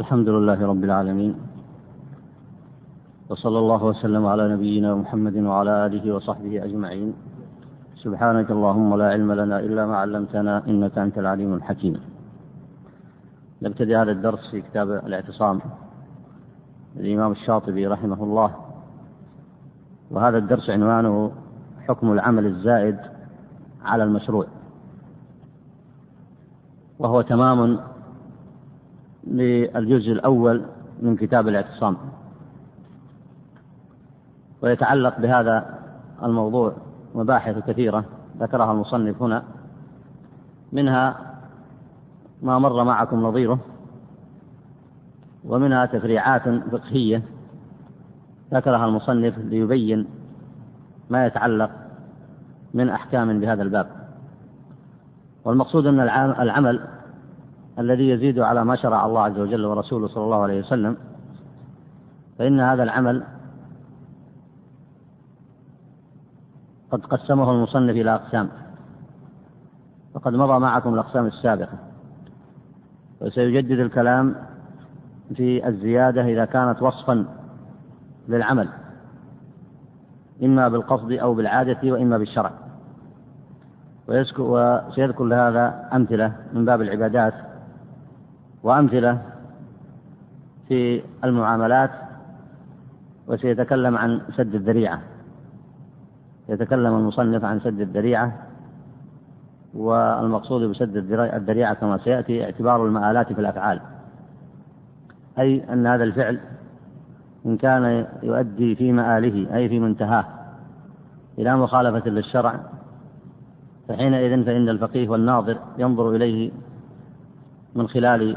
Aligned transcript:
الحمد 0.00 0.28
لله 0.28 0.66
رب 0.66 0.84
العالمين. 0.84 1.34
وصلى 3.28 3.58
الله 3.58 3.84
وسلم 3.84 4.26
على 4.26 4.44
نبينا 4.54 4.94
محمد 4.94 5.36
وعلى 5.36 5.86
آله 5.86 6.14
وصحبه 6.14 6.64
أجمعين. 6.64 7.12
سبحانك 8.04 8.48
اللهم 8.50 8.90
لا 8.96 9.08
علم 9.14 9.32
لنا 9.32 9.56
إلا 9.60 9.82
ما 9.86 9.96
علمتنا 9.96 10.54
إنك 10.68 10.98
أنت 10.98 11.18
العليم 11.18 11.54
الحكيم. 11.54 11.94
نبتدي 13.62 13.96
هذا 13.96 14.12
الدرس 14.12 14.50
في 14.50 14.60
كتاب 14.60 14.88
الاعتصام 14.90 15.60
للإمام 16.96 17.32
الشاطبي 17.32 17.86
رحمه 17.86 18.20
الله. 18.24 18.50
وهذا 20.10 20.38
الدرس 20.38 20.70
عنوانه 20.70 21.32
حكم 21.88 22.12
العمل 22.12 22.46
الزائد 22.46 22.98
على 23.84 24.04
المشروع. 24.04 24.46
وهو 26.98 27.20
تمام 27.20 27.80
للجزء 29.26 30.12
الأول 30.12 30.62
من 31.02 31.16
كتاب 31.16 31.48
الاعتصام. 31.48 31.96
ويتعلق 34.62 35.20
بهذا 35.20 35.78
الموضوع 36.22 36.72
مباحث 37.14 37.58
كثيرة 37.66 38.04
ذكرها 38.40 38.72
المصنف 38.72 39.22
هنا 39.22 39.42
منها 40.72 41.16
ما 42.42 42.58
مر 42.58 42.84
معكم 42.84 43.22
نظيره 43.22 43.58
ومنها 45.44 45.86
تفريعات 45.86 46.42
فقهية 46.72 47.22
ذكرها 48.54 48.84
المصنف 48.86 49.38
ليبين 49.38 50.06
ما 51.10 51.26
يتعلق 51.26 51.70
من 52.74 52.88
أحكام 52.88 53.40
بهذا 53.40 53.62
الباب. 53.62 53.86
والمقصود 55.44 55.86
أن 55.86 56.00
العمل 56.40 56.80
الذي 57.80 58.08
يزيد 58.08 58.38
على 58.38 58.64
ما 58.64 58.76
شرع 58.76 59.06
الله 59.06 59.22
عز 59.22 59.38
وجل 59.38 59.66
ورسوله 59.66 60.08
صلى 60.08 60.24
الله 60.24 60.42
عليه 60.42 60.60
وسلم 60.60 60.96
فإن 62.38 62.60
هذا 62.60 62.82
العمل 62.82 63.24
قد 66.90 67.06
قسمه 67.06 67.50
المصنف 67.50 67.90
إلى 67.90 68.14
أقسام. 68.14 68.48
وقد 70.14 70.32
مضى 70.32 70.58
معكم 70.58 70.94
الأقسام 70.94 71.26
السابقة 71.26 71.78
وسيجدد 73.20 73.78
الكلام 73.78 74.34
في 75.34 75.68
الزيادة 75.68 76.24
إذا 76.24 76.44
كانت 76.44 76.82
وصفا 76.82 77.24
للعمل 78.28 78.68
إما 80.42 80.68
بالقصد 80.68 81.12
أو 81.12 81.34
بالعادة 81.34 81.92
وإما 81.92 82.18
بالشرع. 82.18 82.50
وسيذكر 84.08 85.24
لهذا 85.24 85.88
أمثلة 85.92 86.32
من 86.52 86.64
باب 86.64 86.82
العبادات 86.82 87.49
وأمثلة 88.62 89.22
في 90.68 91.02
المعاملات 91.24 91.90
وسيتكلم 93.26 93.96
عن 93.96 94.20
سد 94.36 94.54
الذريعة. 94.54 95.00
يتكلم 96.48 96.96
المصنف 96.96 97.44
عن 97.44 97.60
سد 97.60 97.80
الذريعة 97.80 98.32
والمقصود 99.74 100.70
بسد 100.70 100.96
الذريعة 100.96 101.74
كما 101.74 101.98
سيأتي 101.98 102.44
اعتبار 102.44 102.86
المآلات 102.86 103.32
في 103.32 103.40
الأفعال. 103.40 103.80
أي 105.38 105.72
أن 105.72 105.86
هذا 105.86 106.04
الفعل 106.04 106.40
إن 107.46 107.56
كان 107.56 108.06
يؤدي 108.22 108.74
في 108.74 108.92
مآله 108.92 109.56
أي 109.56 109.68
في 109.68 109.80
منتهاه. 109.80 110.24
إلى 111.38 111.56
مخالفة 111.56 112.10
للشرع 112.10 112.60
فحينئذ 113.88 114.44
فإن 114.44 114.68
الفقيه 114.68 115.08
والناظر 115.08 115.58
ينظر 115.78 116.10
إليه 116.10 116.50
من 117.74 117.88
خلال 117.88 118.36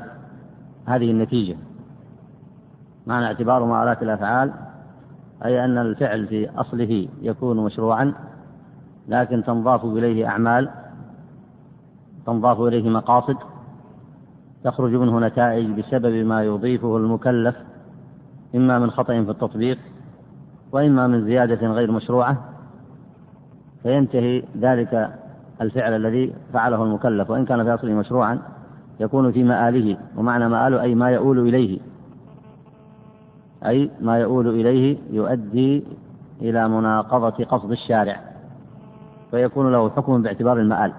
هذه 0.86 1.12
النتيجة. 1.12 1.58
معنى 3.08 3.26
اعتبار 3.26 3.66
مآلات 3.66 4.04
الأفعال 4.04 4.54
أي 5.46 5.66
أن 5.66 5.78
الفعل 5.78 6.28
في 6.28 6.50
أصله 6.50 7.08
يكون 7.22 7.58
مشروعا 7.58 8.14
لكن 9.08 9.44
تنضاف 9.44 9.86
إليه 9.86 10.28
أعمال 10.28 10.70
تنضاف 12.26 12.62
إليه 12.62 12.90
مقاصد 12.90 13.38
تخرج 14.64 14.92
منه 14.92 15.20
نتائج 15.20 15.80
بسبب 15.80 16.26
ما 16.26 16.44
يضيفه 16.44 16.98
المكلف 16.98 17.56
إما 18.56 18.80
من 18.80 18.92
خطأ 18.92 19.24
في 19.24 19.32
التطبيق 19.32 19.78
وإما 20.72 21.08
من 21.08 21.26
زيادة 21.26 21.68
غير 21.68 21.92
مشروعة. 21.92 22.38
فينتهي 23.84 24.44
ذلك 24.58 25.10
الفعل 25.62 25.94
الذي 25.94 26.34
فعله 26.54 26.84
المكلف 26.84 27.30
وإن 27.30 27.46
كان 27.46 27.64
في 27.64 27.74
أصله 27.74 27.94
مشروعا 27.94 28.40
يكون 29.04 29.32
في 29.32 29.44
مآله 29.44 29.98
ومعنى 30.18 30.50
مآله 30.50 30.82
أي 30.82 30.96
ما 30.96 31.10
يؤول 31.10 31.40
إليه. 31.40 31.80
أي 33.66 33.92
ما 34.02 34.18
يؤول 34.18 34.48
إليه 34.48 34.98
يؤدي 35.12 35.84
إلى 36.42 36.70
مناقضة 36.70 37.46
قصد 37.46 37.72
الشارع. 37.72 38.22
فيكون 39.32 39.72
له 39.72 39.90
حكم 39.90 40.22
باعتبار 40.22 40.58
المآل. 40.60 40.94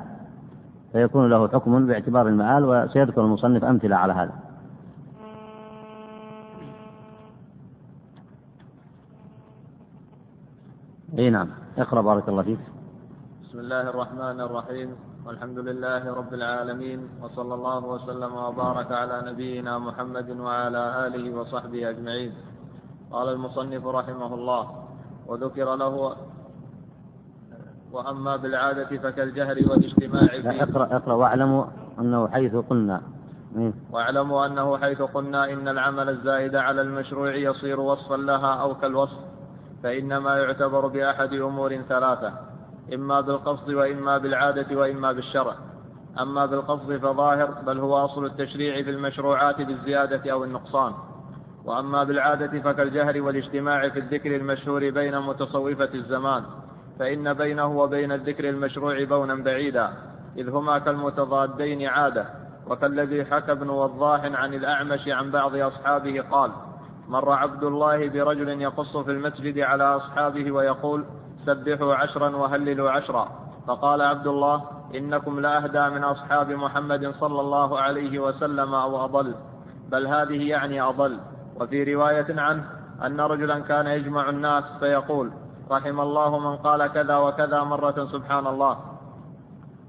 فيكون 0.93 1.31
له 1.31 1.49
حكم 1.49 1.87
باعتبار 1.87 2.29
المآل 2.29 2.65
وسيذكر 2.65 3.25
المصنف 3.25 3.65
أمثلة 3.65 3.97
على 3.97 4.13
هذا. 4.13 4.33
إي 11.19 11.31
نعم. 11.31 11.49
اقرأ 11.79 12.01
بارك 12.03 12.29
الله 12.29 12.43
فيك. 12.43 12.59
بسم 13.55 13.71
الله 13.71 13.87
الرحمن 13.95 14.39
الرحيم. 14.41 14.91
والحمد 15.27 15.59
لله 15.59 16.03
رب 16.11 16.33
العالمين. 16.35 17.23
وصلى 17.23 17.55
الله 17.55 17.83
وسلم 17.87 18.33
وبارك 18.35 18.91
على 18.93 19.31
نبينا 19.31 19.79
محمد 19.79 20.29
وعلى 20.43 20.83
آله 21.07 21.25
وصحبه 21.39 21.91
أجمعين. 21.91 22.33
قال 23.15 23.29
المصنف 23.29 23.87
رحمه 23.87 24.35
الله 24.35 24.63
وذكر 25.27 25.75
له 25.75 25.95
وأما 27.93 28.37
بالعادة 28.37 28.91
فكالجهر 28.91 29.57
والاجتماع 29.71 30.27
فيه. 30.27 30.63
اقرأ 30.63 30.87
اقرأ 30.97 31.15
واعلموا 31.15 31.65
أنه 32.03 32.29
حيث 32.29 32.55
قلنا. 32.57 33.03
واعلموا 33.91 34.47
أنه 34.47 34.79
حيث 34.79 35.03
قلنا 35.03 35.53
إن 35.53 35.69
العمل 35.69 36.09
الزائد 36.09 36.55
على 36.57 36.81
المشروع 36.83 37.35
يصير 37.35 37.81
وصفا 37.81 38.17
لها 38.17 38.53
أو 38.67 38.75
كالوصف 38.83 39.21
فإنما 39.83 40.37
يعتبر 40.43 40.87
بأحد 40.87 41.33
أمور 41.33 41.71
ثلاثة. 41.87 42.54
إما 42.93 43.21
بالقصد 43.21 43.71
وإما 43.71 44.19
بالعادة 44.19 44.77
وإما 44.77 45.13
بالشرع. 45.13 45.55
أما 46.21 46.47
بالقصد 46.47 46.97
فظاهر 46.97 47.47
بل 47.67 47.79
هو 47.79 48.05
أصل 48.05 48.25
التشريع 48.25 48.83
في 48.83 48.91
المشروعات 48.91 49.61
بالزيادة 49.63 50.33
أو 50.33 50.45
النقصان. 50.45 50.93
وأما 51.65 52.05
بالعادة 52.05 52.61
فكالجهر 52.61 53.23
والاجتماع 53.23 53.89
في 53.89 53.99
الذكر 53.99 54.37
المشهور 54.37 54.91
بين 54.91 55.21
متصوفة 55.21 55.95
الزمان. 55.95 56.43
فإن 56.99 57.35
بينه 57.35 57.79
وبين 57.79 58.13
الذكر 58.13 58.49
المشروع 58.49 59.05
بونا 59.05 59.35
بعيدا 59.35 59.91
إذ 60.39 60.49
هما 60.49 60.79
كالمتضادين 60.79 61.87
عادة. 61.87 62.27
وكالذي 62.67 63.25
حكى 63.25 63.53
ابن 63.53 63.69
وضاح 63.69 64.25
عن 64.25 64.55
الأعمش 64.55 65.09
عن 65.09 65.31
بعض 65.31 65.57
أصحابه 65.57 66.21
قال 66.21 66.51
مر 67.09 67.33
عبد 67.33 67.65
الله 67.65 68.09
برجل 68.09 68.63
يقص 68.63 68.97
في 68.97 69.11
المسجد 69.11 69.59
على 69.59 69.85
أصحابه 69.85 70.53
ويقول 70.53 71.05
سبحوا 71.47 71.95
عشرا 71.95 72.37
وهللوا 72.37 72.91
عشرا. 72.91 73.29
فقال 73.67 74.03
عبد 74.03 74.27
الله 74.27 74.63
إنكم 74.95 75.41
لأهدى 75.41 75.89
من 75.95 76.05
أصحاب 76.05 76.51
محمد 76.51 77.15
صلى 77.21 77.41
الله 77.41 77.81
عليه 77.81 78.19
وسلم 78.19 78.75
أو 78.75 79.05
أضل. 79.05 79.35
بل 79.89 80.07
هذه 80.07 80.49
يعني 80.49 80.81
أضل. 80.81 81.19
وفي 81.61 81.95
رواية 81.95 82.41
عنه 82.41 82.65
أن 83.05 83.21
رجلا 83.21 83.59
كان 83.59 83.87
يجمع 83.87 84.29
الناس 84.29 84.65
فيقول 84.81 85.31
رحم 85.71 86.01
الله 86.01 86.39
من 86.39 86.57
قال 86.57 86.87
كذا 86.87 87.17
وكذا 87.17 87.63
مرة 87.63 88.09
سبحان 88.13 88.47
الله. 88.47 88.77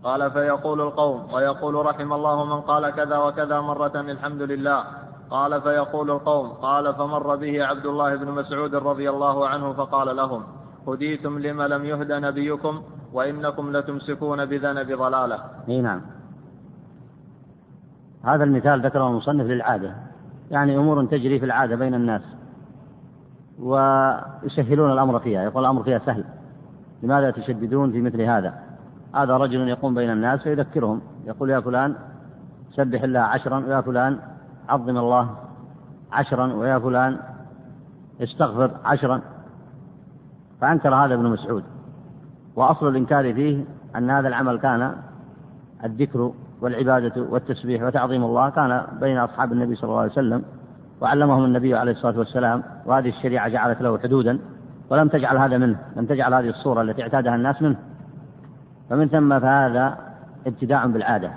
قال 0.04 0.32
فيقول 0.32 0.82
القوم 0.82 1.34
ويقول 1.34 1.86
رحم 1.86 2.14
الله 2.14 2.46
من 2.46 2.62
قال 2.62 2.90
كذا 2.90 3.18
وكذا 3.18 3.62
مرة 3.62 3.96
الحمد 3.96 4.42
لله. 4.42 4.84
قال 5.30 5.62
فيقول 5.62 6.12
القوم 6.12 6.48
قال 6.50 6.96
فمر 6.96 7.36
به 7.36 7.66
عبد 7.66 7.86
الله 7.86 8.16
بن 8.16 8.32
مسعود 8.32 8.76
رضي 8.76 9.10
الله 9.10 9.48
عنه 9.48 9.74
فقال 9.74 10.16
لهم 10.16 10.44
هديتم 10.88 11.40
لما 11.40 11.68
لم 11.68 11.86
يهد 11.86 12.12
نبيكم 12.12 12.82
وإنكم 13.14 13.78
لتمسكون 13.78 14.46
بذنب 14.46 14.98
ضلالة. 14.98 15.40
إي 15.70 15.82
نعم. 15.82 16.02
هذا 18.24 18.44
المثال 18.44 18.86
ذكره 18.86 19.08
المصنف 19.08 19.46
للعادة. 19.46 19.96
يعني 20.52 20.78
أمور 20.78 21.06
تجري 21.06 21.40
في 21.40 21.46
العادة 21.46 21.76
بين 21.76 21.94
الناس 21.94 22.22
ويسهلون 23.60 24.92
الأمر 24.92 25.20
فيها. 25.20 25.44
يقول 25.44 25.66
الأمر 25.66 25.84
فيها 25.84 26.00
سهل. 26.00 26.24
لماذا 27.04 27.32
تشددون 27.32 27.92
في 27.92 28.02
مثل 28.02 28.22
هذا؟ 28.22 28.54
هذا 29.16 29.38
رجل 29.38 29.68
يقوم 29.68 29.96
بين 29.96 30.10
الناس 30.10 30.42
فيذكرهم. 30.42 31.02
يقول 31.26 31.50
يا 31.50 31.60
فلان 31.60 31.96
سبح 32.72 33.04
الله 33.04 33.20
عشرا 33.20 33.66
ويا 33.66 33.82
فلان 33.82 34.20
عظم 34.70 34.98
الله 34.98 35.36
عشرا 36.12 36.54
ويا 36.54 36.80
فلان 36.80 37.20
استغفر 38.22 38.72
عشرا. 38.86 39.22
فأنكر 40.66 40.96
هذا 40.96 41.14
ابن 41.14 41.26
مسعود. 41.26 41.64
وأصل 42.56 42.88
الإنكار 42.88 43.34
فيه 43.34 43.64
أن 43.96 44.10
هذا 44.10 44.28
العمل 44.28 44.60
كان 44.60 44.96
الذكر 45.84 46.32
والعبادة 46.62 47.22
والتسبيح 47.30 47.84
وتعظيم 47.84 48.24
الله 48.24 48.50
كان 48.50 48.82
بين 49.00 49.18
أصحاب 49.18 49.52
النبي 49.52 49.76
صلى 49.76 49.90
الله 49.90 50.02
عليه 50.02 50.12
وسلم 50.12 50.44
وعلمهم 51.02 51.46
النبي 51.46 51.76
عليه 51.76 51.92
الصلاة 51.92 52.20
والسلام 52.20 52.64
وهذه 52.86 53.10
الشريعة 53.10 53.50
جعلت 53.50 53.82
له 53.82 53.98
حدودا 53.98 54.40
ولم 54.90 55.08
تجعل 55.08 55.38
هذا 55.38 55.58
منه 55.58 55.78
لم 55.96 56.06
تجعل 56.06 56.34
هذه 56.34 56.50
الصورة 56.50 56.82
التي 56.82 57.02
اعتادها 57.02 57.36
الناس 57.36 57.62
منه. 57.62 57.76
فمن 58.90 59.08
ثم 59.08 59.40
فهذا 59.40 59.98
ابتداع 60.48 60.86
بالعادة. 60.86 61.32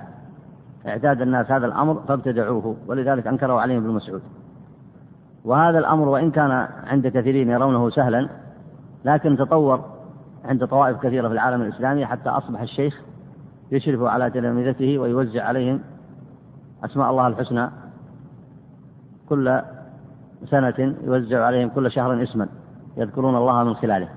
اعتاد 0.86 1.22
الناس 1.22 1.50
هذا 1.50 1.66
الأمر 1.66 2.02
فابتدعوه 2.08 2.76
ولذلك 2.86 3.26
أنكره 3.26 3.60
عليهم 3.60 3.84
ابن 3.84 3.94
مسعود. 3.94 4.22
وهذا 5.44 5.78
الأمر 5.78 6.08
وإن 6.08 6.30
كان 6.30 6.68
عند 6.86 7.06
كثيرين 7.06 7.50
يرونه 7.50 7.90
سهلا 7.90 8.28
لكن 9.04 9.36
تطور 9.36 9.84
عند 10.44 10.66
طوائف 10.66 10.96
كثيرة 11.00 11.28
في 11.28 11.34
العالم 11.34 11.62
الإسلامي 11.62 12.06
حتى 12.06 12.28
أصبح 12.28 12.60
الشيخ 12.60 13.00
يشرف 13.72 14.02
على 14.02 14.30
تلامذته 14.30 14.98
ويوزع 14.98 15.44
عليهم 15.44 15.80
أسماء 16.84 17.10
الله 17.10 17.26
الحسنى 17.26 17.70
كل 19.28 19.62
سنة 20.50 20.94
يوزع 21.04 21.44
عليهم 21.44 21.68
كل 21.68 21.90
شهر 21.90 22.22
اسما 22.22 22.48
يذكرون 22.96 23.36
الله 23.36 23.64
من 23.64 23.74
خلاله. 23.74 24.08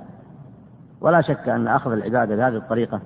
ولا 1.02 1.22
شك 1.22 1.50
أن 1.50 1.68
أخذ 1.68 1.92
العبادة 1.92 2.36
بهذه 2.36 2.56
الطريقة 2.56 3.02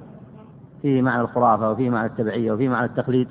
فيه 0.81 1.01
معنى 1.01 1.22
الخرافة 1.22 1.72
وفيه 1.72 1.89
معنى 1.89 2.07
التبعية 2.07 2.51
وفيه 2.51 2.69
معنى 2.69 2.86
التقليد 2.86 3.27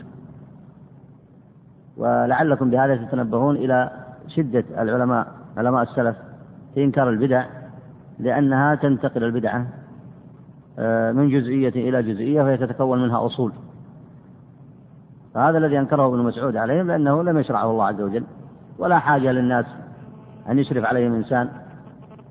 ولعلكم 1.96 2.70
بهذا 2.70 2.96
تتنبهون 2.96 3.56
إلى 3.56 3.90
شدة 4.28 4.64
العلماء 4.78 5.26
علماء 5.56 5.82
السلف 5.82 6.16
في 6.74 6.84
إنكار 6.84 7.10
البدع 7.10 7.46
لأنها 8.18 8.74
تنتقل 8.74 9.24
البدعة 9.24 9.66
آه، 10.78 11.12
من 11.12 11.30
جزئية 11.30 11.88
إلى 11.88 12.02
جزئية 12.02 12.42
فهي 12.42 12.56
تتكون 12.56 13.02
منها 13.02 13.26
أصول. 13.26 13.52
فهذا 15.34 15.58
الذي 15.58 15.78
أنكره 15.78 16.06
ابن 16.06 16.18
مسعود 16.18 16.56
عليهم 16.56 16.86
لأنه 16.86 17.22
لم 17.22 17.38
يشرعه 17.38 17.70
الله 17.70 17.84
عز 17.84 18.00
وجل 18.00 18.24
ولا 18.78 18.98
حاجة 18.98 19.32
للناس 19.32 19.66
أن 20.48 20.58
يشرف 20.58 20.84
عليهم 20.84 21.14
إنسان 21.14 21.50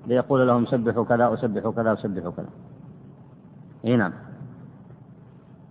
ليقول 0.07 0.47
لهم 0.47 0.65
سبحوا 0.65 1.03
كذا 1.03 1.27
وسبحوا 1.27 1.71
كذا 1.71 1.91
وسبحوا 1.91 2.31
كذا. 2.31 2.49
إي 3.85 3.95
نعم. 3.95 4.13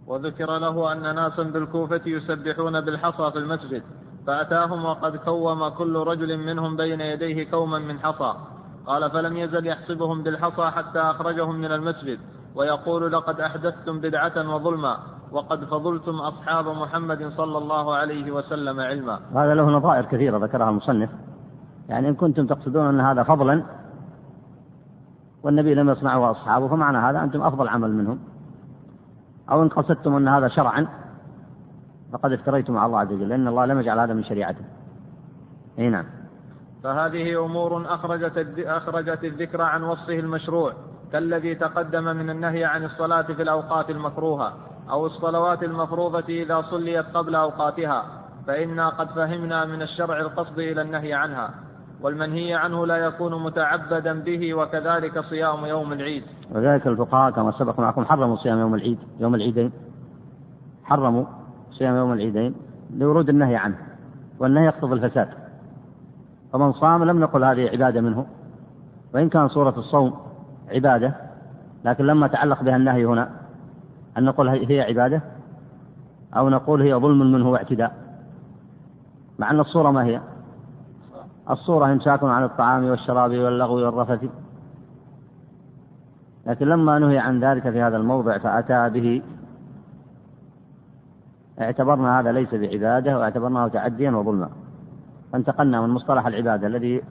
وذكر 0.06 0.58
له 0.58 0.92
أن 0.92 1.14
ناسا 1.14 1.42
بالكوفة 1.42 2.00
يسبحون 2.06 2.80
بالحصى 2.80 3.30
في 3.30 3.38
المسجد 3.38 3.82
فأتاهم 4.26 4.84
وقد 4.84 5.16
كوم 5.16 5.68
كل 5.68 5.96
رجل 5.96 6.38
منهم 6.38 6.76
بين 6.76 7.00
يديه 7.00 7.50
كوما 7.50 7.78
من 7.78 7.98
حصى. 7.98 8.34
قال 8.86 9.10
فلم 9.10 9.36
يزل 9.36 9.66
يحسبهم 9.66 10.22
بالحصى 10.22 10.70
حتى 10.70 10.98
أخرجهم 10.98 11.54
من 11.54 11.72
المسجد 11.72 12.18
ويقول 12.54 13.12
لقد 13.12 13.40
أحدثتم 13.40 14.00
بدعة 14.00 14.54
وظلما 14.54 14.96
وقد 15.32 15.64
فضلتم 15.64 16.14
أصحاب 16.20 16.68
محمد 16.68 17.32
صلى 17.36 17.58
الله 17.58 17.94
عليه 17.94 18.30
وسلم 18.30 18.80
علما. 18.80 19.20
هذا 19.34 19.54
له 19.54 19.70
نظائر 19.70 20.04
كثيرة 20.04 20.38
ذكرها 20.38 20.70
المصنف. 20.70 21.10
يعني 21.88 22.08
إن 22.08 22.14
كنتم 22.14 22.46
تقصدون 22.46 22.86
أن 22.86 23.00
هذا 23.00 23.22
فضلا 23.22 23.62
والنبي 25.42 25.74
لم 25.74 25.90
يصنعه 25.90 26.30
أصحابه 26.30 26.68
فمعنى 26.68 26.98
هذا 26.98 27.22
أنتم 27.22 27.42
أفضل 27.42 27.68
عمل 27.68 27.92
منهم. 27.92 28.18
أو 29.50 29.62
إن 29.62 29.68
قصدتم 29.68 30.14
أن 30.14 30.28
هذا 30.28 30.48
شرعا 30.48 30.86
فقد 32.12 32.32
افتريتم 32.32 32.76
على 32.76 32.86
الله 32.86 32.98
عز 32.98 33.12
وجل 33.12 33.28
لأن 33.28 33.48
الله 33.48 33.64
لم 33.66 33.80
يجعل 33.80 33.98
هذا 33.98 34.14
من 34.14 34.24
شريعته. 34.24 34.64
أي 35.78 35.90
نعم. 35.90 36.04
فهذه 36.84 37.44
أمور 37.44 37.94
أخرجت 37.94 38.46
أخرجت 38.58 39.24
الذكر 39.24 39.62
عن 39.62 39.82
وصفه 39.82 40.18
المشروع 40.18 40.72
كالذي 41.12 41.54
تقدم 41.54 42.04
من 42.04 42.30
النهي 42.30 42.64
عن 42.64 42.84
الصلاة 42.84 43.22
في 43.22 43.42
الأوقات 43.42 43.90
المكروهة 43.90 44.52
أو 44.90 45.06
الصلوات 45.06 45.62
المفروضة 45.62 46.24
إذا 46.28 46.62
صليت 46.62 47.06
قبل 47.14 47.34
أوقاتها 47.34 48.04
فإنا 48.46 48.88
قد 48.88 49.08
فهمنا 49.08 49.64
من 49.64 49.82
الشرع 49.82 50.20
القصد 50.20 50.58
إلى 50.58 50.82
النهي 50.82 51.14
عنها 51.14 51.50
والمنهي 52.02 52.54
عنه 52.54 52.86
لا 52.86 52.96
يكون 52.96 53.42
متعبدا 53.42 54.20
به 54.20 54.54
وكذلك 54.54 55.20
صيام 55.20 55.64
يوم 55.64 55.92
العيد. 55.92 56.24
وذلك 56.50 56.86
الفقهاء 56.86 57.30
كما 57.30 57.52
سبق 57.52 57.80
معكم 57.80 58.04
حرموا 58.04 58.36
صيام 58.36 58.58
يوم 58.58 58.74
العيد 58.74 58.98
يوم 59.20 59.34
العيدين. 59.34 59.72
حرموا 60.84 61.24
صيام 61.70 61.96
يوم 61.96 62.12
العيدين 62.12 62.54
لورود 62.96 63.28
النهي 63.28 63.56
عنه 63.56 63.76
والنهي 64.38 64.64
يقتضي 64.66 64.94
الفساد. 64.94 65.41
فمن 66.52 66.72
صام 66.72 67.04
لم 67.04 67.20
نقل 67.20 67.44
هذه 67.44 67.68
عبادة 67.68 68.00
منه 68.00 68.26
وإن 69.14 69.28
كان 69.28 69.48
صورة 69.48 69.74
الصوم 69.78 70.14
عبادة 70.68 71.14
لكن 71.84 72.06
لما 72.06 72.26
تعلق 72.26 72.62
بها 72.62 72.76
النهي 72.76 73.04
هنا 73.04 73.30
أن 74.18 74.24
نقول 74.24 74.48
هي 74.48 74.80
عبادة؟ 74.80 75.22
أو 76.36 76.48
نقول 76.48 76.82
هي 76.82 76.94
ظلم 76.94 77.32
منه 77.32 77.50
واعتداء؟ 77.50 77.94
مع 79.38 79.50
أن 79.50 79.60
الصورة 79.60 79.90
ما 79.90 80.04
هي. 80.04 80.20
الصورة 81.50 81.92
إمساك 81.92 82.24
عن 82.24 82.44
الطعام 82.44 82.84
والشراب 82.84 83.30
واللغو 83.30 83.74
والرفث. 83.74 84.24
لكن 86.46 86.66
لما 86.66 86.98
نهي 86.98 87.18
عن 87.18 87.44
ذلك 87.44 87.70
في 87.70 87.82
هذا 87.82 87.96
الموضع 87.96 88.38
فأتى 88.38 89.00
به. 89.00 89.22
اعتبرنا 91.60 92.20
هذا 92.20 92.32
ليس 92.32 92.54
بعبادة 92.54 93.18
واعتبرناه 93.18 93.68
تعديا 93.68 94.10
وظلما. 94.10 94.50
فانتقلنا 95.32 95.80
من 95.80 95.88
مصطلح 95.88 96.26
العبادة 96.26 96.66
الذي 96.66 97.02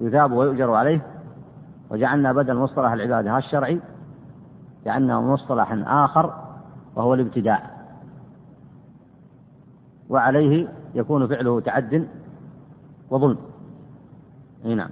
يثاب 0.00 0.32
ويؤجر 0.32 0.74
عليه 0.74 1.06
وجعلنا 1.90 2.32
بدل 2.32 2.54
مصطلح 2.54 2.92
العبادة 2.92 3.38
الشرعي 3.38 3.80
جعلناه 4.84 5.20
مصطلحا 5.20 5.84
آخر 5.86 6.34
وهو 6.96 7.14
الابتداع 7.14 7.70
وعليه 10.08 10.68
يكون 10.94 11.26
فعله 11.26 11.60
تعد 11.60 12.08
وظلم. 13.10 13.38
أي 14.64 14.74
نعم. 14.74 14.90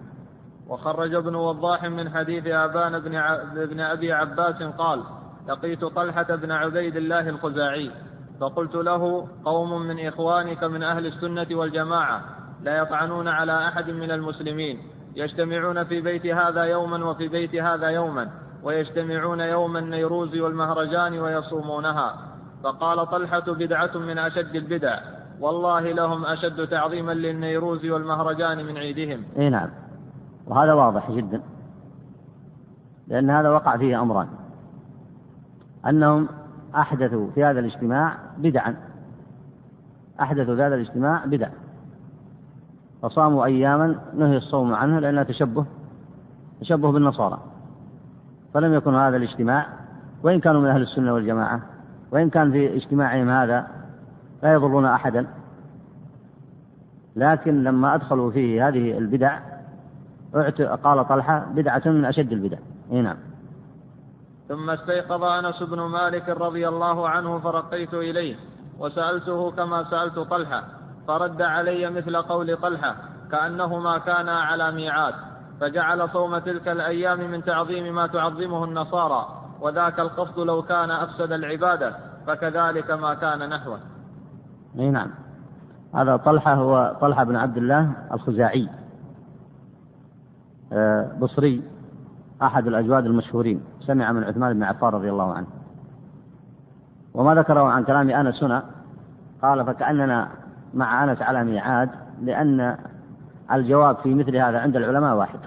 وخرج 0.69 1.15
ابن 1.15 1.35
وضاح 1.35 1.85
من 1.85 2.11
حديث 2.11 2.47
آبان 2.47 2.99
بن, 3.01 3.23
بن 3.67 3.81
أبي 3.81 4.13
عباس 4.13 4.63
قال 4.63 5.03
لقيت 5.49 5.85
طلحة 5.85 6.37
بن 6.37 6.51
عبيد 6.51 6.97
الله 6.97 7.29
الخزاعي 7.29 7.91
فقلت 8.41 8.75
له 8.75 9.27
قوم 9.45 9.83
من 9.83 10.07
إخوانك 10.07 10.65
من 10.65 10.83
أهل 10.83 11.07
السنة 11.07 11.47
والجماعة 11.59 12.23
لا 12.65 12.79
يطعنون 12.79 13.29
على 13.29 13.69
أحد 13.69 13.91
من 13.91 14.11
المسلمين. 14.11 14.79
يجتمعون 15.17 15.85
في 15.85 16.01
بيت 16.01 16.27
هذا 16.27 16.65
يوما 16.65 17.05
وفي 17.05 17.29
بيت 17.29 17.55
هذا 17.55 17.89
يوما 17.89 18.31
ويجتمعون 18.63 19.41
يوم 19.41 19.77
النيروز 19.77 20.37
والمهرجان 20.37 21.19
ويصومونها. 21.19 22.15
فقال 22.63 23.11
طلحة 23.11 23.53
بدعة 23.53 23.99
من 23.99 24.19
أشد 24.19 24.55
البدع. 24.55 24.99
والله 25.41 25.93
لهم 25.93 26.25
أشد 26.25 26.69
تعظيما 26.69 27.13
للنيروز 27.13 27.85
والمهرجان 27.85 28.67
من 28.67 28.77
عيدهم. 28.77 29.23
إي 29.39 29.49
نعم. 29.49 29.71
وهذا 30.47 30.73
واضح 30.73 31.11
جدا. 31.11 31.43
لأن 33.09 33.31
هذا 33.31 33.49
وقع 33.51 33.77
فيه 33.77 34.03
أمران. 34.03 34.29
أنهم 35.87 36.29
أحدثوا 36.75 37.31
في 37.35 37.45
هذا 37.45 37.61
الاجتماع 37.61 38.19
بدعا. 38.39 38.77
أحدثوا 40.21 40.57
في 40.57 40.63
هذا 40.63 40.75
الاجتماع 40.75 41.25
بدع 41.25 41.49
فصاموا 43.05 43.45
أياما 43.45 44.01
نهي 44.17 44.37
الصوم 44.37 44.75
عنه 44.75 44.99
لأنها 44.99 45.23
تشبه 45.23 45.65
تشبه 46.61 46.93
بالنصارى. 46.93 47.41
فلم 48.55 48.75
يكن 48.75 48.95
هذا 48.95 49.17
الاجتماع 49.17 49.67
وإن 50.23 50.41
كانوا 50.41 50.61
من 50.61 50.69
أهل 50.69 50.83
السنة 50.83 51.15
والجماعة 51.15 51.61
وإن 52.13 52.31
كان 52.31 52.53
في 52.53 52.77
اجتماعهم 52.77 53.29
هذا 53.31 53.67
لا 54.43 54.53
يضرون 54.53 54.87
أحدا. 54.87 55.27
لكن 57.17 57.65
لما 57.65 57.95
أدخلوا 57.95 58.31
فيه 58.31 58.69
هذه 58.69 58.99
البدع 58.99 59.39
قال 60.85 61.09
طلحة 61.09 61.47
بدعة 61.55 61.83
من 61.87 62.05
أشد 62.05 62.33
البدع. 62.33 62.59
إي 62.93 63.03
نعم. 63.03 63.17
ثم 64.49 64.71
استيقظ 64.71 65.25
أنس 65.25 65.63
بن 65.63 65.81
مالك 65.81 66.29
رضي 66.29 66.69
الله 66.69 67.09
عنه 67.09 67.39
فرقيت 67.39 67.95
إليه 67.95 68.37
وسألته 68.79 69.51
كما 69.51 69.85
سألت 69.91 70.19
طلحة. 70.19 70.84
فرد 71.09 71.43
علي 71.43 71.91
مثل 71.91 72.17
قول 72.17 72.57
طلحة 72.57 72.97
كأنهما 73.31 73.99
كانا 73.99 74.41
على 74.41 74.73
ميعاد 74.73 75.15
فجعل 75.61 76.09
صوم 76.11 76.39
تلك 76.39 76.69
الأيام 76.69 77.31
من 77.31 77.45
تعظيم 77.45 77.95
ما 77.95 78.07
تعظمه 78.07 78.65
النصارى 78.65 79.27
وذاك 79.61 80.01
القصد 80.01 80.39
لو 80.39 80.63
كان 80.63 80.91
أفسد 80.91 81.33
العبادة 81.33 81.97
فكذلك 82.27 82.91
ما 82.91 83.15
كان 83.15 83.49
نحوه. 83.49 83.79
أي 84.79 84.91
نعم. 84.91 85.11
هذا 85.95 86.17
طلحة 86.17 86.55
هو 86.55 86.97
طلحة 87.01 87.25
بن 87.25 87.37
عبد 87.37 87.57
الله 87.57 87.93
الخزاعي 88.13 88.69
آه، 90.73 91.13
بصري 91.21 91.63
أحد 92.43 92.67
الأجواد 92.67 93.07
المشهورين. 93.07 93.65
سمع 93.81 94.13
من 94.13 94.25
عثمان 94.25 94.55
بن 94.55 94.63
عفان 94.63 94.89
رضي 94.89 95.11
الله 95.11 95.35
عنه. 95.35 95.47
وما 97.15 97.35
ذكره 97.35 97.69
عن 97.69 97.85
كلام 97.85 98.11
أنس 98.11 98.43
هنا 98.43 98.65
قال 99.43 99.67
فكأننا 99.67 100.29
مع 100.75 101.05
أنس 101.05 101.23
على 101.23 101.45
ميعاد 101.45 101.91
لأن 102.23 102.77
الجواب 103.53 103.97
في 103.97 104.15
مثل 104.15 104.37
هذا 104.37 104.59
عند 104.59 104.77
العلماء 104.77 105.17
واحد. 105.17 105.39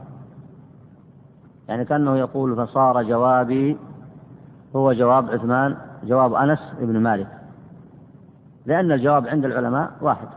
يعني 1.67 1.85
كأنه 1.85 2.17
يقول 2.17 2.55
فصار 2.55 3.03
جوابي 3.03 3.77
هو 4.75 4.93
جواب 4.93 5.29
عثمان 5.29 5.77
جواب 6.03 6.33
أنس 6.33 6.59
بن 6.79 6.99
مالك. 6.99 7.27
لأن 8.65 8.91
الجواب 8.91 9.27
عند 9.27 9.45
العلماء 9.45 9.91
واحد. 10.01 10.27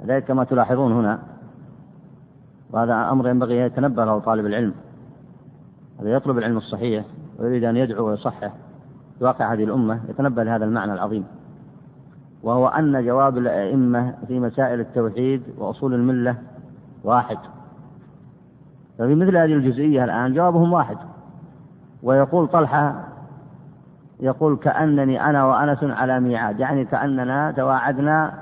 لذلك 0.00 0.24
كما 0.24 0.44
تلاحظون 0.44 0.92
هنا. 0.92 1.18
وهذا 2.70 3.10
أمر 3.10 3.28
ينبغي 3.28 3.60
أن 3.60 3.66
يتنبه 3.66 4.04
له 4.04 4.18
طالب 4.18 4.46
العلم. 4.46 4.74
الذي 6.00 6.12
يطلب 6.12 6.38
العلم 6.38 6.56
الصحيح 6.56 7.04
ويريد 7.38 7.64
أن 7.64 7.76
يدعو 7.76 8.08
ويصحح 8.08 8.52
واقع 9.20 9.52
هذه 9.52 9.64
الأمة 9.64 10.00
يتنبه 10.08 10.42
لهذا 10.42 10.64
المعنى 10.64 10.92
العظيم. 10.92 11.37
وهو 12.42 12.68
أن 12.68 13.04
جواب 13.04 13.38
الأئمة 13.38 14.14
في 14.28 14.40
مسائل 14.40 14.80
التوحيد 14.80 15.42
وأصول 15.58 15.94
الملة 15.94 16.36
واحد. 17.04 17.38
ففي 18.98 19.14
مثل 19.14 19.36
هذه 19.36 19.54
الجزئية 19.54 20.04
الآن 20.04 20.34
جوابهم 20.34 20.72
واحد. 20.72 20.96
ويقول 22.02 22.48
طلحة 22.48 23.04
يقول 24.20 24.56
كأنني 24.56 25.24
أنا 25.24 25.44
وأنس 25.44 25.84
على 25.84 26.20
ميعاد 26.20 26.60
يعني 26.60 26.84
كأننا 26.84 27.50
تواعدنا 27.50 28.34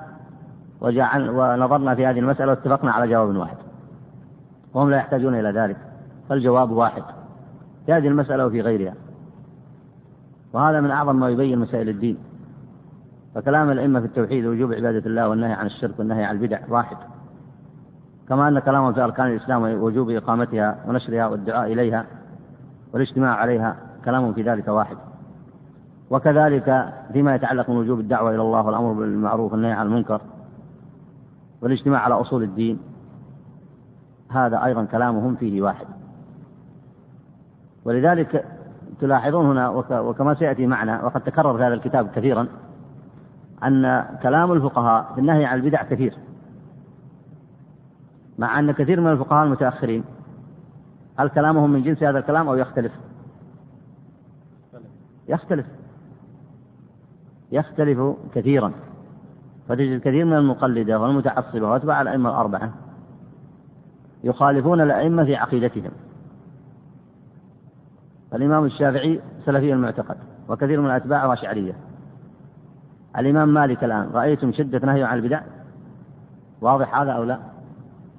وجعل 0.80 1.30
ونظرنا 1.30 1.94
في 1.94 2.06
هذه 2.06 2.18
المسألة 2.18 2.50
واتفقنا 2.50 2.92
على 2.92 3.08
جواب 3.08 3.36
واحد. 3.36 3.56
وهم 4.74 4.90
لا 4.90 4.96
يحتاجون 4.96 5.34
إلى 5.34 5.50
ذلك 5.50 5.76
فالجواب 6.28 6.70
واحد. 6.70 7.02
في 7.86 7.92
هذه 7.92 8.08
المسألة 8.08 8.46
وفي 8.46 8.60
غيرها. 8.60 8.94
وهذا 10.52 10.80
من 10.80 10.90
أعظم 10.90 11.16
ما 11.16 11.28
يبين 11.28 11.58
مسائل 11.58 11.88
الدين. 11.88 12.25
فكلام 13.36 13.70
الأئمة 13.70 14.00
في 14.00 14.06
التوحيد 14.06 14.46
ووجوب 14.46 14.72
عبادة 14.72 15.06
الله 15.06 15.28
والنهي 15.28 15.52
عن 15.52 15.66
الشرك 15.66 15.98
والنهي 15.98 16.24
عن 16.24 16.36
البدع 16.36 16.60
واحد. 16.68 16.96
كما 18.28 18.48
أن 18.48 18.58
كلامهم 18.58 18.92
في 18.92 19.00
أركان 19.00 19.26
الإسلام 19.26 19.62
ووجوب 19.62 20.10
إقامتها 20.10 20.78
ونشرها 20.88 21.26
والدعاء 21.26 21.72
إليها 21.72 22.04
والاجتماع 22.92 23.34
عليها 23.34 23.76
كلام 24.04 24.32
في 24.32 24.42
ذلك 24.42 24.68
واحد. 24.68 24.96
وكذلك 26.10 26.92
فيما 27.12 27.34
يتعلق 27.34 27.70
من 27.70 27.76
وجوب 27.76 28.00
الدعوة 28.00 28.30
إلى 28.30 28.42
الله 28.42 28.66
والأمر 28.66 28.92
بالمعروف 28.92 29.52
والنهي 29.52 29.72
عن 29.72 29.86
المنكر 29.86 30.20
والاجتماع 31.62 32.00
على 32.00 32.14
أصول 32.14 32.42
الدين 32.42 32.78
هذا 34.30 34.64
أيضا 34.64 34.84
كلامهم 34.84 35.34
فيه 35.34 35.62
واحد. 35.62 35.86
ولذلك 37.84 38.44
تلاحظون 39.00 39.46
هنا 39.46 39.68
وكما 40.00 40.34
سيأتي 40.34 40.66
معنا 40.66 41.04
وقد 41.04 41.20
تكرر 41.20 41.56
في 41.56 41.64
هذا 41.64 41.74
الكتاب 41.74 42.08
كثيرا 42.14 42.48
أن 43.66 44.06
كلام 44.22 44.52
الفقهاء 44.52 45.12
في 45.14 45.20
النهي 45.20 45.44
عن 45.44 45.58
البدع 45.58 45.82
كثير 45.82 46.14
مع 48.38 48.58
أن 48.58 48.72
كثير 48.72 49.00
من 49.00 49.12
الفقهاء 49.12 49.44
المتأخرين 49.44 50.04
هل 51.18 51.28
كلامهم 51.28 51.70
من 51.70 51.82
جنس 51.82 52.02
هذا 52.02 52.18
الكلام 52.18 52.48
أو 52.48 52.54
يختلف؟ 52.54 52.92
يختلف. 55.28 55.66
يختلف 57.52 58.16
كثيرا. 58.34 58.72
فتجد 59.68 60.00
كثير 60.00 60.24
من 60.24 60.32
المقلدة 60.32 61.00
والمتعصبة 61.00 61.68
وأتباع 61.68 62.02
الأئمة 62.02 62.30
الأربعة 62.30 62.72
يخالفون 64.24 64.80
الأئمة 64.80 65.24
في 65.24 65.36
عقيدتهم. 65.36 65.90
الإمام 68.34 68.64
الشافعي 68.64 69.20
سلفي 69.44 69.72
المعتقد 69.72 70.16
وكثير 70.48 70.80
من 70.80 70.90
أتباعه 70.90 71.32
أشعرية 71.32 71.74
الإمام 73.18 73.48
مالك 73.48 73.84
الآن 73.84 74.10
رأيتم 74.14 74.52
شدة 74.52 74.86
نهيه 74.86 75.04
عن 75.04 75.18
البدع؟ 75.18 75.40
واضح 76.60 76.98
هذا 76.98 77.12
أو 77.12 77.24
لا؟ 77.24 77.38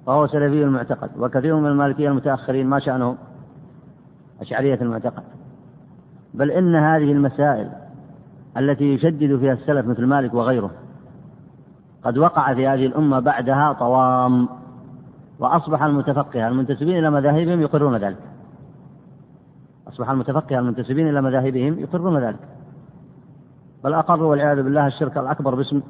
وهو 0.06 0.27
سلفي 0.27 0.63
المعتقد 0.63 1.10
وكثير 1.18 1.56
من 1.56 1.66
المالكية 1.66 2.10
المتأخرين 2.10 2.68
ما 2.68 2.80
شأنهم 2.80 3.18
أشعرية 4.42 4.82
المعتقد. 4.82 5.24
بل 6.34 6.51
إن 6.51 6.75
هذه 6.75 7.12
المسائل 7.12 7.70
التي 8.58 8.94
يشدد 8.94 9.39
فيها 9.39 9.54
السلف 9.54 9.86
مثل 9.86 10.06
مالك 10.06 10.34
وغيره 10.34 10.72
قد 12.04 12.18
وقع 12.18 12.54
في 12.54 12.68
هذه 12.68 12.86
الأمة 12.86 13.20
بعدها 13.20 13.74
طوام 13.74 14.50
وأصبح 15.39 15.84
المتفقهة 15.84 16.48
المنتسبين 16.48 17.00
إلى 17.00 17.10
مذاهبهم 17.10 17.62
يقرون 17.62 17.98
ذلك. 17.98 18.18
أصبح 19.88 20.10
المتفقهة 20.10 20.60
المنتسبين 20.60 21.10
إلى 21.10 21.22
مذاهبهم 21.22 21.80
يقرون 21.80 22.18
ذلك. 22.18 22.57
أقروا 23.94 24.32
والعياذ 24.32 24.63
بالله 24.63 24.88
الشرك 24.88 25.17
الأكبر 25.17 25.56
باسم 25.56 25.82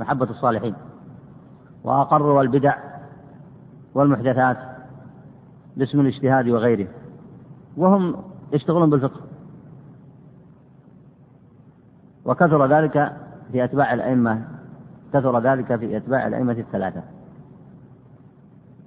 محبة 0.00 0.30
الصالحين. 0.30 0.74
وأقروا 1.84 2.42
البدع 2.42 2.76
والمحدثات 3.94 4.56
باسم 5.76 6.00
الاجتهاد 6.00 6.48
وغيره. 6.48 6.88
وهم 7.76 8.16
يشتغلون 8.52 8.90
بالفقه. 8.90 9.20
وكثر 12.24 12.66
ذلك 12.66 13.12
في 13.52 13.64
أتباع 13.64 13.94
الأئمة 13.94 14.44
كثر 15.12 15.40
ذلك 15.40 15.76
في 15.76 15.96
أتباع 15.96 16.26
الأئمة 16.26 16.52
الثلاثة. 16.52 17.02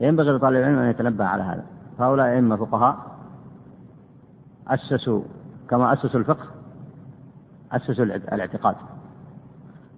ينبغي 0.01 0.31
لطالب 0.31 0.55
العلم 0.55 0.79
أن 0.79 0.89
يتنبه 0.89 1.25
على 1.25 1.43
هذا. 1.43 1.65
فهؤلاء 1.97 2.27
أئمة 2.27 2.55
فقهاء 2.55 2.97
أسسوا 4.67 5.21
كما 5.69 5.93
أسسوا 5.93 6.19
الفقه 6.19 6.58
أسسوا 7.71 8.05
الاعتقاد. 8.05 8.75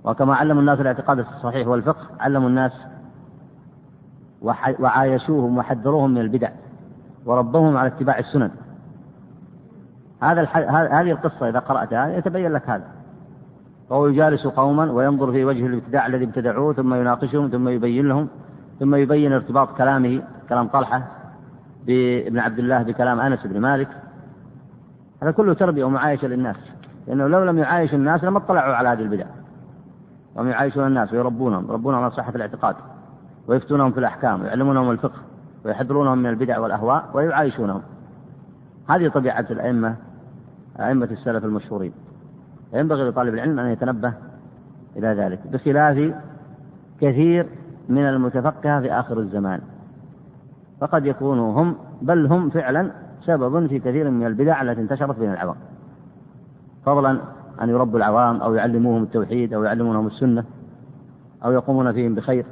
وكما 0.03 0.35
علموا 0.35 0.61
الناس 0.61 0.79
الاعتقاد 0.79 1.19
الصحيح 1.19 1.67
والفقه 1.67 2.07
علموا 2.19 2.49
الناس 2.49 2.71
وعايشوهم 4.79 5.57
وحذروهم 5.57 6.11
من 6.11 6.21
البدع 6.21 6.49
وربوهم 7.25 7.77
على 7.77 7.87
اتباع 7.87 8.19
السنن. 8.19 8.51
هذا 10.23 10.41
الح... 10.41 10.57
هذه 10.93 11.11
القصة 11.11 11.49
إذا 11.49 11.59
قرأتها 11.59 12.17
يتبين 12.17 12.51
لك 12.51 12.69
هذا. 12.69 12.87
فهو 13.89 14.07
يجالس 14.07 14.47
قوما 14.47 14.91
وينظر 14.91 15.31
في 15.31 15.45
وجه 15.45 15.65
الابتداع 15.65 16.07
الذي 16.07 16.25
ابتدعوه 16.25 16.73
ثم 16.73 16.93
يناقشهم 16.93 17.49
ثم 17.49 17.69
يبين 17.69 18.07
لهم 18.07 18.27
ثم 18.79 18.95
يبين 18.95 19.33
ارتباط 19.33 19.77
كلامه 19.77 20.23
كلام 20.49 20.67
طلحة 20.67 21.07
بابن 21.85 22.39
عبد 22.39 22.59
الله 22.59 22.83
بكلام 22.83 23.19
أنس 23.19 23.47
بن 23.47 23.59
مالك. 23.61 23.87
هذا 25.23 25.31
كله 25.31 25.53
تربية 25.53 25.83
ومعايشة 25.83 26.27
للناس. 26.27 26.55
لأنه 27.07 27.27
لو 27.27 27.43
لم 27.43 27.57
يعايش 27.57 27.93
الناس 27.93 28.23
لما 28.23 28.37
اطلعوا 28.37 28.75
على 28.75 28.89
هذه 28.89 29.01
البدع. 29.01 29.25
وهم 30.35 30.47
يعايشون 30.47 30.87
الناس 30.87 31.13
ويربونهم 31.13 31.69
يربونهم 31.69 32.03
على 32.03 32.11
صحة 32.11 32.35
الاعتقاد 32.35 32.75
ويفتونهم 33.47 33.91
في 33.91 33.99
الأحكام 33.99 34.41
ويعلمونهم 34.41 34.91
الفقه 34.91 35.19
ويحذرونهم 35.65 36.17
من 36.17 36.29
البدع 36.29 36.59
والأهواء 36.59 37.09
ويعايشونهم. 37.13 37.81
هذه 38.89 39.07
طبيعة 39.07 39.45
الأئمة 39.49 39.95
أئمة 40.79 41.05
السلف 41.11 41.45
المشهورين. 41.45 41.93
ينبغي 42.73 43.09
لطالب 43.09 43.33
العلم 43.33 43.59
أن 43.59 43.71
يتنبه 43.71 44.13
إلى 44.97 45.07
ذلك 45.07 45.39
بخلاف 45.47 46.13
كثير 47.01 47.47
من 47.89 48.09
المتفقهة 48.09 48.81
في 48.81 48.91
آخر 48.91 49.19
الزمان. 49.19 49.61
فقد 50.81 51.05
يكونوا 51.05 51.61
هم 51.61 51.75
بل 52.01 52.25
هم 52.25 52.49
فعلا 52.49 52.91
سبب 53.25 53.67
في 53.67 53.79
كثير 53.79 54.09
من 54.09 54.25
البدع 54.27 54.61
التي 54.61 54.81
انتشرت 54.81 55.19
بين 55.19 55.31
العوام. 55.31 55.55
فضلا 56.85 57.21
أن 57.61 57.69
يربوا 57.69 57.97
العوام 57.97 58.41
أو 58.41 58.53
يعلموهم 58.53 59.03
التوحيد 59.03 59.53
أو 59.53 59.63
يعلمونهم 59.63 60.07
السنة 60.07 60.43
أو 61.45 61.51
يقومون 61.51 61.93
فيهم 61.93 62.15
بخير. 62.15 62.45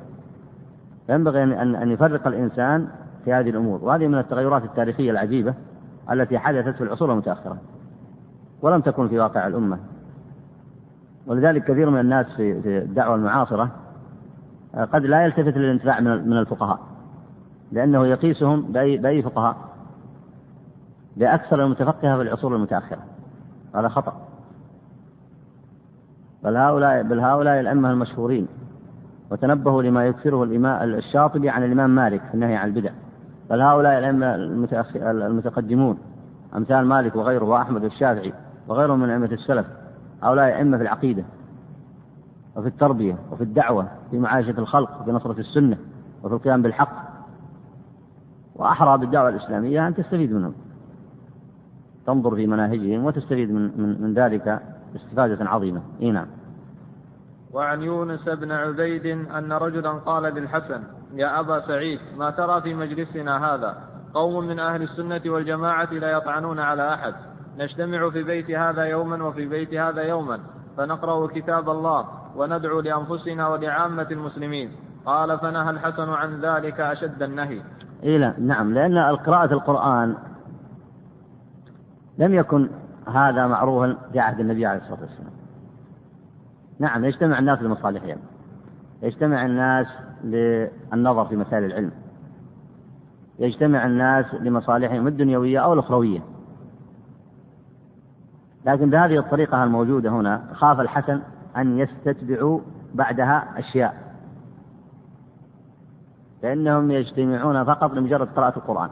فينبغي 1.08 1.44
أن 1.44 1.76
أن 1.76 1.92
يفرق 1.92 2.28
الإنسان 2.28 2.88
في 3.26 3.34
هذه 3.34 3.50
الأمور 3.50 3.80
وهذه 3.84 4.08
من 4.08 4.18
التغيرات 4.18 4.64
التاريخية 4.64 5.12
العجيبة 5.12 5.54
التي 6.12 6.40
حدثت 6.40 6.76
في 6.76 6.84
العصور 6.84 7.12
المتأخرة 7.12 7.58
ولم 8.62 8.82
تكن 8.82 9.08
في 9.08 9.20
واقع 9.20 9.48
الأمة. 9.48 9.80
ولذلك 11.28 11.64
كثير 11.64 11.90
من 11.90 12.00
الناس 12.00 12.26
في 12.26 12.52
الدعوة 12.66 13.16
المعاصرة 13.16 13.70
قد 14.76 15.06
لا 15.06 15.26
يلتفت 15.26 15.58
للانتفاع 15.58 16.00
من 16.00 16.38
الفقهاء 16.38 16.80
لأنه 17.72 18.08
يقيسهم 18.08 18.62
بأي 18.72 19.22
فقهاء؟ 19.22 19.58
بأكثر 21.18 21.64
المتفقهة 21.64 22.16
في 22.16 22.22
العصور 22.22 22.56
المتأخرة. 22.56 23.00
هذا 23.76 23.88
خطأ. 23.88 24.14
بل 26.44 26.58
هؤلاء 26.58 27.04
بل 27.04 27.20
هؤلاء 27.20 27.60
الأئمة 27.60 27.92
المشهورين 27.92 28.48
وتنبهوا 29.32 29.84
لما 29.84 30.06
يكثره 30.06 30.44
الإمام 30.44 30.94
الشاطبي 30.94 31.50
عن 31.50 31.64
الإمام 31.64 31.96
مالك 31.96 32.22
في 32.22 32.34
النهي 32.34 32.56
عن 32.56 32.68
البدع. 32.68 32.92
بل 33.50 33.62
هؤلاء 33.62 34.00
الأئمة 34.00 34.36
المتقدمون 35.26 35.98
أمثال 36.56 36.86
مالك 36.86 37.16
وغيره 37.16 37.46
وأحمد 37.46 37.84
والشافعي 37.84 38.34
وغيرهم 38.68 39.00
من 39.00 39.10
أئمة 39.10 39.32
السلف 39.32 39.66
هؤلاء 40.24 40.46
أئمة 40.58 40.78
في 40.78 40.84
العقيدة 40.84 41.24
وفي 42.56 42.68
التربية 42.68 43.16
وفي 43.32 43.44
الدعوة 43.44 43.88
في 44.12 44.20
معايشة 44.20 44.60
الخلق 44.60 45.02
وفي 45.02 45.12
نصرة 45.12 45.40
السنة 45.40 45.78
وفي 46.24 46.36
القيام 46.36 46.62
بالحق. 46.62 47.10
وأحرى 48.56 48.98
بالدعوة 48.98 49.30
الإسلامية 49.30 49.88
أن 49.88 49.96
تستفيد 49.96 50.34
منهم. 50.34 50.54
تنظر 52.06 52.36
في 52.36 52.48
مناهجهم 52.48 53.06
وتستفيد 53.06 53.52
من, 53.52 53.62
من, 53.62 54.02
من 54.02 54.14
ذلك 54.14 54.62
استفادة 54.96 55.50
عظيمة. 55.50 55.82
إيه 56.02 56.12
نعم. 56.12 56.28
وعن 57.54 57.82
يونس 57.82 58.30
بن 58.30 58.52
عبيد 58.52 59.06
أن 59.06 59.54
رجلا 59.54 59.92
قال 59.92 60.24
للحسن 60.24 60.84
يا 61.14 61.40
أبا 61.40 61.68
سعيد 61.68 62.00
ما 62.18 62.30
ترى 62.30 62.62
في 62.62 62.74
مجلسنا 62.74 63.54
هذا؟ 63.54 63.78
قوم 64.14 64.48
من 64.48 64.60
أهل 64.60 64.82
السنة 64.82 65.22
والجماعة 65.26 65.94
لا 65.94 66.12
يطعنون 66.12 66.60
على 66.60 66.94
أحد. 66.94 67.14
نجتمع 67.58 68.10
في 68.10 68.24
بيت 68.24 68.52
هذا 68.52 68.84
يوما 68.84 69.24
وفي 69.24 69.46
بيت 69.46 69.74
هذا 69.74 70.02
يوما. 70.02 70.40
فنقرأ 70.78 71.28
كتاب 71.28 71.70
الله 71.70 72.06
وندعو 72.36 72.80
لأنفسنا 72.80 73.48
ولعامة 73.48 74.08
المسلمين. 74.12 74.72
قال 75.06 75.40
فنهى 75.40 75.70
الحسن 75.70 76.10
عن 76.10 76.42
ذلك 76.42 76.80
أشد 76.80 77.24
النهي. 77.24 77.62
إيه 78.04 78.18
لا 78.18 78.34
نعم. 78.40 78.74
لأن 78.74 78.98
قراءة 79.16 79.54
القرآن 79.54 80.16
لم 82.20 82.34
يكن 82.34 82.70
هذا 83.14 83.48
معروفا 83.48 83.98
في 84.12 84.20
عهد 84.20 84.40
النبي 84.40 84.66
عليه 84.66 84.82
الصلاة 84.82 85.00
والسلام. 85.02 85.32
نعم 86.80 87.06
يجتمع 87.06 87.40
الناس 87.40 87.62
لمصالحهم 87.62 88.18
يجتمع 89.02 89.46
الناس 89.46 89.88
للنظر 90.24 91.26
في 91.26 91.36
مسائل 91.36 91.64
العلم. 91.64 91.92
يجتمع 93.40 93.86
الناس 93.86 94.26
لمصالحهم 94.34 95.08
الدنيوية 95.08 95.60
أو 95.60 95.74
الأخروية. 95.74 96.20
لكن 98.66 98.90
بهذه 98.90 99.20
الطريقة 99.20 99.64
الموجودة 99.64 100.10
هنا 100.10 100.44
خاف 100.54 100.80
الحسن 100.80 101.22
أن 101.58 101.78
يستتبعوا 101.78 102.60
بعدها 102.94 103.60
أشياء. 103.60 104.14
فإنهم 106.42 106.92
يجتمعون 106.92 107.64
فقط 107.64 107.94
لمجرد 107.94 108.28
قراءة 108.28 108.58
القرآن. 108.58 108.90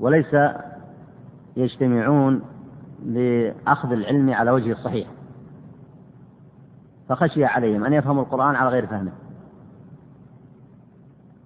وليس 0.00 0.36
يجتمعون 1.56 2.42
لأخذ 3.04 3.92
العلم 3.92 4.30
على 4.30 4.50
وجهه 4.50 4.72
الصحيح. 4.72 5.08
فخشي 7.08 7.44
عليهم 7.44 7.84
أن 7.84 7.92
يفهموا 7.92 8.22
القرآن 8.22 8.54
على 8.54 8.70
غير 8.70 8.86
فهمه. 8.86 9.12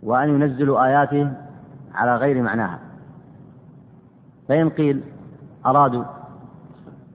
وأن 0.03 0.29
ينزلوا 0.29 0.85
آياته 0.87 1.33
على 1.95 2.17
غير 2.17 2.43
معناها. 2.43 2.79
فإن 4.49 4.69
قيل 4.69 5.03
أرادوا 5.67 6.05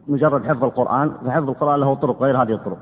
مجرد 0.07 0.45
حفظ 0.45 0.63
القرآن 0.63 1.11
فحفظ 1.25 1.49
القرآن 1.49 1.79
له 1.79 1.95
طرق 1.95 2.21
غير 2.21 2.41
هذه 2.41 2.53
الطرق. 2.53 2.79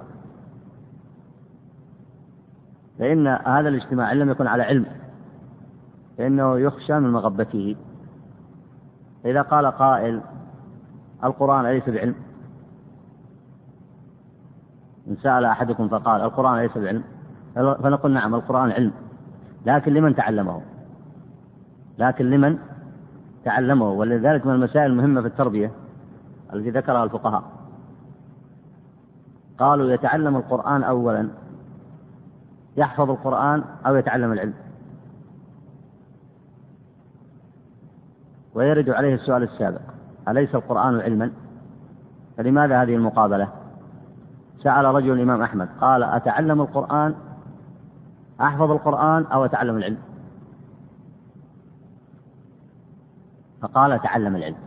فإن 3.00 3.28
هذا 3.28 3.70
الاجتماع 3.70 4.12
إن 4.12 4.18
لم 4.18 4.30
يكن 4.30 4.48
على 4.48 4.64
علم 4.64 4.86
فإنه 6.18 6.60
يخشى 6.60 7.00
من 7.00 7.12
مغبته. 7.12 7.76
إذا 9.26 9.42
قال 9.42 9.66
قائل 9.66 10.22
القرآن 11.24 11.66
أليس 11.66 11.90
بعلم؟ 11.90 12.16
إن 15.08 15.16
سأل 15.16 15.46
أحدكم 15.46 15.88
فقال 15.88 16.22
القرآن 16.22 16.60
ليس 16.60 16.78
بعلم؟ 16.78 17.04
فنقول 17.56 18.12
نعم 18.12 18.36
القرآن 18.36 18.72
علم. 18.72 18.92
لكن 19.66 19.94
لمن 19.94 20.16
تعلمه؟ 20.16 20.62
لكن 21.98 22.30
لمن 22.30 22.58
تعلمه؟ 23.44 23.92
ولذلك 23.92 24.46
من 24.46 24.54
المسائل 24.54 24.92
المهمة 24.92 25.22
في 25.22 25.28
التربية 25.28 25.72
التي 26.54 26.70
ذكرها 26.70 27.04
الفقهاء. 27.04 27.44
قالوا 29.60 29.92
يتعلم 29.92 30.36
القرآن 30.36 30.84
أولا 30.84 31.30
يحفظ 32.78 33.10
القرآن 33.10 33.64
أو 33.86 33.96
يتعلم 33.96 34.32
العلم. 34.32 34.54
ويرد 38.58 38.90
عليه 38.90 39.16
السؤال 39.16 39.44
السابق 39.44 39.82
أليس 40.28 40.56
القرآن 40.56 41.00
علما؟ 41.00 41.32
فلماذا 42.38 42.82
هذه 42.82 42.96
المقابلة؟ 42.96 43.50
سأل 44.64 44.86
رجل 44.86 45.12
الإمام 45.12 45.42
أحمد 45.42 45.70
قال 45.82 46.04
أتعلم 46.04 46.62
القرآن؟ 46.62 47.16
أحفظ 48.42 48.72
القرآن 48.72 49.26
أو 49.26 49.46
أتعلم 49.46 49.78
العلم؟ 49.78 49.98
فقال 53.62 53.92
أتعلم 53.92 54.36
العلم. 54.36 54.58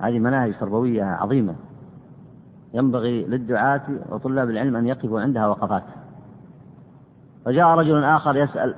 هذه 0.00 0.18
مناهج 0.18 0.58
تربوية 0.60 1.04
عظيمة. 1.04 1.54
ينبغي 2.74 3.24
للدعاة 3.24 3.82
وطلاب 4.08 4.50
العلم 4.50 4.76
أن 4.76 4.86
يقفوا 4.86 5.20
عندها 5.20 5.46
وقفات 5.46 5.84
فجاء 7.44 7.66
رجل 7.66 8.04
آخر 8.04 8.36
يسأل 8.36 8.74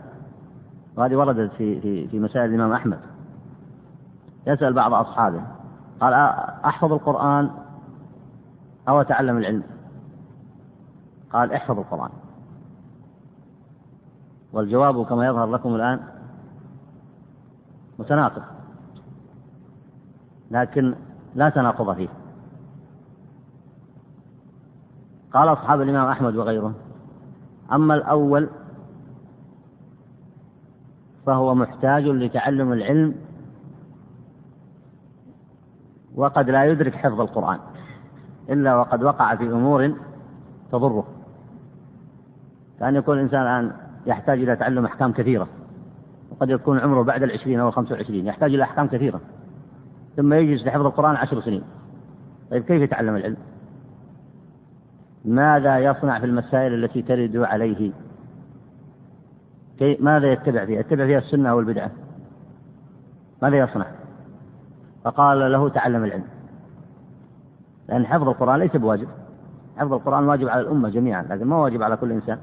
وهذه 0.97 1.17
وردت 1.17 1.53
في 1.53 1.81
في 1.81 2.09
في 2.09 2.19
مسائل 2.19 2.51
الإمام 2.51 2.73
أحمد. 2.73 2.99
يسأل 4.47 4.73
بعض 4.73 4.93
أصحابه 4.93 5.43
قال 6.01 6.15
أحفظ 6.65 6.93
القرآن 6.93 7.51
أو 8.89 9.01
أتعلم 9.01 9.39
العلم؟ 9.39 9.63
قال 11.33 11.53
احفظ 11.53 11.79
القرآن. 11.79 12.11
والجواب 14.53 15.07
كما 15.07 15.27
يظهر 15.27 15.47
لكم 15.47 15.75
الآن 15.75 16.01
متناقض. 17.99 18.43
لكن 20.51 20.95
لا 21.35 21.51
تناقض 21.51 21.95
فيه. 21.95 22.09
قال 25.33 25.53
أصحاب 25.53 25.81
الإمام 25.81 26.09
أحمد 26.09 26.37
وغيره 26.37 26.75
أما 27.73 27.95
الأول 27.95 28.49
فهو 31.27 31.55
محتاج 31.55 32.05
لتعلم 32.05 32.73
العلم 32.73 33.15
وقد 36.15 36.51
لا 36.51 36.65
يدرك 36.65 36.95
حفظ 36.95 37.21
القرآن 37.21 37.59
إلا 38.51 38.77
وقد 38.77 39.03
وقع 39.03 39.35
في 39.35 39.45
أمور 39.45 39.95
تضره. 40.73 41.07
كأن 42.81 42.97
يكون 42.97 43.19
الإنسان 43.19 43.43
الآن 43.43 43.73
يحتاج 44.07 44.39
إلى 44.39 44.57
تعلم 44.57 44.85
أحكام 44.85 45.13
كثيرة 45.13 45.49
وقد 46.31 46.51
يكون 46.51 46.79
عمره 46.79 47.03
بعد 47.03 47.23
العشرين 47.23 47.61
أو 47.61 47.69
الخمسة 47.69 47.95
وعشرين 47.95 48.27
يحتاج 48.27 48.55
إلى 48.55 48.63
أحكام 48.63 48.87
كثيرة 48.87 49.21
ثم 50.17 50.33
يجلس 50.33 50.67
لحفظ 50.67 50.87
القرآن 50.87 51.17
عشر 51.17 51.41
سنين. 51.41 51.63
طيب 52.51 52.65
كيف 52.65 52.83
يتعلم 52.83 53.17
العلم؟ 53.17 53.37
ماذا 55.25 55.79
يصنع 55.79 56.19
في 56.19 56.27
المسائل 56.27 56.85
التي 56.85 57.03
ترد 57.03 57.37
عليه 57.37 57.93
ماذا 59.83 60.33
يتبع 60.33 60.65
فيها؟ 60.65 60.81
يتبع 60.81 61.07
فيها 61.07 61.19
السنة 61.19 61.51
أو 61.51 61.61
البدعة؟ 61.61 61.91
ماذا 63.43 63.57
يصنع؟ 63.57 63.87
فقال 65.05 65.53
له 65.53 65.69
تعلم 65.69 66.05
العلم. 66.05 66.25
لأن 67.89 68.07
حفظ 68.07 68.29
القرآن 68.29 68.59
ليس 68.59 68.77
بواجب. 68.77 69.09
حفظ 69.77 69.93
القرآن 69.93 70.25
واجب 70.29 70.49
على 70.49 70.61
الأمة 70.61 70.89
جميعا 70.89 71.23
لكن 71.23 71.47
ما 71.47 71.57
واجب 71.57 71.83
على 71.83 71.97
كل 71.97 72.13
إنسان. 72.13 72.39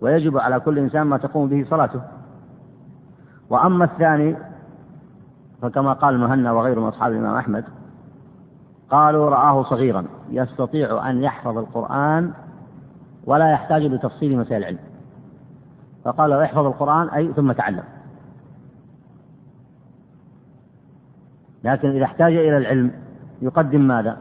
ويجب 0.00 0.38
على 0.38 0.60
كل 0.60 0.78
إنسان 0.78 1.02
ما 1.02 1.18
تقوم 1.18 1.48
به 1.48 1.66
صلاته. 1.70 2.00
وأما 3.50 3.84
الثاني 3.84 4.36
فكما 5.62 5.92
قال 5.92 6.14
المهنا 6.14 6.52
وغيره 6.52 6.80
من 6.80 6.88
أصحاب 6.88 7.12
الإمام 7.12 7.36
أحمد 7.36 7.64
قالوا 8.90 9.30
رآه 9.30 9.62
صغيرا 9.62 10.04
يستطيع 10.30 11.10
أن 11.10 11.22
يحفظ 11.22 11.58
القرآن 11.58 12.32
ولا 13.24 13.52
يحتاج 13.52 13.82
لتفصيل 13.82 14.38
مسائل 14.38 14.62
العلم. 14.62 14.89
فقال 16.04 16.30
له 16.30 16.44
احفظ 16.44 16.66
القرآن 16.66 17.08
أي 17.08 17.32
ثم 17.32 17.52
تعلم 17.52 17.82
لكن 21.64 21.90
إذا 21.90 22.04
احتاج 22.04 22.32
إلى 22.32 22.56
العلم 22.56 22.90
يقدم 23.42 23.80
ماذا؟ 23.80 24.16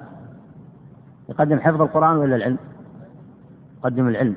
يقدم 1.29 1.59
حفظ 1.59 1.81
القرآن 1.81 2.17
ولا 2.17 2.35
العلم؟ 2.35 2.57
يقدم 3.79 4.07
العلم 4.07 4.35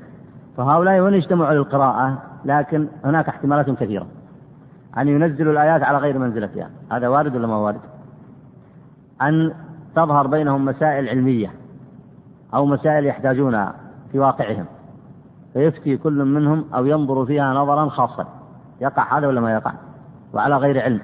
فهؤلاء 0.57 1.01
وين 1.01 1.15
اجتمعوا 1.15 1.55
للقراءة 1.55 2.23
لكن 2.45 2.89
هناك 3.05 3.29
احتمالات 3.29 3.71
كثيرة 3.71 4.07
أن 4.99 5.09
ينزلوا 5.09 5.53
الآيات 5.53 5.83
على 5.83 5.99
غير 5.99 6.19
منزلتها 6.19 6.71
هذا 6.93 7.09
وارد 7.09 7.37
ولا 7.37 7.47
ما 7.47 7.57
وارد؟ 7.57 7.81
أن 9.23 9.55
تظهر 9.97 10.27
بينهم 10.27 10.65
مسائل 10.65 11.09
علمية 11.09 11.51
أو 12.55 12.67
مسائل 12.67 13.07
يحتاجونها 13.07 13.75
في 14.13 14.19
واقعهم 14.19 14.67
فيفتي 15.53 15.97
كل 15.97 16.25
منهم 16.25 16.65
أو 16.75 16.87
ينظر 16.87 17.27
فيها 17.27 17.55
نظرا 17.55 17.89
خاصا. 17.89 18.27
يقع 18.81 19.19
هذا 19.19 19.27
ولا 19.27 19.41
ما 19.41 19.53
يقع؟ 19.53 19.73
وعلى 20.33 20.57
غير 20.57 20.83
علم. 20.83 21.01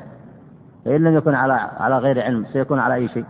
فإن 0.84 1.04
لم 1.04 1.14
يكن 1.14 1.34
على 1.34 1.52
على 1.52 1.98
غير 1.98 2.22
علم 2.22 2.46
سيكون 2.52 2.78
على 2.78 2.94
أي 2.94 3.08
شيء؟ 3.08 3.24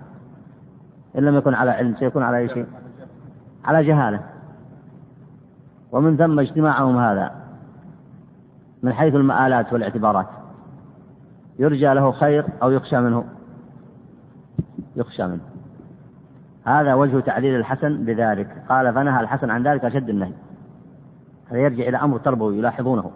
إن 1.18 1.24
لم 1.24 1.36
يكن 1.36 1.54
على 1.54 1.70
علم 1.70 1.94
سيكون 1.98 2.22
على 2.22 2.36
أي 2.38 2.48
شيء؟ 2.48 2.66
على 3.64 3.84
جهالة. 3.84 4.20
ومن 5.92 6.16
ثم 6.16 6.40
اجتماعهم 6.40 6.96
هذا 6.96 7.30
من 8.82 8.92
حيث 8.92 9.14
المآلات 9.14 9.72
والاعتبارات. 9.72 10.26
يرجى 11.58 11.94
له 11.94 12.12
خير 12.12 12.46
أو 12.62 12.70
يخشى 12.70 13.00
منه؟ 13.00 13.24
يخشى 14.96 15.26
منه. 15.26 15.40
هذا 16.64 16.94
وجه 16.94 17.20
تعليل 17.20 17.56
الحسن 17.56 18.04
بذلك. 18.04 18.62
قال 18.68 18.94
فنهى 18.94 19.20
الحسن 19.20 19.50
عن 19.50 19.62
ذلك 19.62 19.84
أشد 19.84 20.08
النهي. 20.08 20.32
هذا 21.50 21.58
يرجع 21.58 21.88
إلى 21.88 21.96
أمر 21.96 22.18
تربوي 22.18 22.58
يلاحظونه؟ 22.58 23.10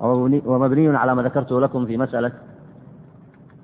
ومبني 0.00 0.96
على 0.96 1.14
ما 1.14 1.22
ذكرته 1.22 1.60
لكم 1.60 1.86
في 1.86 1.96
مسألة 1.96 2.32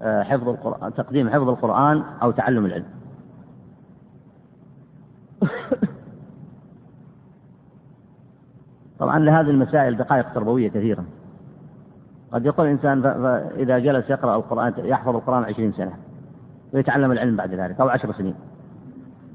آه، 0.03 0.23
حفظ 0.23 0.49
القرآن 0.49 0.95
تقديم 0.95 1.29
حفظ 1.31 1.49
القرآن 1.49 2.03
أو 2.23 2.31
تعلم 2.31 2.67
العلم. 2.67 2.85
طبعا 8.99 9.19
لهذه 9.19 9.51
المسائل 9.51 9.97
دقائق 9.97 10.33
تربوية 10.33 10.69
كثيرة. 10.69 11.05
قد 12.33 12.47
يقول 12.47 12.67
الإنسان 12.67 13.07
إذا 13.57 13.79
جلس 13.79 14.11
يقرأ 14.11 14.37
القرآن 14.37 14.73
يحفظ 14.79 15.17
القرآن 15.17 15.45
عشرين 15.45 15.73
سنة 15.73 15.93
ويتعلم 16.75 17.13
العلم 17.13 17.37
بعد 17.37 17.55
ذلك 17.55 17.81
أو 17.81 17.89
عشر 17.89 18.13
سنين. 18.13 18.35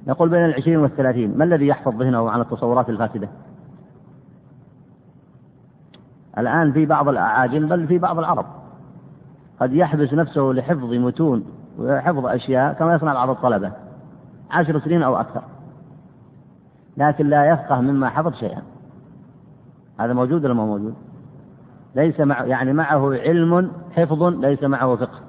نقول 0.07 0.29
بين 0.29 0.45
العشرين 0.45 0.77
والثلاثين 0.77 1.37
ما 1.37 1.43
الذي 1.43 1.67
يحفظ 1.67 2.01
ذهنه 2.01 2.29
عن 2.29 2.41
التصورات 2.41 2.89
الفاسدة؟ 2.89 3.29
الآن 6.37 6.71
في 6.71 6.85
بعض 6.85 7.07
الأعاجم 7.07 7.67
بل 7.67 7.87
في 7.87 7.97
بعض 7.97 8.19
العرب. 8.19 8.45
قد 9.59 9.73
يحبس 9.73 10.13
نفسه 10.13 10.41
لحفظ 10.41 10.93
متون 10.93 11.45
وحفظ 11.79 12.25
أشياء 12.25 12.73
كما 12.73 12.95
يصنع 12.95 13.13
بعض 13.13 13.29
الطلبة. 13.29 13.71
عشر 14.51 14.79
سنين 14.79 15.03
أو 15.03 15.15
أكثر. 15.15 15.41
لكن 16.97 17.27
لا 17.27 17.45
يفقه 17.45 17.81
مما 17.81 18.09
حفظ 18.09 18.33
شيئا. 18.33 18.61
هذا 19.99 20.13
موجود 20.13 20.45
ولا 20.45 20.53
ما 20.53 20.65
موجود؟ 20.65 20.95
ليس 21.95 22.19
مع 22.19 22.43
يعني 22.43 22.73
معه 22.73 23.13
علم 23.13 23.71
حفظ 23.95 24.23
ليس 24.23 24.63
معه 24.63 24.95
فقه. 24.95 25.19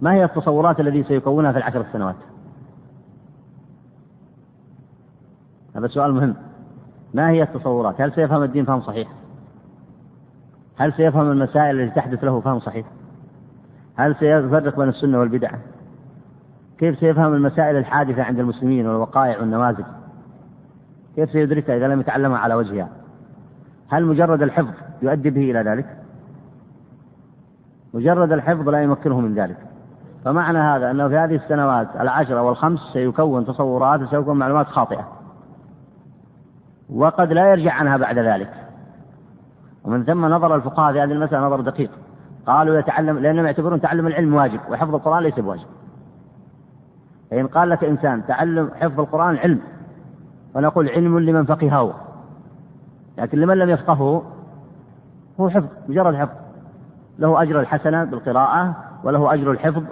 ما 0.00 0.12
هي 0.12 0.24
التصورات 0.24 0.80
التي 0.80 1.02
سيكونها 1.02 1.52
في 1.52 1.58
العشر 1.58 1.84
سنوات؟ 1.92 2.16
هذا 5.76 5.86
سؤال 5.86 6.14
مهم. 6.14 6.34
ما 7.14 7.30
هي 7.30 7.42
التصورات؟ 7.42 8.00
هل 8.00 8.12
سيفهم 8.12 8.42
الدين 8.42 8.64
فهم 8.64 8.80
صحيح؟ 8.80 9.17
هل 10.78 10.92
سيفهم 10.92 11.30
المسائل 11.30 11.80
التي 11.80 11.94
تحدث 11.94 12.24
له 12.24 12.40
فهم 12.40 12.60
صحيح؟ 12.60 12.86
هل 13.96 14.16
سيفرق 14.16 14.76
بين 14.78 14.88
السنة 14.88 15.18
والبدعة؟ 15.18 15.58
كيف 16.78 16.98
سيفهم 16.98 17.34
المسائل 17.34 17.76
الحادثة 17.76 18.22
عند 18.22 18.38
المسلمين 18.38 18.86
والوقائع 18.86 19.38
والنوازل؟ 19.40 19.84
كيف 21.16 21.30
سيدركها 21.30 21.76
إذا 21.76 21.88
لم 21.88 22.00
يتعلمها 22.00 22.38
على 22.38 22.54
وجهها؟ 22.54 22.88
هل 23.88 24.04
مجرد 24.04 24.42
الحفظ 24.42 24.74
يؤدي 25.02 25.30
به 25.30 25.50
إلى 25.50 25.70
ذلك؟ 25.70 25.86
مجرد 27.94 28.32
الحفظ 28.32 28.68
لا 28.68 28.82
يمكنه 28.82 29.20
من 29.20 29.34
ذلك. 29.34 29.56
فمعنى 30.24 30.58
هذا 30.58 30.90
أنه 30.90 31.08
في 31.08 31.16
هذه 31.16 31.34
السنوات 31.34 31.88
العشرة 32.00 32.42
والخمس 32.42 32.80
سيكون 32.92 33.46
تصورات 33.46 34.00
وسيكون 34.00 34.38
معلومات 34.38 34.66
خاطئة. 34.66 35.08
وقد 36.90 37.32
لا 37.32 37.50
يرجع 37.50 37.72
عنها 37.72 37.96
بعد 37.96 38.18
ذلك. 38.18 38.67
ومن 39.88 40.04
ثم 40.04 40.26
نظر 40.26 40.54
الفقهاء 40.54 40.92
في 40.92 41.00
هذه 41.00 41.12
المسألة 41.12 41.46
نظر 41.46 41.60
دقيق. 41.60 41.90
قالوا 42.46 42.78
يتعلم 42.78 43.18
لأنهم 43.18 43.46
يعتبرون 43.46 43.80
تعلم 43.80 44.06
العلم 44.06 44.34
واجب 44.34 44.60
وحفظ 44.70 44.94
القرآن 44.94 45.22
ليس 45.22 45.40
بواجب. 45.40 45.66
فإن 47.30 47.46
قال 47.46 47.68
لك 47.70 47.84
إنسان 47.84 48.26
تعلم 48.26 48.70
حفظ 48.80 49.00
القرآن 49.00 49.36
علم 49.36 49.60
ونقول 50.54 50.88
علم 50.88 51.18
لمن 51.18 51.44
فقهه. 51.44 51.94
لكن 53.18 53.38
لمن 53.38 53.58
لم 53.58 53.70
يفقهه 53.70 54.22
هو 55.40 55.50
حفظ 55.50 55.66
مجرد 55.88 56.14
حفظ. 56.14 56.34
له 57.18 57.42
أجر 57.42 57.60
الحسنة 57.60 58.04
بالقراءة 58.04 58.76
وله 59.04 59.34
أجر 59.34 59.50
الحفظ 59.50 59.82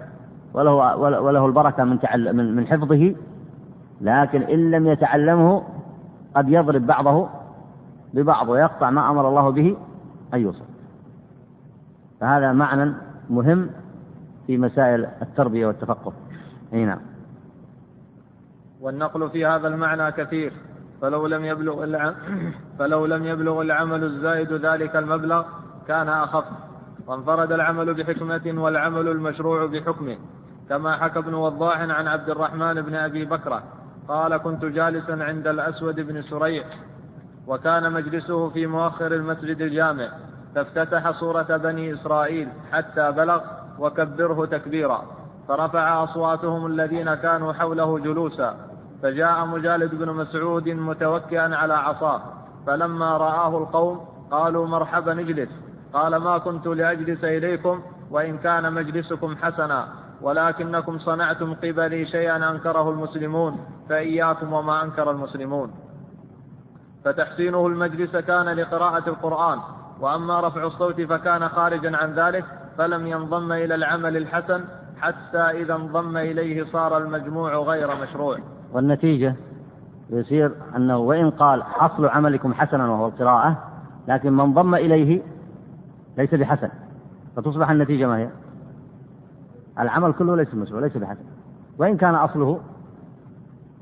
وله 0.54 0.96
وله 0.96 1.46
البركة 1.46 1.84
من 1.84 2.56
من 2.56 2.66
حفظه. 2.66 3.14
لكن 4.00 4.42
إن 4.42 4.70
لم 4.70 4.86
يتعلمه 4.86 5.62
قد 6.36 6.48
يضرب 6.48 6.86
بعضه 6.86 7.28
ببعض 8.16 8.48
ويقطع 8.48 8.90
ما 8.90 9.10
أمر 9.10 9.28
الله 9.28 9.50
به 9.50 9.76
أن 10.34 10.40
يوصل. 10.40 10.64
فهذا 12.20 12.52
معنى 12.52 12.94
مهم 13.30 13.70
في 14.46 14.58
مسائل 14.58 15.08
التربية 15.22 15.66
والتفقه. 15.66 16.12
أي 16.72 16.84
نعم. 16.84 17.00
والنقل 18.80 19.30
في 19.30 19.46
هذا 19.46 19.68
المعنى 19.68 20.12
كثير. 20.12 20.52
فلو 21.02 21.26
لم 21.26 21.44
يبلغ 21.44 21.84
فلو 22.78 23.06
لم 23.06 23.24
يبلغ 23.24 23.62
العمل 23.62 24.04
الزائد 24.04 24.52
ذلك 24.52 24.96
المبلغ 24.96 25.44
كان 25.88 26.08
أخف. 26.08 26.44
وانفرد 27.06 27.52
العمل 27.52 27.94
بحكمة 27.94 28.62
والعمل 28.62 29.08
المشروع 29.08 29.66
بحكمه. 29.66 30.16
كما 30.68 30.96
حكى 30.96 31.18
ابن 31.18 31.34
وضاح 31.34 31.80
عن 31.80 32.06
عبد 32.06 32.30
الرحمن 32.30 32.82
بن 32.82 32.94
أبي 32.94 33.24
بكرة. 33.24 33.62
قال 34.08 34.36
كنت 34.36 34.64
جالسا 34.64 35.12
عند 35.12 35.46
الأسود 35.46 36.00
بن 36.00 36.22
سريع 36.22 36.64
وكان 37.46 37.92
مجلسه 37.92 38.48
في 38.48 38.66
مؤخر 38.66 39.12
المسجد 39.14 39.60
الجامع 39.60 40.08
فافتتح 40.54 41.10
سورة 41.10 41.56
بني 41.56 41.94
إسرائيل 41.94 42.48
حتى 42.72 43.12
بلغ 43.12 43.40
وكبره 43.78 44.46
تكبيرا 44.46 45.02
فرفع 45.48 46.04
أصواتهم 46.04 46.66
الذين 46.66 47.14
كانوا 47.14 47.52
حوله 47.52 47.98
جلوسا 47.98 48.56
فجاء 49.02 49.46
مجالد 49.46 49.94
بن 49.94 50.12
مسعود 50.12 50.68
متوكئا 50.68 51.56
على 51.56 51.74
عصاه 51.74 52.22
فلما 52.66 53.16
رآه 53.16 53.58
القوم 53.58 54.00
قالوا 54.30 54.66
مرحبا 54.66 55.20
اجلس 55.20 55.48
قال 55.92 56.16
ما 56.16 56.38
كنت 56.38 56.66
لأجلس 56.66 57.24
إليكم 57.24 57.82
وإن 58.10 58.38
كان 58.38 58.72
مجلسكم 58.72 59.36
حسنا 59.36 59.88
ولكنكم 60.22 60.98
صنعتم 60.98 61.54
قبلي 61.54 62.06
شيئا 62.06 62.50
أنكره 62.50 62.90
المسلمون 62.90 63.58
فإياكم 63.88 64.52
وما 64.52 64.84
أنكر 64.84 65.10
المسلمون. 65.10 65.85
فتحسينه 67.06 67.66
المجلس 67.66 68.16
كان 68.16 68.48
لقراءة 68.48 69.08
القرآن 69.08 69.58
وأما 70.00 70.40
رفع 70.40 70.64
الصوت 70.64 71.00
فكان 71.00 71.48
خارجا 71.48 71.96
عن 71.96 72.12
ذلك 72.12 72.44
فلم 72.78 73.06
ينضم 73.06 73.52
إلى 73.52 73.74
العمل 73.74 74.16
الحسن 74.16 74.64
حتى 75.00 75.38
إذا 75.38 75.74
انضم 75.74 76.16
إليه 76.16 76.64
صار 76.64 76.98
المجموع 76.98 77.56
غير 77.56 77.96
مشروع. 78.02 78.38
والنتيجة 78.72 79.34
يصير 80.10 80.52
أنه 80.76 80.96
وإن 80.98 81.30
قال 81.30 81.62
أصل 81.80 82.06
عملكم 82.06 82.54
حسنا 82.54 82.90
وهو 82.90 83.06
القراءة 83.06 83.56
لكن 84.08 84.32
من 84.32 84.40
انضم 84.40 84.74
إليه 84.74 85.22
ليس 86.18 86.34
بحسن. 86.34 86.68
فتصبح 87.36 87.70
النتيجة 87.70 88.06
ما 88.06 88.18
هي؟ 88.18 88.28
العمل 89.78 90.12
كله 90.12 90.36
ليس 90.36 90.54
مشروع 90.54 90.80
ليس 90.80 90.96
بحسن. 90.96 91.24
وإن 91.78 91.96
كان 91.96 92.14
أصله 92.14 92.60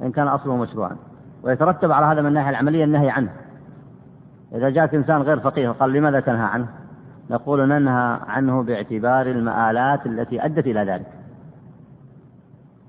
إن 0.02 0.12
كان 0.12 0.28
أصله 0.28 0.56
مشروعا. 0.56 0.96
ويترتب 1.44 1.92
على 1.92 2.06
هذا 2.06 2.20
من 2.20 2.28
الناحية 2.28 2.50
العملية 2.50 2.84
النهي 2.84 3.10
عنه. 3.10 3.30
إذا 4.54 4.70
جاءك 4.70 4.94
إنسان 4.94 5.22
غير 5.22 5.40
فقيه 5.40 5.68
وقال 5.68 5.92
لماذا 5.92 6.20
تنهى 6.20 6.44
عنه؟ 6.44 6.68
نقول 7.30 7.68
ننهى 7.68 8.18
عنه 8.26 8.62
باعتبار 8.62 9.26
المآلات 9.26 10.06
التي 10.06 10.44
أدت 10.44 10.66
إلى 10.66 10.80
ذلك. 10.80 11.06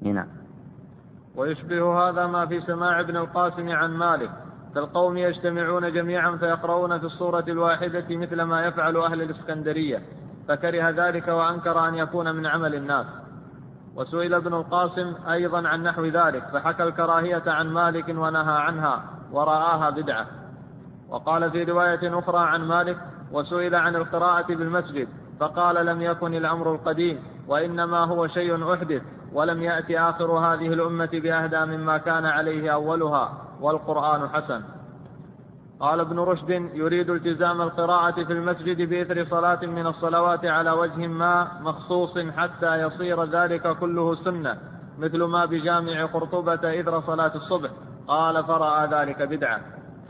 نعم. 0.01 0.27
ويشبه 1.35 2.09
هذا 2.09 2.27
ما 2.27 2.45
في 2.45 2.61
سماع 2.61 2.99
ابن 2.99 3.17
القاسم 3.17 3.69
عن 3.69 3.91
مالك. 3.91 4.29
فالقوم 4.75 5.17
يجتمعون 5.17 5.93
جميعا 5.93 6.31
فيقرؤون 6.31 6.99
في 6.99 7.05
الصورة 7.05 7.45
الواحدة 7.47 8.05
مثل 8.09 8.41
ما 8.41 8.65
يفعل 8.65 8.97
أهل 8.97 9.21
الإسكندرية. 9.21 10.01
فكره 10.47 10.89
ذلك 10.89 11.27
وأنكر 11.27 11.87
أن 11.87 11.95
يكون 11.95 12.35
من 12.35 12.45
عمل 12.45 12.75
الناس. 12.75 13.05
وسئل 13.95 14.33
ابن 14.33 14.53
القاسم 14.53 15.13
أيضا 15.31 15.67
عن 15.67 15.83
نحو 15.83 16.05
ذلك 16.05 16.43
فحكى 16.53 16.83
الكراهية 16.83 17.43
عن 17.47 17.69
مالك 17.69 18.09
ونهى 18.09 18.57
عنها 18.57 19.03
ورآها 19.31 19.89
بدعة. 19.89 20.27
وقال 21.09 21.51
في 21.51 21.63
رواية 21.63 22.19
أخرى 22.19 22.39
عن 22.39 22.67
مالك 22.67 22.97
وسئل 23.31 23.75
عن 23.75 23.95
القراءة 23.95 24.47
بالمسجد 24.47 25.07
فقال 25.39 25.85
لم 25.85 26.01
يكن 26.01 26.33
الأمر 26.33 26.75
القديم 26.75 27.19
وإنما 27.47 28.05
هو 28.05 28.27
شيء 28.27 28.73
أحدث 28.73 29.01
ولم 29.33 29.61
يأتي 29.61 29.99
آخر 29.99 30.31
هذه 30.31 30.67
الأمة 30.67 31.09
بأهدى 31.13 31.65
مما 31.65 31.97
كان 31.97 32.25
عليه 32.25 32.73
أولها 32.73 33.33
والقرآن 33.61 34.29
حسن. 34.29 34.61
قال 35.79 35.99
ابن 35.99 36.19
رشد 36.19 36.49
يريد 36.73 37.09
التزام 37.09 37.61
القراءة 37.61 38.23
في 38.23 38.33
المسجد 38.33 38.89
بإثر 38.89 39.25
صلاة 39.25 39.65
من 39.65 39.87
الصلوات 39.87 40.45
على 40.45 40.71
وجه 40.71 41.07
ما 41.07 41.47
مخصوص 41.61 42.17
حتى 42.17 42.75
يصير 42.75 43.23
ذلك 43.23 43.77
كله 43.77 44.15
سنة 44.15 44.57
مثل 44.99 45.23
ما 45.23 45.45
بجامع 45.45 46.05
قرطبة 46.05 46.79
إثر 46.79 47.01
صلاة 47.01 47.35
الصبح. 47.35 47.69
قال 48.07 48.43
فرأى 48.43 48.87
ذلك 48.87 49.21
بدعة. 49.21 49.59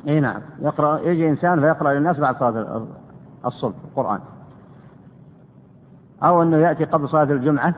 إي 0.07 0.19
نعم. 0.19 0.41
يقرأ 0.59 0.99
يجي 0.99 1.29
إنسان 1.29 1.59
فيقرأ 1.59 1.93
للناس 1.93 2.17
بعد 2.17 2.37
صلاة 2.39 2.87
الصبح 3.45 3.75
القرآن. 3.85 4.19
أو 6.23 6.41
أنه 6.41 6.57
يأتي 6.57 6.85
قبل 6.85 7.09
صلاة 7.09 7.23
الجمعة 7.23 7.75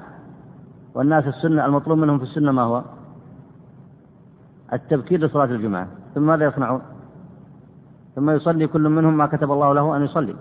والناس 0.95 1.27
السنة 1.27 1.65
المطلوب 1.65 1.97
منهم 1.97 2.17
في 2.17 2.23
السنة 2.23 2.51
ما 2.51 2.61
هو؟ 2.61 2.83
التبكير 4.73 5.19
لصلاة 5.19 5.45
الجمعة. 5.45 5.87
ثم 6.15 6.27
ماذا 6.27 6.45
يصنعون؟ 6.45 6.96
ثم 8.17 8.29
يصلي 8.29 8.67
كل 8.67 8.89
منهم 8.89 9.17
ما 9.17 9.25
كتب 9.25 9.51
الله 9.51 9.73
له 9.73 9.97
أن 9.97 10.03
يصلي 10.03 10.35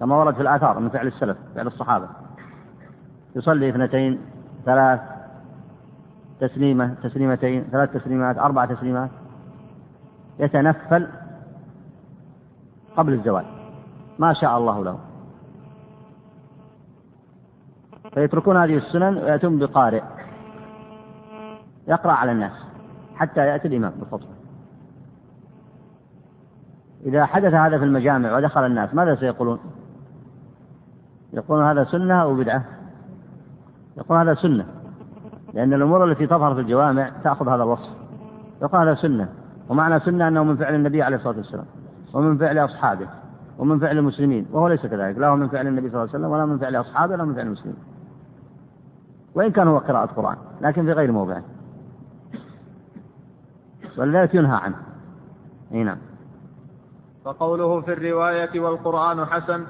كما 0.00 0.16
ورد 0.16 0.34
في 0.34 0.42
الآثار 0.42 0.78
من 0.78 0.88
فعل 0.88 1.06
السلف 1.06 1.36
فعل 1.54 1.66
الصحابة. 1.66 2.08
يصلي 3.36 3.68
اثنتين 3.68 4.20
ثلاث 4.64 5.00
تسليمة 6.40 6.94
تسليمتين 7.02 7.64
ثلاث 7.72 7.92
تسليمات 7.92 8.38
أربع 8.38 8.64
تسليمات. 8.64 9.10
يتنفل 10.38 11.08
قبل 12.96 13.12
الزوال. 13.12 13.44
ما 14.18 14.32
شاء 14.32 14.58
الله 14.58 14.84
له. 14.84 14.98
فيتركون 18.14 18.56
هذه 18.56 18.76
السنن 18.76 19.18
ويأتون 19.18 19.58
بقارئ. 19.58 20.02
يقرأ 21.88 22.12
على 22.12 22.32
الناس 22.32 22.52
حتى 23.14 23.40
يأتي 23.40 23.68
الإمام 23.68 23.92
بالخطبة. 23.96 24.35
إذا 27.04 27.26
حدث 27.26 27.54
هذا 27.54 27.78
في 27.78 27.84
المجامع 27.84 28.36
ودخل 28.36 28.66
الناس 28.66 28.94
ماذا 28.94 29.14
سيقولون؟ 29.14 29.58
يقولون 31.32 31.66
هذا 31.66 31.84
سنة 31.84 32.22
أو 32.22 32.34
بدعة؟ 32.34 32.64
يقولون 33.96 34.28
هذا 34.28 34.34
سنة 34.34 34.66
لأن 35.54 35.74
الأمور 35.74 36.04
التي 36.04 36.26
تظهر 36.26 36.54
في 36.54 36.60
الجوامع 36.60 37.10
تأخذ 37.24 37.48
هذا 37.48 37.62
الوصف. 37.62 38.06
يقال 38.62 38.88
هذا 38.88 38.94
سنة 38.94 39.28
ومعنى 39.68 40.00
سنة 40.00 40.28
أنه 40.28 40.44
من 40.44 40.56
فعل 40.56 40.74
النبي 40.74 41.02
عليه 41.02 41.16
الصلاة 41.16 41.36
والسلام 41.36 41.66
ومن 42.14 42.38
فعل 42.38 42.58
أصحابه 42.58 43.08
ومن 43.58 43.78
فعل 43.78 43.98
المسلمين 43.98 44.46
وهو 44.52 44.68
ليس 44.68 44.86
كذلك 44.86 45.18
لا 45.18 45.28
هو 45.28 45.36
من 45.36 45.48
فعل 45.48 45.66
النبي 45.66 45.90
صلى 45.90 46.02
الله 46.02 46.08
عليه 46.14 46.18
وسلم 46.18 46.30
ولا 46.30 46.46
من 46.46 46.58
فعل 46.58 46.76
أصحابه 46.76 47.12
ولا 47.14 47.24
من 47.24 47.34
فعل 47.34 47.46
المسلمين. 47.46 47.76
وإن 49.34 49.50
كان 49.50 49.68
هو 49.68 49.78
قراءة 49.78 50.06
قرآن 50.06 50.36
لكن 50.60 50.84
في 50.84 50.92
غير 50.92 51.12
موضعه 51.12 51.42
ولذلك 53.98 54.34
ينهى 54.34 54.56
عنه. 54.56 54.76
أي 55.72 55.84
نعم. 55.84 55.98
فقوله 57.26 57.80
في 57.80 57.92
الرواية 57.92 58.60
والقرآن 58.60 59.26
حسن 59.26 59.66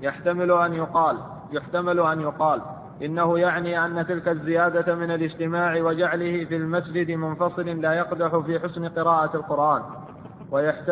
يحتمل 0.00 0.52
أن 0.52 0.74
يقال 0.74 1.16
يحتمل 1.52 2.00
أن 2.00 2.20
يقال 2.20 2.60
إنه 3.02 3.38
يعني 3.38 3.84
أن 3.84 4.06
تلك 4.06 4.28
الزيادة 4.28 4.94
من 4.94 5.10
الاجتماع 5.10 5.82
وجعله 5.82 6.44
في 6.44 6.56
المسجد 6.56 7.10
منفصل 7.10 7.62
لا 7.62 7.92
يقدح 7.92 8.36
في 8.36 8.60
حسن 8.60 8.88
قراءة 8.88 9.36
القرآن. 9.36 9.82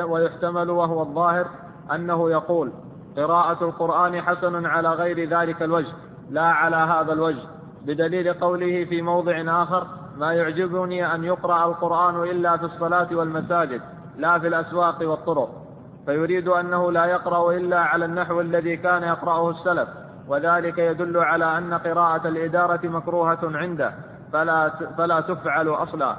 ويحتمل 0.08 0.70
وهو 0.70 1.02
الظاهر 1.02 1.46
أنه 1.94 2.30
يقول 2.30 2.72
قراءة 3.16 3.64
القرآن 3.64 4.22
حسن 4.22 4.66
على 4.66 4.88
غير 4.88 5.28
ذلك 5.28 5.62
الوجه 5.62 5.92
لا 6.30 6.44
على 6.44 6.76
هذا 6.76 7.12
الوجه 7.12 7.42
بدليل 7.82 8.34
قوله 8.34 8.84
في 8.84 9.02
موضع 9.02 9.62
آخر 9.62 9.86
ما 10.18 10.32
يعجبني 10.32 11.14
أن 11.14 11.24
يقرأ 11.24 11.66
القرآن 11.66 12.22
إلا 12.22 12.56
في 12.56 12.64
الصلاة 12.64 13.08
والمساجد 13.12 13.80
لا 14.18 14.38
في 14.38 14.48
الأسواق 14.48 15.08
والطرق. 15.10 15.62
فيريد 16.06 16.48
أنه 16.48 16.92
لا 16.92 17.04
يقرأ 17.04 17.52
إلا 17.52 17.80
على 17.80 18.04
النحو 18.04 18.40
الذي 18.40 18.76
كان 18.76 19.02
يقرأه 19.02 19.50
السلف 19.50 19.88
وذلك 20.28 20.78
يدل 20.78 21.16
على 21.16 21.58
أن 21.58 21.74
قراءة 21.74 22.28
الإدارة 22.28 22.88
مكروهة 22.88 23.38
عنده 23.42 23.92
فلا 24.32 24.70
فلا 24.98 25.20
تفعل 25.20 25.68
أصلا. 25.68 26.16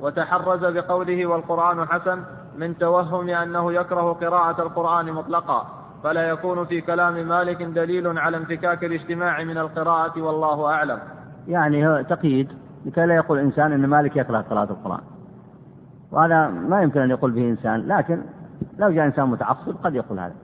وتحرز 0.00 0.64
بقوله 0.64 1.26
والقرآن 1.26 1.88
حسن 1.88 2.22
من 2.58 2.78
توهم 2.78 3.28
أنه 3.28 3.72
يكره 3.72 4.12
قراءة 4.12 4.62
القرآن 4.62 5.12
مطلقا 5.12 5.66
فلا 6.04 6.28
يكون 6.28 6.64
في 6.64 6.80
كلام 6.80 7.28
مالك 7.28 7.62
دليل 7.62 8.18
على 8.18 8.36
انفكاك 8.36 8.84
الاجتماع 8.84 9.44
من 9.44 9.58
القراءة 9.58 10.22
والله 10.22 10.66
أعلم. 10.66 10.98
يعني 11.48 12.04
تقييد 12.04 12.48
لكي 12.86 13.06
لا 13.06 13.14
يقول 13.14 13.38
إنسان 13.38 13.72
أن 13.72 13.86
مالك 13.86 14.16
يكره 14.16 14.40
قراءة 14.40 14.70
القرآن. 14.70 15.00
وهذا 16.12 16.48
ما 16.48 16.82
يمكن 16.82 17.00
أن 17.00 17.10
يقول 17.10 17.30
به 17.30 17.48
إنسان 17.48 17.88
لكن 17.88 18.22
لو 18.78 18.90
جاء 18.90 19.06
إنسان 19.06 19.28
متعصب 19.28 19.76
قد 19.84 19.94
يقول 19.94 20.20
هذا. 20.20 20.34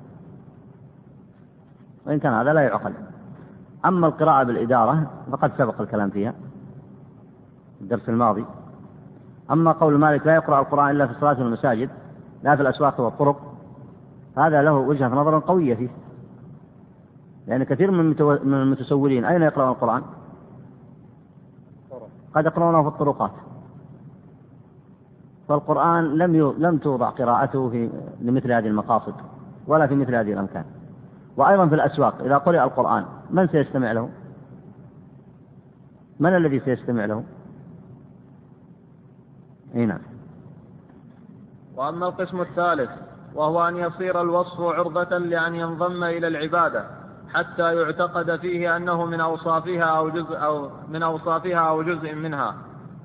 وإن 2.07 2.18
كان 2.18 2.33
هذا 2.33 2.52
لا 2.52 2.61
يعقل. 2.61 2.92
أما 3.85 4.07
القراءة 4.07 4.44
بالإدارة 4.44 5.11
فقد 5.31 5.52
سبق 5.59 5.81
الكلام 5.81 6.11
فيها 6.11 6.35
الدرس 7.81 8.09
الماضي. 8.09 8.44
أما 9.50 9.72
قول 9.72 9.98
مالك 9.98 10.26
لا 10.26 10.35
يقرأ 10.35 10.61
القرآن 10.61 10.90
إلا 10.90 11.07
في 11.07 11.12
الصلاة 11.12 11.38
والمساجد 11.38 11.90
لا 12.42 12.57
في 12.57 12.62
الأسواق 12.62 13.00
والطرق 13.00 13.52
هذا 14.38 14.62
له 14.62 14.72
وجهة 14.72 15.09
نظر 15.09 15.38
قوية 15.38 15.74
فيه. 15.74 15.88
لأن 17.46 17.64
كثير 17.64 17.90
من 17.90 18.55
المتسولين 18.55 19.24
أين 19.24 19.42
يقرأون 19.42 19.70
القرآن؟ 19.70 20.02
قد 22.35 22.46
يقرأونه 22.46 22.83
في 22.83 22.88
الطرقات. 22.88 23.31
فالقرآن 25.48 26.18
لم 26.18 26.54
لم 26.59 26.78
توضع 26.78 27.11
قراءته 27.11 27.70
في 27.70 27.90
لمثل 28.20 28.52
هذه 28.52 28.66
المقاصد 28.66 29.14
ولا 29.66 29.87
في 29.87 29.94
مثل 29.94 30.14
هذه 30.14 30.32
الأمكان 30.32 30.64
وأيضا 31.37 31.66
في 31.66 31.74
الأسواق 31.74 32.22
إذا 32.22 32.38
قرأ 32.38 32.64
القرآن 32.64 33.04
من 33.30 33.48
سيستمع 33.48 33.92
له؟ 33.92 34.09
من 36.20 36.37
الذي 36.37 36.61
سيستمع 36.61 37.04
له؟ 37.04 37.24
إي 39.74 39.87
نعم 39.87 40.00
وأما 41.76 42.09
القسم 42.09 42.40
الثالث 42.40 42.90
وهو 43.35 43.68
أن 43.68 43.76
يصير 43.76 44.20
الوصف 44.22 44.61
عرضة 44.61 45.18
لأن 45.18 45.54
ينضم 45.54 46.04
إلى 46.04 46.28
العبادة 46.28 46.85
حتى 47.35 47.74
يعتقد 47.74 48.37
فيه 48.37 48.76
أنه 48.76 49.04
من 49.04 49.20
أوصافها 49.20 49.85
أو 49.85 50.09
جزء 50.09 50.44
أو 50.44 50.70
من 50.88 51.02
أوصافها 51.02 51.59
أو 51.59 51.82
جزء 51.82 52.14
منها 52.14 52.54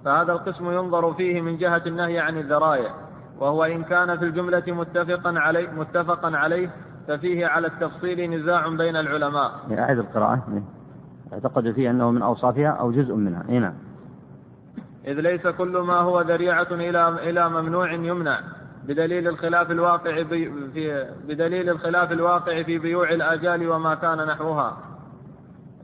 فهذا 0.05 0.31
القسم 0.31 0.71
ينظر 0.71 1.13
فيه 1.13 1.41
من 1.41 1.57
جهة 1.57 1.81
النهي 1.87 2.19
عن 2.19 2.37
الذرائع 2.37 2.91
وهو 3.39 3.63
إن 3.63 3.83
كان 3.83 4.17
في 4.17 4.25
الجملة 4.25 4.63
متفقا 4.67 5.39
عليه 5.39 5.69
متفقا 5.69 6.37
عليه 6.37 6.69
ففيه 7.07 7.47
على 7.47 7.67
التفصيل 7.67 8.31
نزاع 8.31 8.67
بين 8.67 8.95
العلماء. 8.95 9.51
أعد 9.79 9.97
القراءة. 9.97 10.63
اعتقد 11.33 11.71
فيه 11.71 11.89
أنه 11.89 12.11
من 12.11 12.21
أوصافها 12.21 12.69
أو 12.69 12.91
جزء 12.91 13.15
منها. 13.15 13.43
إيه 13.49 13.59
نعم. 13.59 13.73
إذ 15.07 15.13
ليس 15.13 15.47
كل 15.47 15.77
ما 15.77 15.99
هو 15.99 16.21
ذريعة 16.21 16.67
إلى 16.71 17.09
إلى 17.09 17.49
ممنوع 17.49 17.93
يمنع 17.93 18.39
بدليل 18.83 19.27
الخلاف 19.27 19.71
الواقع 19.71 20.23
في 20.23 21.05
بدليل 21.27 21.69
الخلاف 21.69 22.11
الواقع 22.11 22.63
في 22.63 22.77
بيوع 22.77 23.09
الآجال 23.09 23.69
وما 23.69 23.95
كان 23.95 24.17
نحوها 24.17 24.77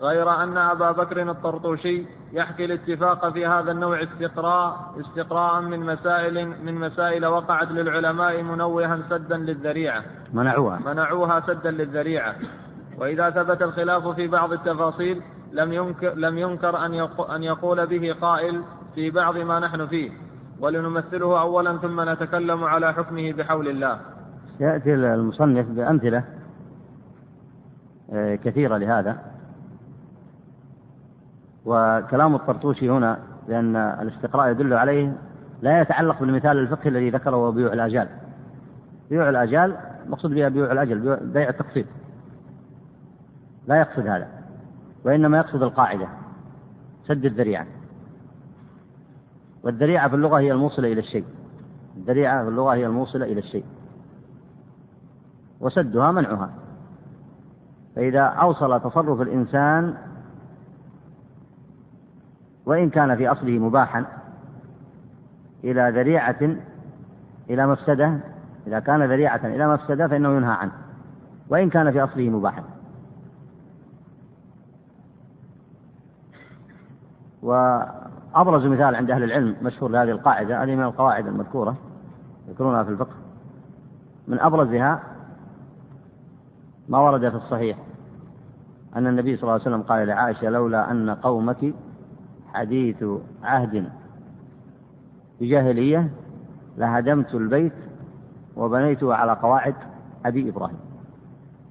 غير 0.01 0.43
أن 0.43 0.57
أبا 0.57 0.91
بكر 0.91 1.31
الطرطوشي 1.31 2.05
يحكي 2.33 2.65
الاتفاق 2.65 3.33
في 3.33 3.45
هذا 3.45 3.71
النوع 3.71 4.03
استقراء 4.03 4.93
استقراء 4.99 5.61
من 5.61 5.79
مسائل 5.79 6.47
من 6.63 6.75
مسائل 6.75 7.25
وقعت 7.25 7.71
للعلماء 7.71 8.43
منوها 8.43 8.99
سدا 9.09 9.37
للذريعة. 9.37 10.03
منعوها. 10.33 10.79
منعوها 10.85 11.39
سدا 11.39 11.71
للذريعة. 11.71 12.35
وإذا 12.97 13.29
ثبت 13.29 13.61
الخلاف 13.61 14.07
في 14.07 14.27
بعض 14.27 14.51
التفاصيل 14.53 15.21
لم 15.51 15.73
ينكر 15.73 16.13
لم 16.13 16.37
ينكر 16.37 16.85
أن 17.35 17.43
يقول 17.43 17.87
به 17.87 18.15
قائل 18.21 18.63
في 18.95 19.11
بعض 19.11 19.37
ما 19.37 19.59
نحن 19.59 19.87
فيه. 19.87 20.11
ولنمثله 20.59 21.41
أولا 21.41 21.77
ثم 21.77 22.09
نتكلم 22.09 22.63
على 22.63 22.93
حكمه 22.93 23.33
بحول 23.33 23.67
الله. 23.67 23.99
يأتي 24.59 24.93
المصنف 24.93 25.65
بأمثلة 25.67 26.23
آه، 28.13 28.35
كثيرة 28.35 28.77
لهذا. 28.77 29.36
وكلام 31.67 32.35
الطرطوشي 32.35 32.89
هنا 32.89 33.19
لأن 33.47 33.75
الاستقراء 33.75 34.51
يدل 34.51 34.73
عليه 34.73 35.13
لا 35.61 35.81
يتعلق 35.81 36.19
بالمثال 36.19 36.57
الفقهي 36.57 36.89
الذي 36.89 37.09
ذكره 37.09 37.49
بيوع 37.49 37.73
الآجال. 37.73 38.07
بيوع 39.09 39.29
الآجال 39.29 39.77
مقصود 40.07 40.31
بها 40.31 40.49
بيوع 40.49 40.71
الأجل 40.71 41.17
بيع 41.21 41.49
التقسيط 41.49 41.85
لا 43.67 43.75
يقصد 43.75 44.07
هذا 44.07 44.27
وإنما 45.05 45.37
يقصد 45.37 45.63
القاعدة 45.63 46.07
سد 47.07 47.25
الذريعة. 47.25 47.65
والذريعة 49.63 50.09
في 50.09 50.15
اللغة 50.15 50.39
هي 50.39 50.51
الموصلة 50.51 50.91
إلى 50.91 50.99
الشيء. 50.99 51.25
الذريعة 51.97 52.43
في 52.43 52.49
اللغة 52.49 52.73
هي 52.73 52.85
الموصلة 52.85 53.25
إلى 53.25 53.39
الشيء. 53.39 53.65
وسدها 55.59 56.11
منعها. 56.11 56.49
فإذا 57.95 58.21
أوصل 58.21 58.81
تصرف 58.81 59.21
الإنسان 59.21 59.93
وإن 62.67 62.89
كان 62.89 63.15
في 63.15 63.27
أصله 63.27 63.59
مباحا 63.59 64.05
إلى 65.63 65.91
ذريعة 65.95 66.55
إلى 67.49 67.67
مفسدة 67.67 68.19
إذا 68.67 68.79
كان 68.79 69.03
ذريعة 69.03 69.41
إلى 69.43 69.67
مفسدة 69.67 70.07
فإنه 70.07 70.29
ينهى 70.37 70.51
عنه. 70.51 70.71
وإن 71.49 71.69
كان 71.69 71.91
في 71.91 72.03
أصله 72.03 72.29
مباحا. 72.29 72.63
وأبرز 77.41 78.65
مثال 78.65 78.95
عند 78.95 79.11
أهل 79.11 79.23
العلم 79.23 79.55
مشهور 79.61 79.91
لهذه 79.91 80.11
القاعدة 80.11 80.63
هذه 80.63 80.75
من 80.75 80.83
القواعد 80.83 81.27
المذكورة 81.27 81.75
يذكرونها 82.47 82.83
في 82.83 82.89
الفقه. 82.89 83.15
من 84.27 84.39
أبرزها 84.39 85.03
ما 86.89 86.99
ورد 86.99 87.29
في 87.29 87.35
الصحيح 87.35 87.77
أن 88.95 89.07
النبي 89.07 89.35
صلى 89.35 89.43
الله 89.43 89.53
عليه 89.53 89.61
وسلم 89.61 89.81
قال 89.81 90.07
لعائشة 90.07 90.49
لولا 90.49 90.91
أن 90.91 91.09
قومك 91.09 91.73
حديث 92.57 93.03
عهد 93.43 93.89
بجاهلية 95.41 96.09
لهدمت 96.77 97.35
البيت 97.35 97.73
وبنيته 98.55 99.13
على 99.13 99.31
قواعد 99.31 99.75
أبي 100.25 100.49
إبراهيم 100.49 100.77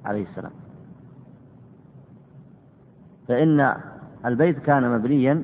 عليه 0.05 0.27
السلام. 0.29 0.53
فإن 3.29 3.75
البيت 4.25 4.59
كان 4.59 4.91
مبنيا 4.99 5.43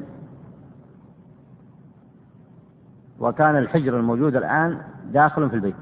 وكان 3.20 3.56
الحجر 3.56 3.96
الموجود 3.96 4.36
الآن 4.36 4.82
داخل 5.12 5.50
في 5.50 5.56
البيت 5.56 5.76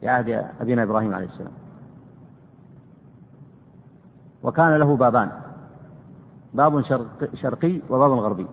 في 0.00 0.08
عهد 0.08 0.46
أبينا 0.60 0.82
إبراهيم 0.82 1.14
عليه 1.14 1.26
السلام. 1.26 1.52
وكان 4.42 4.76
له 4.76 4.96
بابان. 4.96 5.47
باب 6.58 6.82
شرق 6.82 7.34
شرقي 7.34 7.80
وباب 7.90 8.10
غربي. 8.10 8.46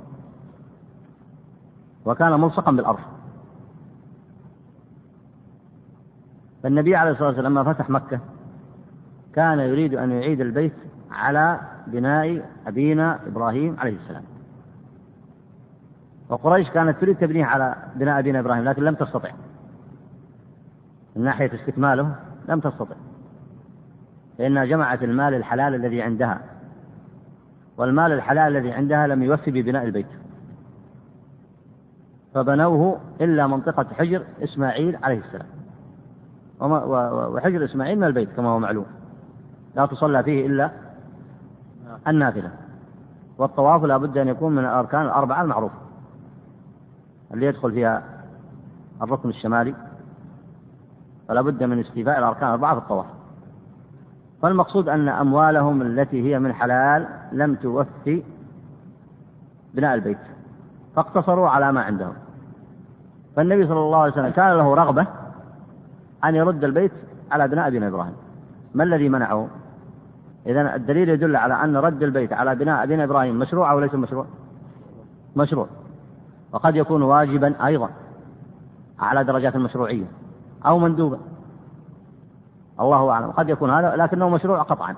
وكان 2.06 2.40
ملصقا 2.40 2.72
بالأرض 2.72 3.00
فالنبي 6.64 6.96
عليه 6.96 7.12
الصلاة 7.12 7.28
والسلام 7.28 7.52
لما 7.52 7.74
فتح 7.74 7.90
مكة 7.90 8.20
كان 9.34 9.60
يريد 9.60 9.94
أن 9.94 10.12
يعيد 10.12 10.42
البيت 10.42 10.74
على 11.12 11.60
بناء 11.88 12.50
أبينا 12.68 13.20
إبراهيم 13.28 13.80
عليه 13.80 13.98
السلام. 13.98 14.24
وقريش 16.30 16.70
كانت 16.70 17.02
تريد 17.02 17.18
تبنيه 17.18 17.46
على 17.46 17.76
بناء 17.96 18.20
أبينا 18.20 18.40
إبراهيم 18.40 18.64
لكن 18.64 18.84
لم 18.84 18.96
تستطع. 18.96 19.32
من 21.16 21.24
ناحية 21.24 21.52
استكماله 21.56 22.16
لم 22.50 22.60
تستطع. 22.60 22.96
لأنها 24.40 24.66
جمعت 24.66 25.04
المال 25.04 25.34
الحلال 25.34 25.76
الذي 25.76 26.02
عندها. 26.02 26.55
والمال 27.78 28.12
الحلال 28.12 28.58
الذي 28.58 28.72
عندها 28.72 29.08
لم 29.08 29.24
يوفي 29.24 29.52
ببناء 29.52 29.84
البيت. 29.84 30.08
فبنوه 32.34 33.00
إلا 33.22 33.48
منطقة 33.48 33.86
حجر 33.94 34.24
إسماعيل 34.44 34.98
عليه 35.04 35.20
السلام. 35.20 35.48
وحجر 37.34 37.66
إسماعيل 37.66 37.98
من 37.98 38.04
البيت 38.04 38.30
كما 38.36 38.50
هو 38.50 38.60
معلوم. 38.60 38.86
لا 39.76 39.86
تصلى 39.86 40.24
فيه 40.24 40.48
إلا 40.48 40.72
النافلة. 42.08 42.52
والطواف 43.38 43.84
لا 43.84 43.98
بد 43.98 44.18
أن 44.18 44.28
يكون 44.28 44.56
من 44.56 44.66
الأركان 44.66 45.02
الأربعة 45.02 45.42
المعروفة 45.42 45.76
اللي 47.34 47.46
يدخل 47.46 47.72
فيها 47.72 48.04
الركن 49.02 49.30
الشمالي. 49.30 49.76
فلا 51.28 51.42
بد 51.42 51.64
من 51.64 51.80
استيفاء 51.80 52.20
الأركان 52.20 52.48
الأربعة 52.48 52.74
في 52.74 52.82
الطواف. 52.82 53.06
فالمقصود 54.42 54.90
أن 54.90 55.10
أموالهم 55.10 55.82
التي 55.82 56.30
هي 56.30 56.40
من 56.40 56.54
حلال 56.54 57.08
لم 57.32 57.56
توفي 57.56 58.24
بناء 59.74 59.96
البيت 59.96 60.18
فاقتصروا 60.96 61.50
على 61.50 61.72
ما 61.72 61.82
عندهم 61.82 62.14
فالنبي 63.36 63.68
صلى 63.68 63.80
الله 63.80 63.98
عليه 63.98 64.12
وسلم 64.12 64.30
كان 64.30 64.58
له 64.58 64.74
رغبة 64.76 65.08
أن 66.26 66.36
يرد 66.36 66.64
البيت 66.64 66.92
على 67.32 67.48
بناء 67.48 67.68
أبينا 67.68 67.88
إبراهيم 67.88 68.16
ما 68.74 68.84
الذي 68.84 69.10
منعه؟ 69.10 69.48
إذا 70.46 70.76
الدليل 70.76 71.10
يدل 71.10 71.36
على 71.36 71.54
أن 71.54 71.78
رد 71.78 72.04
البيت 72.04 72.34
على 72.34 72.56
بناء 72.56 72.84
أبينا 72.84 73.04
إبراهيم 73.04 73.40
مشروع 73.40 73.72
أو 73.72 73.80
ليس 73.80 73.94
مشروع؟ 73.94 74.26
مشروع 75.36 75.68
وقد 76.52 76.76
يكون 76.76 77.02
واجبا 77.02 77.66
أيضا 77.66 77.90
أعلى 79.02 79.24
درجات 79.24 79.56
المشروعية 79.56 80.06
أو 80.66 80.80
مندوبا 80.80 81.20
الله 82.80 83.10
أعلم. 83.10 83.32
قد 83.32 83.50
يكون 83.50 83.70
هذا 83.70 83.96
لكنه 83.96 84.30
مشروع 84.30 84.62
قطعا. 84.62 84.96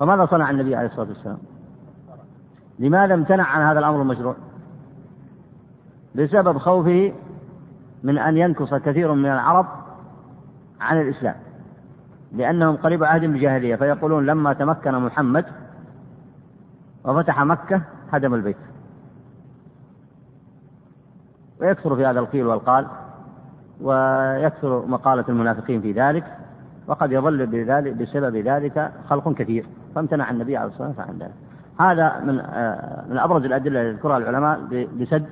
فماذا 0.00 0.26
صنع 0.26 0.50
النبي 0.50 0.76
عليه 0.76 0.88
الصلاة 0.88 1.08
والسلام؟ 1.08 1.38
لماذا 2.78 3.14
امتنع 3.14 3.44
عن 3.44 3.62
هذا 3.62 3.78
الأمر 3.78 4.02
المشروع؟ 4.02 4.34
بسبب 6.14 6.58
خوفه 6.58 7.12
من 8.02 8.18
أن 8.18 8.36
ينكص 8.36 8.74
كثير 8.74 9.12
من 9.12 9.26
العرب 9.26 9.66
عن 10.80 11.00
الإسلام 11.00 11.34
لأنهم 12.32 12.76
قريب 12.76 13.04
عهد 13.04 13.20
بالجاهلية 13.20 13.76
فيقولون 13.76 14.26
لما 14.26 14.52
تمكن 14.52 14.94
محمد 14.94 15.44
وفتح 17.04 17.42
مكة 17.42 17.82
هدم 18.12 18.34
البيت. 18.34 18.56
ويكثر 21.60 21.96
في 21.96 22.06
هذا 22.06 22.20
القيل 22.20 22.46
والقال 22.46 22.86
ويكثر 23.80 24.86
مقالة 24.86 25.24
المنافقين 25.28 25.80
في 25.80 25.92
ذلك 25.92 26.24
وقد 26.86 27.12
يظل 27.12 27.46
بذلك 27.46 27.92
بسبب 27.92 28.36
ذلك 28.36 28.92
خلق 29.08 29.34
كثير 29.34 29.66
فامتنع 29.94 30.30
النبي 30.30 30.56
عليه 30.56 30.70
الصلاة 30.70 30.88
والسلام 30.88 31.08
عن 31.08 31.18
ذلك. 31.18 31.34
هذا 31.80 32.20
من 32.20 32.40
آه، 32.40 33.04
من 33.08 33.18
أبرز 33.18 33.44
الأدلة 33.44 33.80
التي 33.80 33.90
يذكرها 33.90 34.16
العلماء 34.16 34.60
لسد 34.96 35.26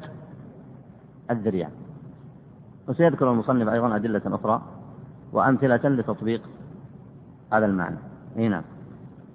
الذريعة 1.30 1.70
وسيذكر 2.88 3.30
المصنف 3.30 3.68
أيضا 3.68 3.96
أدلة 3.96 4.22
أخرى 4.26 4.62
وأمثلة 5.32 5.80
لتطبيق 5.88 6.42
هذا 7.52 7.66
المعنى. 7.66 7.96
أي 8.36 8.48
نعم. 8.48 8.62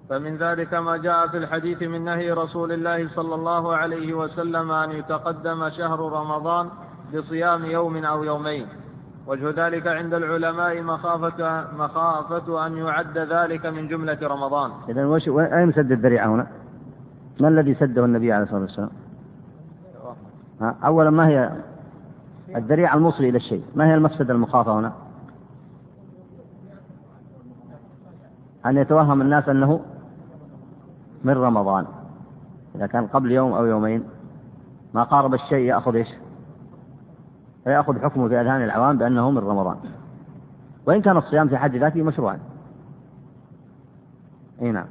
فمن 0.09 0.37
ذلك 0.37 0.73
ما 0.73 0.97
جاء 0.97 1.27
في 1.27 1.37
الحديث 1.37 1.81
من 1.81 2.05
نهي 2.05 2.31
رسول 2.31 2.71
الله 2.71 3.09
صلى 3.15 3.35
الله 3.35 3.75
عليه 3.75 4.13
وسلم 4.13 4.71
أن 4.71 4.91
يتقدم 4.91 5.69
شهر 5.69 5.99
رمضان 5.99 6.69
بصيام 7.13 7.65
يوم 7.65 8.05
أو 8.05 8.23
يومين. 8.23 8.67
وجه 9.27 9.67
ذلك 9.67 9.87
عند 9.87 10.13
العلماء 10.13 10.81
مخافة 10.81 11.67
مخافة 11.77 12.67
أن 12.67 12.77
يعد 12.77 13.17
ذلك 13.17 13.65
من 13.65 13.87
جملة 13.87 14.17
رمضان. 14.21 14.71
إذا 14.89 15.05
وش 15.05 15.29
أين 15.29 15.71
سد 15.71 15.91
الذريعة 15.91 16.27
هنا؟ 16.27 16.47
ما 17.39 17.47
الذي 17.47 17.75
سده 17.75 18.05
النبي 18.05 18.33
عليه 18.33 18.43
الصلاة 18.43 18.61
والسلام؟ 18.61 18.89
أولا 20.61 21.09
ما 21.09 21.27
هي 21.27 21.51
الذريعة 22.55 22.95
الموصلة 22.95 23.29
إلى 23.29 23.37
الشيء 23.37 23.63
ما 23.75 23.87
هي 23.87 23.95
المفسدة 23.95 24.33
المخافة 24.33 24.79
هنا 24.79 24.93
أن 28.65 28.77
يتوهم 28.77 29.21
الناس 29.21 29.49
أنه 29.49 29.79
من 31.23 31.33
رمضان 31.33 31.85
إذا 32.75 32.87
كان 32.87 33.07
قبل 33.07 33.31
يوم 33.31 33.53
أو 33.53 33.65
يومين 33.65 34.03
ما 34.93 35.03
قارب 35.03 35.33
الشيء 35.33 35.65
يأخذ 35.65 35.95
إيش 35.95 36.07
فيأخذ 37.65 37.99
حكمه 37.99 38.27
في 38.27 38.41
أذهان 38.41 38.63
العوام 38.63 38.97
بأنه 38.97 39.31
من 39.31 39.37
رمضان. 39.37 39.77
وإن 40.87 41.01
كان 41.01 41.17
الصيام 41.17 41.47
في 41.47 41.57
حد 41.57 41.75
ذاته 41.75 42.03
مشروعا. 42.03 42.39
أي 44.61 44.71
نعم. 44.71 44.87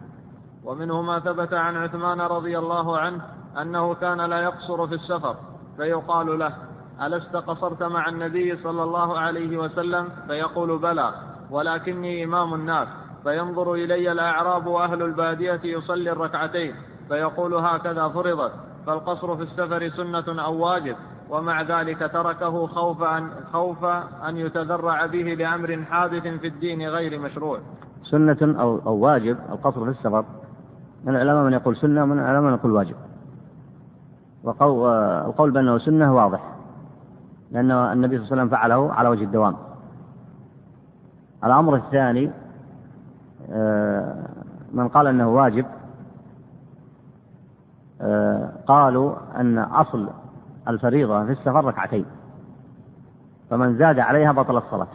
ومنه 0.64 1.02
ما 1.02 1.20
ثبت 1.20 1.52
عن 1.52 1.76
عثمان 1.76 2.20
رضي 2.20 2.58
الله 2.58 2.98
عنه 2.98 3.22
أنه 3.62 3.94
كان 3.94 4.20
لا 4.20 4.40
يقصر 4.40 4.86
في 4.86 4.94
السفر 4.94 5.36
فيقال 5.76 6.38
له 6.38 6.54
ألست 7.02 7.36
قصرت 7.36 7.82
مع 7.82 8.08
النبي 8.08 8.56
صلى 8.56 8.82
الله 8.82 9.18
عليه 9.18 9.58
وسلم؟ 9.58 10.08
فيقول 10.26 10.78
بلى 10.78 11.14
ولكني 11.50 12.24
إمام 12.24 12.54
الناس 12.54 12.88
فينظر 13.22 13.74
إلي 13.74 14.12
الأعراب 14.12 14.66
وأهل 14.66 15.02
البادية 15.02 15.60
يصلي 15.64 16.12
الركعتين 16.12 16.74
فيقول 17.08 17.54
هكذا 17.54 18.08
فرضت 18.08 18.52
فالقصر 18.86 19.36
في 19.36 19.42
السفر 19.42 19.88
سنة 19.88 20.44
أو 20.44 20.54
واجب. 20.54 20.96
ومع 21.30 21.62
ذلك 21.62 21.98
تركه 21.98 22.66
خوف 22.66 23.02
أن, 23.02 23.30
خوف 23.52 23.84
أن 24.28 24.36
يتذرع 24.36 25.06
به 25.06 25.34
لأمر 25.34 25.84
حادث 25.90 26.22
في 26.22 26.46
الدين 26.46 26.88
غير 26.88 27.20
مشروع. 27.20 27.58
سنة 28.02 28.60
أو, 28.60 28.78
أو 28.86 28.94
واجب 28.94 29.36
القصر 29.52 29.84
في 29.84 29.90
السفر. 29.90 30.24
من 31.04 31.16
العلماء 31.16 31.44
من 31.44 31.52
يقول 31.52 31.76
سنة 31.76 32.02
ومن 32.02 32.18
العلماء 32.18 32.50
من 32.50 32.58
يقول 32.58 32.72
واجب. 32.72 32.96
والقول 34.44 35.50
بأنه 35.50 35.78
سنة 35.78 36.14
واضح. 36.14 36.40
لأن 37.50 37.70
النبي 37.70 38.18
صلى 38.18 38.24
الله 38.24 38.32
عليه 38.32 38.42
وسلم 38.42 38.48
فعله 38.48 38.92
على 38.92 39.08
وجه 39.08 39.24
الدوام. 39.24 39.56
الأمر 41.44 41.76
الثاني 41.76 42.30
آه، 43.50 44.14
من 44.72 44.88
قال 44.88 45.06
أنه 45.06 45.28
واجب 45.28 45.66
آه، 48.00 48.52
قالوا 48.66 49.14
أن 49.36 49.58
أصل 49.58 50.10
الفريضة 50.68 51.24
في 51.24 51.32
السفر 51.32 51.64
ركعتين. 51.64 52.04
فمن 53.50 53.78
زاد 53.78 53.98
عليها 53.98 54.32
بطل 54.32 54.56
الصلاة. 54.56 54.88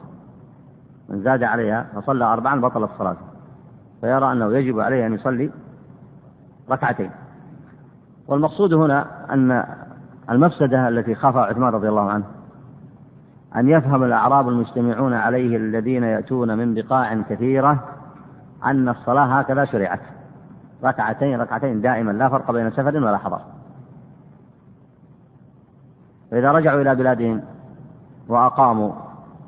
من 1.10 1.22
زاد 1.22 1.44
عليها 1.44 1.88
فصلى 1.96 2.26
أربعا 2.26 2.62
بطل 2.62 2.84
الصلاة. 2.84 3.18
فيرى 4.02 4.32
أنه 4.32 4.54
يجب 4.54 4.80
عليه 4.80 5.06
أن 5.06 5.14
يصلي 5.14 5.52
ركعتين. 6.72 7.12
والمقصود 8.28 8.74
هنا 8.74 9.06
أن 9.34 9.66
المفسدة 10.30 10.88
التي 10.88 11.16
خافها 11.16 11.42
عثمان 11.42 11.74
رضي 11.74 11.90
الله 11.90 12.12
عنه 12.12 12.26
أن 13.56 13.70
يفهم 13.70 14.04
الأعراب 14.04 14.50
المجتمعون 14.50 15.14
عليه 15.14 15.58
الذين 15.58 16.04
يأتون 16.04 16.58
من 16.58 16.74
بقاع 16.74 17.22
كثيرة 17.22 17.84
أن 18.66 18.90
الصلاة 18.90 19.40
هكذا 19.40 19.66
شرعت. 19.66 20.00
ركعتين 20.84 21.42
ركعتين 21.42 21.82
دائما 21.82 22.12
لا 22.12 22.30
فرق 22.30 22.52
بين 22.52 22.72
سفر 22.72 22.98
ولا 22.98 23.18
حضر. 23.18 23.42
فإذا 26.32 26.52
رجعوا 26.52 26.82
إلى 26.82 26.96
بلادهم 26.96 27.42
وأقاموا 28.28 28.92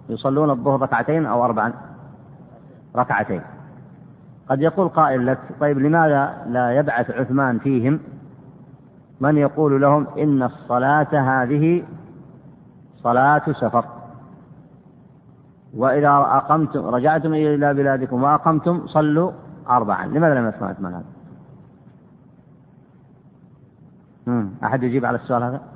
يصلون 0.09 0.49
الظهر 0.49 0.81
ركعتين 0.81 1.25
أو 1.25 1.45
أربعا 1.45 1.73
ركعتين 2.95 3.41
قد 4.49 4.61
يقول 4.61 4.89
قائل 4.89 5.25
لك 5.25 5.39
طيب 5.59 5.79
لماذا 5.79 6.45
لا 6.47 6.71
يبعث 6.71 7.11
عثمان 7.11 7.59
فيهم 7.59 7.99
من 9.19 9.37
يقول 9.37 9.81
لهم 9.81 10.07
إن 10.17 10.43
الصلاة 10.43 11.41
هذه 11.43 11.83
صلاة 12.97 13.41
سفر 13.51 13.85
وإذا 15.73 16.09
أقمتم 16.09 16.85
رجعتم 16.85 17.33
إلى 17.33 17.73
بلادكم 17.73 18.23
وأقمتم 18.23 18.87
صلوا 18.87 19.31
أربعا 19.69 20.07
لماذا 20.07 20.35
لم 20.35 20.47
يسمع 20.49 20.67
عثمان 20.67 20.93
هذا؟ 20.93 21.05
أحد 24.63 24.83
يجيب 24.83 25.05
على 25.05 25.17
السؤال 25.17 25.43
هذا؟ 25.43 25.70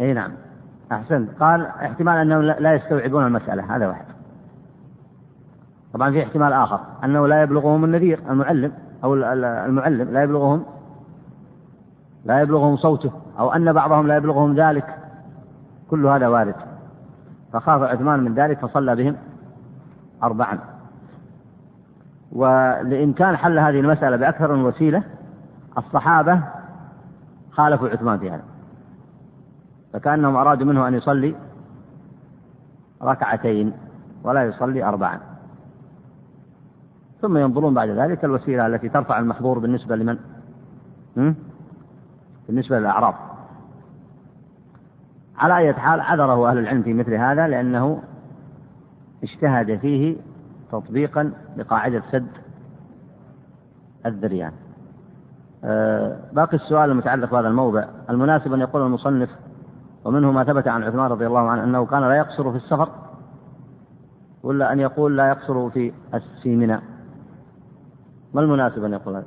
إي 0.00 0.12
نعم. 0.12 0.32
أحسنت. 0.92 1.30
قال 1.40 1.66
احتمال 1.66 2.16
أنهم 2.16 2.42
لا 2.42 2.74
يستوعبون 2.74 3.26
المسألة. 3.26 3.76
هذا 3.76 3.86
واحد. 3.86 4.04
طبعا 5.94 6.10
في 6.10 6.22
احتمال 6.22 6.52
آخر. 6.52 6.80
أنه 7.04 7.26
لا 7.26 7.42
يبلغهم 7.42 7.84
النذير 7.84 8.20
المعلم 8.30 8.72
أو 9.04 9.14
المعلم 9.14 10.10
لا 10.10 10.22
يبلغهم 10.22 10.64
لا 12.24 12.40
يبلغهم 12.40 12.76
صوته 12.76 13.10
أو 13.38 13.52
أن 13.52 13.72
بعضهم 13.72 14.06
لا 14.06 14.16
يبلغهم 14.16 14.54
ذلك. 14.54 14.98
كل 15.90 16.06
هذا 16.06 16.28
وارد. 16.28 16.54
فخاف 17.52 17.82
عثمان 17.82 18.20
من 18.20 18.34
ذلك 18.34 18.58
فصلى 18.58 18.96
بهم 18.96 19.16
أربعا. 20.22 20.58
ولإمكان 22.32 23.36
حل 23.36 23.58
هذه 23.58 23.80
المسألة 23.80 24.16
بأكثر 24.16 24.52
من 24.52 24.64
وسيلة 24.64 25.02
الصحابة 25.78 26.40
خالفوا 27.50 27.88
عثمان 27.88 28.18
في 28.18 28.30
هذا. 28.30 28.55
فكأنهم 29.92 30.36
أرادوا 30.36 30.66
منه 30.66 30.88
أن 30.88 30.94
يصلي 30.94 31.34
ركعتين 33.02 33.72
ولا 34.24 34.44
يصلي 34.44 34.84
أربعا 34.84 35.20
ثم 37.20 37.36
ينظرون 37.36 37.74
بعد 37.74 37.88
ذلك 37.88 38.24
الوسيلة 38.24 38.66
التي 38.66 38.88
ترفع 38.88 39.18
المحظور 39.18 39.58
بالنسبة 39.58 39.96
لمن؟ 39.96 40.18
بالنسبة 42.48 42.78
للأعراض 42.78 43.14
على 45.38 45.56
أي 45.56 45.74
حال 45.74 46.00
عذره 46.00 46.50
أهل 46.50 46.58
العلم 46.58 46.82
في 46.82 46.94
مثل 46.94 47.14
هذا 47.14 47.48
لأنه 47.48 48.02
اجتهد 49.22 49.78
فيه 49.78 50.16
تطبيقا 50.72 51.32
لقاعدة 51.56 52.02
سد 52.12 52.26
الذريان. 54.06 54.52
أه 55.64 56.16
باقي 56.32 56.56
السؤال 56.56 56.90
المتعلق 56.90 57.30
بهذا 57.30 57.48
الموضع. 57.48 57.84
المناسب 58.10 58.52
أن 58.52 58.60
يقول 58.60 58.82
المصنف 58.82 59.30
ومنه 60.06 60.32
ما 60.32 60.44
ثبت 60.44 60.68
عن 60.68 60.82
عثمان 60.82 61.10
رضي 61.10 61.26
الله 61.26 61.40
عنه 61.40 61.64
أنه 61.64 61.86
كان 61.86 62.02
لا 62.02 62.16
يقصر 62.16 62.50
في 62.50 62.56
السفر 62.56 62.88
ولا 64.42 64.72
أن 64.72 64.80
يقول 64.80 65.16
لا 65.16 65.28
يقصر 65.28 65.70
في 65.70 65.92
في 66.42 66.56
منى 66.56 66.80
ما 68.34 68.40
المناسب 68.40 68.84
أن 68.84 68.92
يقول 68.92 69.14
هذا؟ 69.16 69.26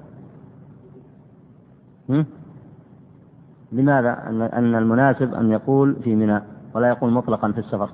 لماذا 3.71 4.27
أن 4.29 4.41
أن 4.41 4.75
المناسب 4.75 5.33
أن 5.33 5.51
يقول 5.51 5.95
في 6.03 6.15
منى 6.15 6.41
ولا 6.73 6.87
يقول 6.89 7.11
مطلقا 7.11 7.51
في 7.51 7.59
السفر؟ 7.59 7.89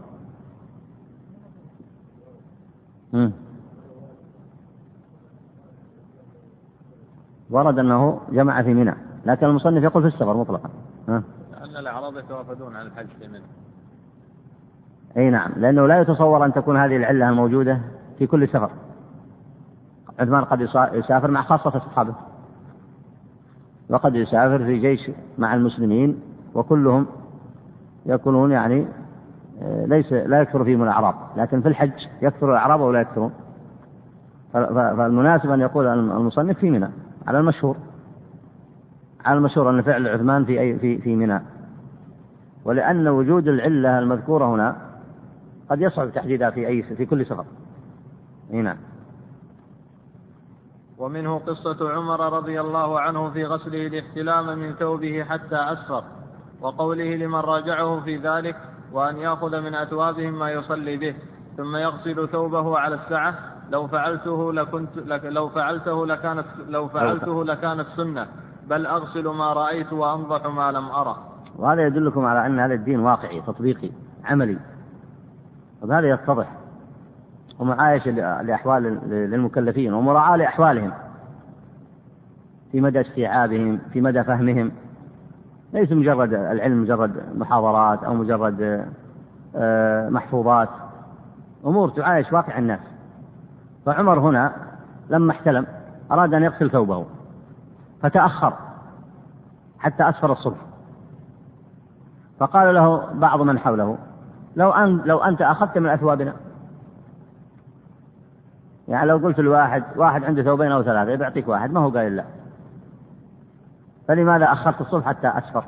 هم. 3.13 3.31
ورد 7.49 7.79
أنه 7.79 8.19
جمع 8.31 8.61
في 8.61 8.73
منى 8.73 8.95
لكن 9.25 9.45
المصنف 9.45 9.83
يقول 9.83 10.01
في 10.03 10.07
السفر 10.07 10.37
مطلقا 10.37 10.69
ها؟ 11.09 11.23
لأن 11.75 11.83
الأعراب 11.83 12.17
يتوافدون 12.17 12.75
على 12.75 12.87
الحج 12.87 13.07
في 13.19 13.27
منى 13.27 13.43
أي 15.17 15.29
نعم 15.29 15.51
لأنه 15.57 15.87
لا 15.87 16.01
يتصور 16.01 16.45
أن 16.45 16.53
تكون 16.53 16.77
هذه 16.77 16.95
العلة 16.95 17.29
الموجودة 17.29 17.81
في 18.17 18.27
كل 18.27 18.47
سفر. 18.47 18.69
عثمان 20.19 20.43
قد 20.43 20.61
يسافر 20.93 21.31
مع 21.31 21.41
خاصة 21.41 21.77
أصحابه. 21.77 22.15
وقد 23.89 24.15
يسافر 24.15 24.57
في 24.57 24.79
جيش 24.79 25.11
مع 25.37 25.55
المسلمين 25.55 26.19
وكلهم 26.53 27.07
يكونون 28.05 28.51
يعني 28.51 28.87
آه، 29.61 29.85
ليس 29.85 30.13
لا 30.13 30.41
يكثر 30.41 30.63
فيهم 30.63 30.83
الأعراب 30.83 31.15
لكن 31.37 31.61
في 31.61 31.67
الحج 31.67 32.07
يكثر 32.21 32.51
الأعراب 32.51 32.81
أو 32.81 32.91
لا 32.91 33.01
يكثرون 33.01 33.31
فالمناسب 34.53 35.49
أن 35.49 35.59
يقول 35.59 35.87
المصنف 35.87 36.57
في 36.57 36.69
منى 36.69 36.89
على 37.27 37.39
المشهور. 37.39 37.77
على 39.25 39.37
المشهور 39.37 39.69
أن 39.69 39.81
فعل 39.81 40.07
عثمان 40.07 40.45
في 40.45 40.59
أي 40.59 40.79
في 40.79 40.97
في 40.97 41.15
منى. 41.15 41.54
ولأن 42.65 43.07
وجود 43.07 43.47
العلة 43.47 43.99
المذكورة 43.99 44.45
هنا 44.45 44.75
قد 45.69 45.81
يصعب 45.81 46.13
تحديدها 46.13 46.49
في 46.49 46.67
أي 46.67 46.83
في 46.83 47.05
كل 47.05 47.25
سفر. 47.25 47.45
إي 48.53 48.61
نعم. 48.61 48.77
ومنه 50.97 51.37
قصة 51.39 51.91
عمر 51.91 52.33
رضي 52.33 52.61
الله 52.61 52.99
عنه 52.99 53.29
في 53.29 53.45
غسله 53.45 53.87
الاحتلام 53.87 54.59
من 54.59 54.73
ثوبه 54.73 55.23
حتى 55.23 55.55
أسفر 55.55 56.03
وقوله 56.61 57.15
لمن 57.15 57.39
راجعه 57.39 57.99
في 57.99 58.17
ذلك 58.17 58.55
وأن 58.91 59.17
يأخذ 59.17 59.61
من 59.61 59.75
أثوابهم 59.75 60.39
ما 60.39 60.51
يصلي 60.51 60.97
به 60.97 61.15
ثم 61.57 61.75
يغسل 61.75 62.29
ثوبه 62.29 62.79
على 62.79 62.95
السعة 62.95 63.35
لو 63.69 63.87
فعلته 63.87 64.53
لكنت 64.53 64.97
لك 64.97 65.25
لو 65.25 65.49
فعلته 65.49 66.05
لكانت 66.05 66.45
لو 66.69 66.87
فعلته 66.87 67.43
لكانت 67.43 67.87
سنة 67.95 68.27
بل 68.67 68.85
أغسل 68.85 69.27
ما 69.27 69.53
رأيت 69.53 69.93
وأنضح 69.93 70.45
ما 70.45 70.71
لم 70.71 70.85
أرى 70.85 71.34
وهذا 71.57 71.85
يدلكم 71.85 72.25
على 72.25 72.45
أن 72.45 72.59
هذا 72.59 72.73
الدين 72.73 72.99
واقعي 72.99 73.41
تطبيقي 73.41 73.89
عملي. 74.25 74.57
وبهذا 75.81 76.09
يتضح. 76.09 76.51
ومعايشة 77.59 78.11
لأحوال 78.41 78.83
للمكلفين 79.09 79.93
ومراعاة 79.93 80.37
لأحوالهم. 80.37 80.91
في 82.71 82.81
مدى 82.81 83.01
استيعابهم 83.01 83.79
في 83.93 84.01
مدى 84.01 84.23
فهمهم. 84.23 84.71
ليس 85.73 85.91
مجرد 85.91 86.33
العلم 86.33 86.81
مجرد 86.81 87.23
محاضرات 87.35 88.03
أو 88.03 88.13
مجرد 88.13 88.85
آه، 89.55 90.09
محفوظات. 90.09 90.69
أمور 91.65 91.89
تعايش 91.89 92.33
واقع 92.33 92.57
الناس. 92.57 92.79
فعمر 93.85 94.19
هنا 94.19 94.53
لما 95.09 95.31
احتلم 95.31 95.65
أراد 96.11 96.33
أن 96.33 96.43
يغسل 96.43 96.71
ثوبه. 96.71 97.05
فتأخر 98.01 98.53
حتى 99.79 100.09
أسفر 100.09 100.31
الصبح 100.31 100.64
فقال 102.39 102.75
له 102.75 103.13
بعض 103.13 103.41
من 103.41 103.59
حوله 103.59 103.97
لو 104.55 104.71
أن 104.71 104.97
لو 105.05 105.17
أنت 105.17 105.41
أخذت 105.41 105.77
من 105.77 105.89
أثوابنا. 105.89 106.33
يعني 108.87 109.07
لو 109.07 109.17
قلت 109.17 109.39
لواحد 109.39 109.83
واحد 109.95 110.23
عنده 110.23 110.43
ثوبين 110.43 110.71
أو 110.71 110.83
ثلاثة 110.83 111.15
بيعطيك 111.15 111.47
واحد 111.47 111.71
ما 111.71 111.79
هو 111.79 111.89
قايل 111.89 112.15
لا. 112.15 112.25
فلماذا 114.07 114.45
أخرت 114.45 114.81
الصبح 114.81 115.05
حتى 115.05 115.27
أسفر؟ 115.27 115.65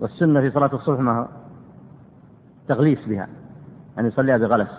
والسنة 0.00 0.40
في 0.40 0.50
صلاة 0.50 0.74
الصبح 0.74 1.00
ما 1.00 1.18
هو؟ 1.18 1.26
تغليس 2.68 3.06
بها 3.06 3.28
أن 3.98 4.06
يصليها 4.06 4.36
بغلس. 4.36 4.70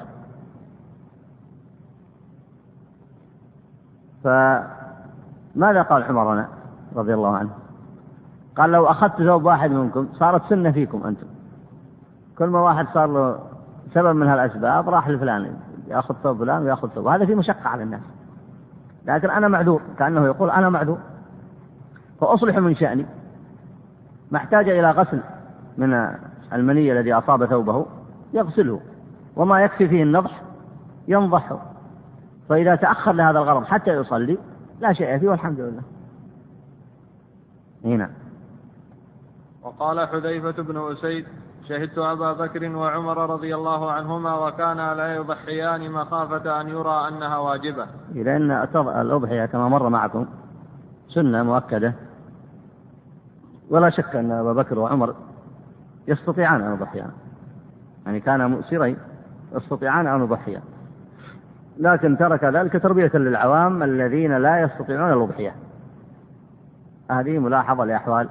فماذا 4.23 5.81
قال 5.81 6.03
عمر 6.03 6.45
رضي 6.95 7.13
الله 7.13 7.35
عنه؟ 7.37 7.60
قال 8.57 8.71
لو 8.71 8.85
أخذت 8.85 9.17
ثوب 9.17 9.45
واحد 9.45 9.71
منكم 9.71 10.07
صارت 10.13 10.49
سنة 10.49 10.71
فيكم 10.71 11.03
أنتم. 11.03 11.27
كل 12.37 12.45
ما 12.45 12.59
واحد 12.61 12.87
صار 12.93 13.07
له 13.07 13.39
سبب 13.93 14.15
من 14.15 14.27
هالأسباب 14.27 14.89
راح 14.89 15.09
لفلان 15.09 15.53
يأخذ 15.87 16.15
ثوب 16.23 16.37
فلان 16.37 16.61
وياخذ 16.61 16.89
ثوب. 16.89 17.07
هذا 17.07 17.25
في 17.25 17.35
مشقة 17.35 17.69
على 17.69 17.83
الناس. 17.83 18.01
لكن 19.05 19.29
أنا 19.29 19.47
معذور 19.47 19.81
كأنه 19.97 20.25
يقول 20.25 20.49
أنا 20.49 20.69
معذور. 20.69 20.97
فأصلح 22.21 22.57
من 22.57 22.75
شأني. 22.75 23.05
ما 24.31 24.37
احتاج 24.37 24.69
إلى 24.69 24.91
غسل 24.91 25.21
من 25.77 26.07
المني 26.53 26.91
الذي 26.91 27.13
أصاب 27.13 27.45
ثوبه 27.45 27.85
يغسله. 28.33 28.79
وما 29.35 29.63
يكفي 29.63 29.87
فيه 29.87 30.03
النضح 30.03 30.41
ينضحه 31.07 31.59
فإذا 32.49 32.75
تأخر 32.75 33.11
لهذا 33.11 33.39
الغرض 33.39 33.63
حتى 33.63 33.91
يصلي 33.91 34.37
لا 34.79 34.93
شيء 34.93 35.19
فيه 35.19 35.29
والحمد 35.29 35.59
لله. 35.59 35.81
هنا. 37.85 38.09
وقال 39.63 40.07
حذيفة 40.07 40.63
بن 40.63 40.91
أسيد 40.91 41.25
شهدت 41.69 41.97
أبا 41.97 42.33
بكر 42.33 42.75
وعمر 42.75 43.29
رضي 43.29 43.55
الله 43.55 43.91
عنهما 43.91 44.47
وكانا 44.47 44.95
لا 44.95 45.15
يضحيان 45.15 45.91
مخافة 45.91 46.61
أن 46.61 46.69
يرى 46.69 47.07
أنها 47.07 47.37
واجبة. 47.37 47.85
لأن 48.13 48.51
الأضحية 48.75 49.45
كما 49.45 49.69
مر 49.69 49.89
معكم. 49.89 50.25
سنة 51.09 51.43
مؤكدة. 51.43 51.93
ولا 53.69 53.89
شك 53.89 54.15
أن 54.15 54.31
أبا 54.31 54.53
بكر 54.53 54.79
وعمر 54.79 55.15
يستطيعان 56.07 56.61
أن 56.61 56.73
يضحيان. 56.73 57.11
يعني 58.05 58.19
كانا 58.19 58.47
مؤسرين 58.47 58.97
يستطيعان 59.55 60.07
أن 60.07 60.21
يضحيان. 60.23 60.61
لكن 61.77 62.17
ترك 62.17 62.43
ذلك 62.43 62.83
تربية 62.83 63.11
للعوام 63.13 63.83
الذين 63.83 64.37
لا 64.37 64.61
يستطيعون 64.61 65.13
الأضحية. 65.13 65.55
هذه 67.11 67.39
ملاحظة 67.39 67.85
لأحوال 67.85 68.29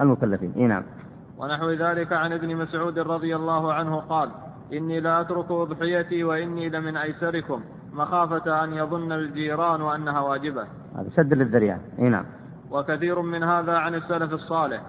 المكلفين. 0.00 0.52
إيه 0.56 0.66
نعم. 0.66 0.82
ونحو 1.38 1.70
ذلك 1.70 2.12
عن 2.12 2.32
ابن 2.32 2.56
مسعود 2.56 2.98
رضي 2.98 3.36
الله 3.36 3.72
عنه 3.72 3.96
قال 3.96 4.28
إني 4.72 5.00
لا 5.00 5.20
أترك 5.20 5.50
أضحيتي 5.50 6.24
وإني 6.24 6.68
لمن 6.68 6.96
أيسركم 6.96 7.60
مخافة 7.92 8.64
أن 8.64 8.72
يظن 8.72 9.12
الجيران 9.12 9.80
أنها 9.80 10.20
واجبة. 10.20 10.62
هذا 10.96 11.08
سد 11.16 11.34
للذريعة. 11.34 11.78
أي 11.98 12.08
نعم. 12.08 12.24
وكثير 12.70 13.22
من 13.22 13.42
هذا 13.42 13.72
عن 13.72 13.94
السلف 13.94 14.32
الصالح. 14.32 14.80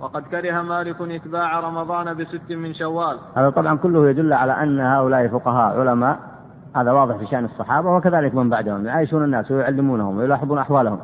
وقد 0.00 0.22
كره 0.22 0.62
مالك 0.62 1.00
إتباع 1.00 1.60
رمضان 1.60 2.14
بست 2.14 2.50
من 2.50 2.74
شوال. 2.74 3.18
هذا 3.36 3.50
طبعا 3.50 3.76
كله 3.76 4.08
يدل 4.08 4.32
على 4.32 4.52
أن 4.52 4.80
هؤلاء 4.80 5.28
فقهاء 5.28 5.80
علماء. 5.80 6.18
هذا 6.76 6.92
واضح 6.92 7.16
في 7.16 7.26
شأن 7.26 7.44
الصحابة 7.44 7.96
وكذلك 7.96 8.34
من 8.34 8.50
بعدهم. 8.50 8.86
يعيشون 8.86 9.24
الناس 9.24 9.50
ويعلمونهم 9.50 10.18
ويلاحظون 10.18 10.58
أحوالهم. 10.58 10.98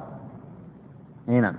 أي 1.28 1.40
نعم. 1.40 1.54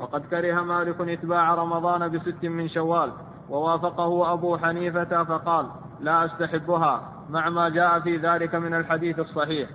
وقد 0.00 0.26
كره 0.30 0.60
مالك 0.60 1.00
إتباع 1.00 1.54
رمضان 1.54 2.08
بست 2.08 2.44
من 2.44 2.68
شوال 2.68 3.12
ووافقه 3.48 4.32
أبو 4.32 4.56
حنيفة 4.56 5.24
فقال 5.24 5.66
لا 6.00 6.24
أستحبها 6.24 7.12
مع 7.30 7.48
ما 7.48 7.68
جاء 7.68 8.00
في 8.00 8.16
ذلك 8.16 8.54
من 8.54 8.74
الحديث 8.74 9.18
الصحيح. 9.18 9.70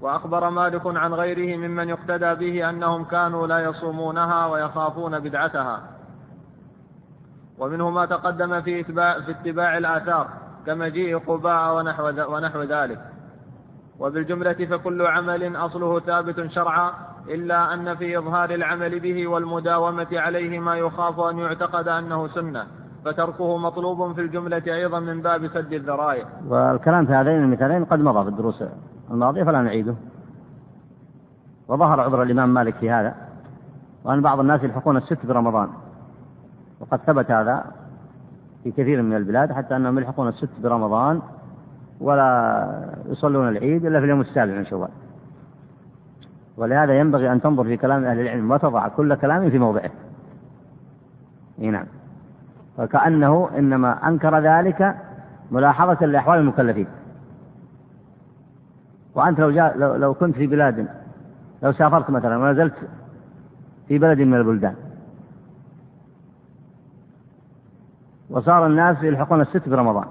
وأخبر 0.00 0.50
مالك 0.50 0.86
عن 0.86 1.14
غيره 1.14 1.56
ممن 1.56 1.88
يقتدى 1.88 2.34
به 2.34 2.70
أنهم 2.70 3.04
كانوا 3.04 3.46
لا 3.46 3.58
يصومونها 3.58 4.46
ويخافون 4.46 5.18
بدعتها. 5.18 5.82
ومنه 7.58 7.90
ما 7.90 8.06
تقدم 8.06 8.60
في 8.60 8.80
إتباع, 8.80 9.20
في 9.20 9.30
اتباع 9.30 9.78
الآثار 9.78 10.28
كمجيء 10.66 11.18
قباء 11.18 11.76
ونحو, 11.76 12.34
ونحو 12.34 12.62
ذلك. 12.62 13.15
وبالجملة 14.00 14.52
فكل 14.52 15.06
عمل 15.06 15.56
أصله 15.56 16.00
ثابت 16.00 16.50
شرعا 16.50 16.92
إلا 17.28 17.74
أن 17.74 17.94
في 17.94 18.18
إظهار 18.18 18.50
العمل 18.50 19.00
به 19.00 19.26
والمداومة 19.26 20.06
عليه 20.12 20.58
ما 20.58 20.76
يخاف 20.76 21.20
أن 21.20 21.38
يعتقد 21.38 21.88
أنه 21.88 22.28
سنة 22.28 22.66
فتركه 23.04 23.56
مطلوب 23.56 24.12
في 24.12 24.20
الجملة 24.20 24.62
أيضا 24.66 25.00
من 25.00 25.22
باب 25.22 25.48
سد 25.48 25.72
الذرائع. 25.72 26.26
والكلام 26.48 27.06
في 27.06 27.12
هذين 27.12 27.44
المثالين 27.44 27.84
قد 27.84 28.00
مضى 28.00 28.22
في 28.22 28.28
الدروس 28.28 28.64
الماضية 29.10 29.44
فلا 29.44 29.62
نعيده. 29.62 29.94
وظهر 31.68 32.00
عذر 32.00 32.22
الإمام 32.22 32.54
مالك 32.54 32.74
في 32.74 32.90
هذا 32.90 33.14
وأن 34.04 34.22
بعض 34.22 34.40
الناس 34.40 34.62
يلحقون 34.62 34.96
الست 34.96 35.26
برمضان 35.26 35.68
وقد 36.80 37.00
ثبت 37.06 37.30
هذا 37.30 37.64
في 38.64 38.70
كثير 38.70 39.02
من 39.02 39.16
البلاد 39.16 39.52
حتى 39.52 39.76
أنهم 39.76 39.98
يلحقون 39.98 40.28
الست 40.28 40.60
برمضان 40.62 41.22
ولا 42.00 42.94
يصلون 43.06 43.48
العيد 43.48 43.86
إلا 43.86 43.98
في 43.98 44.04
اليوم 44.04 44.20
السابع 44.20 44.52
من 44.52 44.66
شوال. 44.66 44.88
ولهذا 46.56 46.98
ينبغي 46.98 47.32
أن 47.32 47.40
تنظر 47.40 47.64
في 47.64 47.76
كلام 47.76 48.04
أهل 48.04 48.20
العلم 48.20 48.50
وتضع 48.50 48.88
كل 48.88 49.14
كلام 49.14 49.50
في 49.50 49.58
موضعه. 49.58 49.90
إي 51.60 51.70
نعم. 51.70 51.86
وكأنه 52.78 53.50
إنما 53.58 54.08
أنكر 54.08 54.38
ذلك 54.38 54.96
ملاحظة 55.50 56.06
لأحوال 56.06 56.38
المكلفين. 56.38 56.86
وأنت 59.14 59.40
لو, 59.40 59.50
جاء 59.50 59.78
لو, 59.78 59.94
لو 59.94 60.14
كنت 60.14 60.36
في 60.36 60.46
بلاد 60.46 60.88
لو 61.62 61.72
سافرت 61.72 62.10
مثلا 62.10 62.36
ونزلت 62.36 62.74
في 63.88 63.98
بلد 63.98 64.20
من 64.20 64.34
البلدان. 64.34 64.74
وصار 68.30 68.66
الناس 68.66 69.02
يلحقون 69.02 69.40
الست 69.40 69.68
في 69.68 69.74
رمضان 69.74 70.04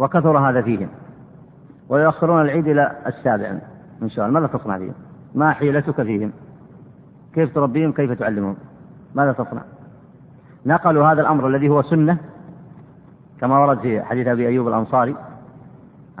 وكثر 0.00 0.38
هذا 0.38 0.62
فيهم 0.62 0.88
ويؤخرون 1.88 2.40
العيد 2.40 2.68
إلى 2.68 2.92
السابع 3.06 3.58
من 4.00 4.10
شوال 4.10 4.32
ماذا 4.32 4.46
تصنع 4.46 4.78
فيهم؟ 4.78 4.94
ما 5.34 5.52
حيلتك 5.52 6.02
فيهم؟ 6.02 6.32
كيف 7.34 7.54
تربيهم؟ 7.54 7.92
كيف 7.92 8.12
تعلمهم؟ 8.12 8.56
ماذا 9.14 9.32
تصنع؟ 9.32 9.62
نقلوا 10.66 11.06
هذا 11.06 11.20
الأمر 11.20 11.46
الذي 11.46 11.68
هو 11.68 11.82
سنة 11.82 12.18
كما 13.40 13.58
ورد 13.58 13.78
في 13.78 14.02
حديث 14.02 14.26
أبي 14.26 14.48
أيوب 14.48 14.68
الأنصاري 14.68 15.16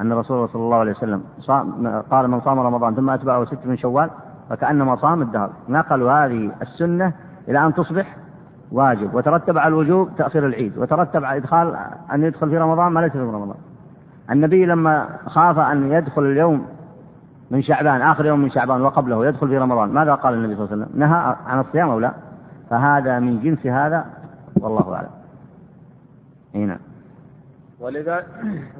أن 0.00 0.12
رسول 0.12 0.36
الله 0.36 0.48
صلى 0.48 0.62
الله 0.62 0.76
عليه 0.76 0.92
وسلم 0.92 1.22
صام 1.38 1.86
قال 2.10 2.30
من 2.30 2.40
صام 2.40 2.60
رمضان 2.60 2.94
ثم 2.94 3.10
أتبعه 3.10 3.44
ست 3.44 3.66
من 3.66 3.76
شوال 3.76 4.10
فكأنما 4.50 4.96
صام 4.96 5.22
الدهر 5.22 5.50
نقلوا 5.68 6.12
هذه 6.12 6.52
السنة 6.62 7.12
إلى 7.48 7.66
أن 7.66 7.74
تصبح 7.74 8.16
واجب 8.72 9.14
وترتب 9.14 9.58
على 9.58 9.68
الوجوب 9.68 10.08
تأخير 10.18 10.46
العيد 10.46 10.78
وترتب 10.78 11.24
على 11.24 11.38
إدخال 11.38 11.76
أن 12.12 12.22
يدخل 12.22 12.50
في 12.50 12.58
رمضان 12.58 12.92
ما 12.92 13.00
ليس 13.00 13.12
في 13.12 13.18
رمضان 13.18 13.69
النبي 14.30 14.66
لما 14.66 15.08
خاف 15.26 15.58
أن 15.58 15.92
يدخل 15.92 16.22
اليوم 16.22 16.66
من 17.50 17.62
شعبان 17.62 18.02
آخر 18.02 18.26
يوم 18.26 18.40
من 18.40 18.50
شعبان 18.50 18.82
وقبله 18.82 19.26
يدخل 19.26 19.48
في 19.48 19.58
رمضان 19.58 19.88
ماذا 19.88 20.14
قال 20.14 20.34
النبي 20.34 20.56
صلى 20.56 20.64
الله 20.64 20.72
عليه 20.72 20.84
وسلم؟ 20.84 21.00
نهى 21.00 21.36
عن 21.46 21.60
الصيام 21.60 21.90
أو 21.90 22.00
لا؟ 22.00 22.12
فهذا 22.70 23.18
من 23.18 23.40
جنس 23.40 23.66
هذا 23.66 24.06
والله 24.60 24.94
أعلم. 24.94 25.10
إي 26.54 26.64
نعم. 26.64 26.78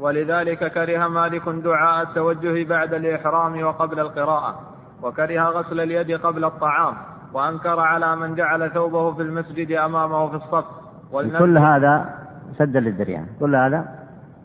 ولذلك 0.01 0.73
كره 0.73 1.09
مالك 1.09 1.49
دعاء 1.49 2.03
التوجه 2.03 2.69
بعد 2.69 2.95
الإحرام 2.95 3.63
وقبل 3.63 4.01
القراءة 4.01 4.61
وكره 5.03 5.43
غسل 5.43 5.81
اليد 5.81 6.21
قبل 6.21 6.45
الطعام 6.45 6.95
وأنكر 7.33 7.81
على 7.81 8.17
من 8.17 8.35
جعل 8.35 8.71
ثوبه 8.71 9.13
في 9.13 9.23
المسجد 9.23 9.73
أمامه 9.73 10.29
في 10.29 10.37
الصف. 10.37 10.65
كل 11.39 11.59
هذا 11.59 12.15
سدا 12.59 12.81
للذريعة 12.81 13.25
كل 13.41 13.57
هذا 13.57 14.00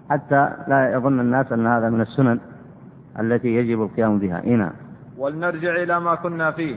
حتى 0.09 0.49
لا 0.67 0.93
يظن 0.93 1.19
الناس 1.19 1.51
أن 1.51 1.67
هذا 1.67 1.89
من 1.89 2.01
السنن 2.01 2.39
التي 3.19 3.47
يجب 3.47 3.81
القيام 3.81 4.19
بها. 4.19 4.43
إيه 4.43 4.55
نعم. 4.55 4.71
ولنرجع 5.17 5.75
إلى 5.75 5.99
ما 5.99 6.15
كنا 6.15 6.51
فيه. 6.51 6.75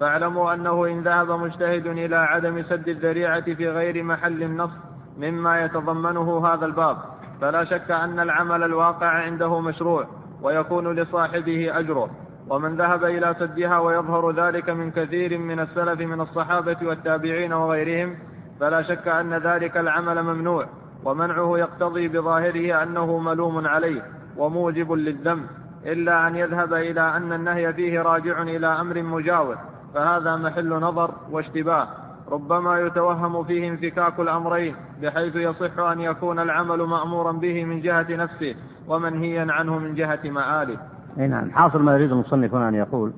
فاعلموا 0.00 0.54
أنه 0.54 0.86
إن 0.86 1.00
ذهب 1.00 1.30
مجتهد 1.30 1.86
إلى 1.86 2.16
عدم 2.16 2.62
سد 2.62 2.88
الذريعة 2.88 3.54
في 3.54 3.68
غير 3.68 4.02
محل 4.02 4.42
النص 4.42 4.70
مما 5.18 5.64
يتضمنه 5.64 6.46
هذا 6.46 6.66
الباب. 6.66 6.96
فلا 7.40 7.64
شك 7.64 7.90
أن 7.90 8.20
العمل 8.20 8.62
الواقع 8.62 9.06
عنده 9.06 9.60
مشروع 9.60 10.06
ويكون 10.42 10.92
لصاحبه 10.92 11.78
أجره. 11.78 12.10
ومن 12.48 12.76
ذهب 12.76 13.04
إلى 13.04 13.34
سدها 13.38 13.78
ويظهر 13.78 14.30
ذلك 14.30 14.70
من 14.70 14.90
كثير 14.90 15.38
من 15.38 15.60
السلف 15.60 16.00
من 16.00 16.20
الصحابة 16.20 16.76
والتابعين 16.82 17.52
وغيرهم 17.52 18.14
فلا 18.60 18.82
شك 18.82 19.08
أن 19.08 19.34
ذلك 19.34 19.76
العمل 19.76 20.22
ممنوع. 20.22 20.66
ومنعه 21.06 21.58
يقتضي 21.58 22.08
بظاهره 22.08 22.82
أنه 22.82 23.18
ملوم 23.18 23.66
عليه 23.66 24.02
وموجب 24.36 24.92
للذنب 24.92 25.46
إلا 25.86 26.28
أن 26.28 26.36
يذهب 26.36 26.72
إلى 26.72 27.00
أن 27.00 27.32
النهي 27.32 27.72
فيه 27.72 28.00
راجع 28.00 28.42
إلى 28.42 28.66
أمر 28.66 29.02
مجاور 29.02 29.56
فهذا 29.94 30.36
محل 30.36 30.68
نظر 30.68 31.10
واشتباه. 31.30 31.88
ربما 32.30 32.80
يتوهم 32.80 33.44
فيه 33.44 33.68
انفكاك 33.68 34.20
الأمرين 34.20 34.74
بحيث 35.02 35.36
يصح 35.36 35.78
أن 35.78 36.00
يكون 36.00 36.38
العمل 36.38 36.82
مأمورا 36.82 37.32
به 37.32 37.64
من 37.64 37.80
جهة 37.80 38.06
نفسه 38.10 38.54
ومنهيا 38.88 39.46
عنه 39.52 39.78
من 39.78 39.94
جهة 39.94 40.20
معاله 40.24 40.76
أي 41.18 41.28
نعم. 41.28 41.50
حاصل 41.50 41.82
ما 41.82 41.94
يريد 41.94 42.12
المصنف 42.12 42.54
هنا 42.54 42.68
أن 42.68 42.74
يقول 42.74 43.12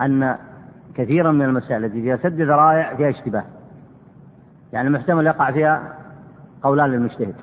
أن 0.00 0.36
كثيرا 0.94 1.32
من 1.32 1.42
المسائل 1.42 1.84
التي 1.84 2.02
فيها 2.02 2.16
سد 2.16 2.40
ذرائع 2.40 2.94
فيها 2.96 3.10
اشتباه. 3.10 3.44
يعني 4.72 4.90
محتمل 4.90 5.26
يقع 5.26 5.50
فيها 5.50 6.01
قولان 6.62 6.90
للمجتهد. 6.90 7.34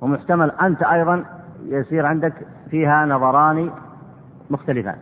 ومحتمل 0.00 0.50
أنت 0.50 0.82
أيضا 0.82 1.24
يصير 1.64 2.06
عندك 2.06 2.32
فيها 2.70 3.06
نظران 3.06 3.70
مختلفان 4.50 4.96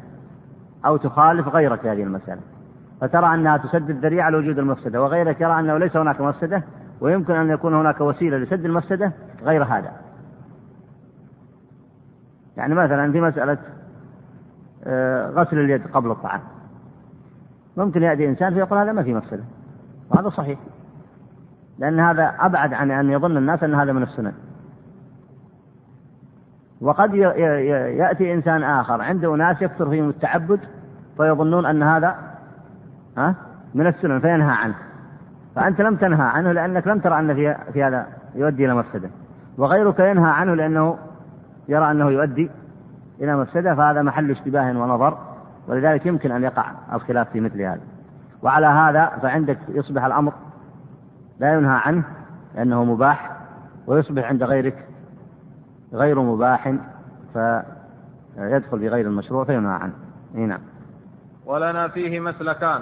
أو 0.87 0.97
تخالف 0.97 1.49
غيرك 1.49 1.81
في 1.81 1.89
هذه 1.89 2.03
المسألة. 2.03 2.41
فترى 3.01 3.35
أنها 3.35 3.57
تسد 3.57 3.91
الذريعة 3.91 4.31
لوجود 4.31 4.59
المفسدة 4.59 5.03
وغيرك 5.03 5.41
يرى 5.41 5.61
أنه 5.61 5.79
ليس 5.79 5.97
هناك 5.97 6.21
مفسدة 6.21 6.63
ويمكن 7.01 7.35
أن 7.35 7.51
يكون 7.51 7.75
هناك 7.75 8.01
وسيلة 8.01 8.37
لسد 8.37 8.65
المفسدة 8.65 9.13
غير 9.43 9.65
هذا. 9.65 9.93
يعني 12.57 12.75
مثلا 12.75 13.13
في 13.13 13.21
مسألة 13.21 13.59
آه، 14.85 15.31
غسل 15.31 15.59
اليد 15.59 15.87
قبل 15.87 16.11
الطعام. 16.11 16.41
ممكن 17.77 18.03
يأتي 18.03 18.29
إنسان 18.29 18.55
فيقول 18.55 18.79
هذا 18.79 18.93
ما 18.93 19.03
في 19.03 19.15
مفسدة 19.15 19.45
وهذا 20.11 20.29
صحيح. 20.29 20.59
لأن 21.79 22.01
هذا 22.01 22.35
أبعد 22.41 22.75
عن 22.75 22.91
أن 22.91 23.11
يظن 23.11 23.37
الناس 23.37 23.63
أن 23.63 23.75
هذا 23.75 23.93
من 23.93 24.03
السنن. 24.03 24.33
وقد 26.81 27.15
يأتي 27.15 28.35
إنسان 28.35 28.63
آخر 28.63 29.03
عنده 29.03 29.37
ناس 29.37 29.63
يكثر 29.63 29.91
فيهم 29.91 30.09
التعبد 30.09 30.61
فيظنون 31.17 31.67
أن 31.67 31.83
هذا 31.83 32.17
ها 33.19 33.35
من 33.75 33.87
السنن 33.87 34.21
فينهى 34.21 34.57
عنه. 34.57 34.75
فأنت 35.57 35.81
لم 35.81 35.97
تنهى 35.97 36.27
عنه 36.27 36.53
لأنك 36.53 36.87
لم 36.87 36.99
ترى 36.99 37.19
أن 37.19 37.35
في, 37.73 37.85
هذا 37.85 38.07
يؤدي 38.35 38.65
إلى 38.65 38.75
مفسدة. 38.75 39.11
وغيرك 39.59 39.99
ينهى 39.99 40.31
عنه 40.31 40.55
لأنه 40.55 40.99
يرى 41.69 41.91
أنه 41.91 42.11
يؤدي 42.11 42.51
إلى 43.21 43.37
مفسدة 43.37 43.75
فهذا 43.75 44.03
محل 44.03 44.31
اشتباه 44.31 44.79
ونظر 44.79 45.19
ولذلك 45.69 46.07
يمكن 46.07 46.33
أن 46.33 46.43
يقع 46.43 46.65
الخلاف 46.93 47.31
في 47.31 47.41
مثل 47.41 47.63
هذا. 47.63 47.81
وعلى 48.43 48.67
هذا 48.67 49.07
فعندك 49.23 49.59
يصبح 49.69 50.05
الأمر 50.05 50.33
لا 51.39 51.55
ينهى 51.55 51.81
عنه 51.85 52.05
لأنه 52.55 52.85
مباح 52.85 53.37
ويصبح 53.87 54.25
عند 54.25 54.43
غيرك 54.43 54.89
غير 55.93 56.21
مباح 56.21 56.75
فيدخل 57.33 58.79
في 58.79 58.89
غير 58.89 59.07
المشروع 59.07 59.45
فينهى 59.45 59.73
عنه. 59.73 59.93
إي 60.35 60.47
نعم. 60.47 60.61
ولنا 61.47 61.89
فيه 61.89 62.21
مسلكان. 62.21 62.81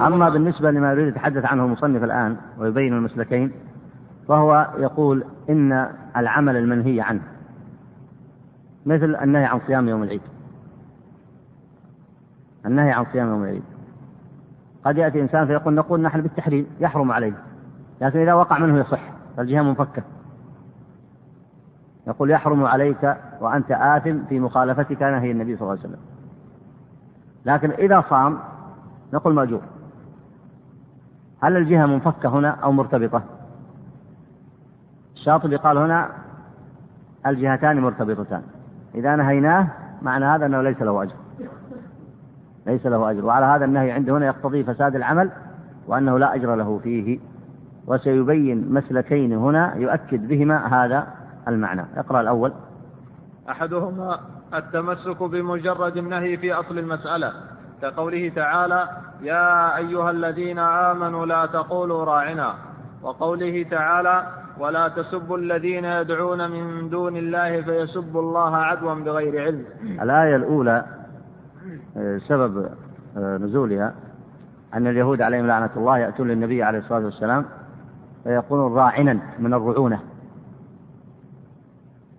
أما 0.00 0.28
بالنسبة 0.28 0.70
لما 0.70 0.92
يريد 0.92 1.08
يتحدث 1.08 1.44
عنه 1.44 1.64
المصنف 1.64 2.04
الآن 2.04 2.36
ويبين 2.58 2.92
المسلكين 2.92 3.52
فهو 4.28 4.68
يقول 4.78 5.24
إن 5.50 5.88
العمل 6.16 6.56
المنهي 6.56 7.00
عنه 7.00 7.20
مثل 8.86 9.16
النهي 9.22 9.44
عن 9.44 9.60
صيام 9.66 9.88
يوم 9.88 10.02
العيد. 10.02 10.20
النهي 12.66 12.92
عن 12.92 13.06
صيام 13.12 13.28
يوم 13.28 13.42
العيد. 13.42 13.62
قد 14.84 14.96
يأتي 14.96 15.20
إنسان 15.20 15.46
فيقول 15.46 15.74
نقول 15.74 16.00
نحن 16.00 16.20
بالتحريم 16.20 16.66
يحرم 16.80 17.12
عليه. 17.12 17.32
لكن 18.00 18.18
إذا 18.18 18.34
وقع 18.34 18.58
منه 18.58 18.78
يصح 18.78 19.00
فالجهة 19.36 19.62
منفكة. 19.62 20.02
يقول 22.06 22.30
يحرم 22.30 22.64
عليك 22.64 23.16
وأنت 23.40 23.70
آثم 23.70 24.24
في 24.28 24.40
مخالفتك 24.40 25.02
نهي 25.02 25.30
النبي 25.30 25.56
صلى 25.56 25.62
الله 25.62 25.78
عليه 25.78 25.80
وسلم. 25.80 26.00
لكن 27.44 27.70
إذا 27.70 28.04
صام 28.10 28.38
نقول 29.12 29.34
مأجور. 29.34 29.60
هل 31.42 31.56
الجهة 31.56 31.86
منفكة 31.86 32.28
هنا 32.28 32.50
أو 32.50 32.72
مرتبطة؟ 32.72 33.22
الشاطبي 35.14 35.56
قال 35.56 35.78
هنا 35.78 36.10
الجهتان 37.26 37.80
مرتبطتان. 37.80 38.42
إذا 38.94 39.16
نهيناه 39.16 39.68
معنى 40.02 40.24
هذا 40.24 40.46
أنه 40.46 40.62
ليس 40.62 40.82
له 40.82 41.02
أجر. 41.02 41.14
ليس 42.66 42.86
له 42.86 43.10
أجر. 43.10 43.24
وعلى 43.24 43.46
هذا 43.46 43.64
النهي 43.64 43.92
عنده 43.92 44.16
هنا 44.16 44.26
يقتضي 44.26 44.64
فساد 44.64 44.96
العمل 44.96 45.30
وأنه 45.86 46.18
لا 46.18 46.34
أجر 46.34 46.54
له 46.54 46.78
فيه. 46.78 47.18
وسيبين 47.88 48.72
مسلكين 48.72 49.32
هنا 49.32 49.74
يؤكد 49.76 50.28
بهما 50.28 50.66
هذا 50.66 51.06
المعنى. 51.48 51.84
اقرأ 51.96 52.20
الأول. 52.20 52.52
أحدهما 53.50 54.20
التمسك 54.54 55.22
بمجرد 55.22 55.96
النهي 55.96 56.36
في 56.36 56.52
أصل 56.52 56.78
المسألة 56.78 57.32
كقوله 57.82 58.32
تعالى 58.36 58.88
يا 59.22 59.76
أيها 59.76 60.10
الذين 60.10 60.58
آمنوا 60.58 61.26
لا 61.26 61.46
تقولوا 61.46 62.04
راعنا. 62.04 62.54
وقوله 63.02 63.66
تعالى 63.70 64.26
ولا 64.58 64.88
تسبوا 64.88 65.38
الذين 65.38 65.84
يدعون 65.84 66.50
من 66.50 66.90
دون 66.90 67.16
الله 67.16 67.62
فيسبوا 67.62 68.22
الله 68.22 68.56
عدوا 68.56 68.94
بغير 68.94 69.42
علم. 69.42 69.64
الآية 70.02 70.36
الأولى 70.36 70.84
آه، 71.96 72.18
سبب 72.18 72.68
آه، 73.16 73.36
نزولها 73.36 73.94
أن 74.74 74.86
اليهود 74.86 75.22
عليهم 75.22 75.46
لعنة 75.46 75.70
الله 75.76 75.98
يأتون 75.98 76.28
للنبي 76.28 76.62
عليه 76.62 76.78
الصلاة 76.78 77.04
والسلام 77.04 77.44
فيقولون 78.24 78.74
راعنا 78.74 79.20
من 79.38 79.54
الرعونة. 79.54 80.00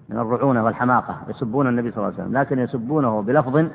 من 0.10 0.20
الرعونة 0.20 0.64
والحماقة. 0.64 1.18
يسبون 1.28 1.68
النبي 1.68 1.92
صلى 1.92 1.98
الله 1.98 2.14
عليه 2.14 2.24
وسلم. 2.24 2.38
لكن 2.38 2.60
يسبونه 2.60 3.22
بلفظ 3.22 3.66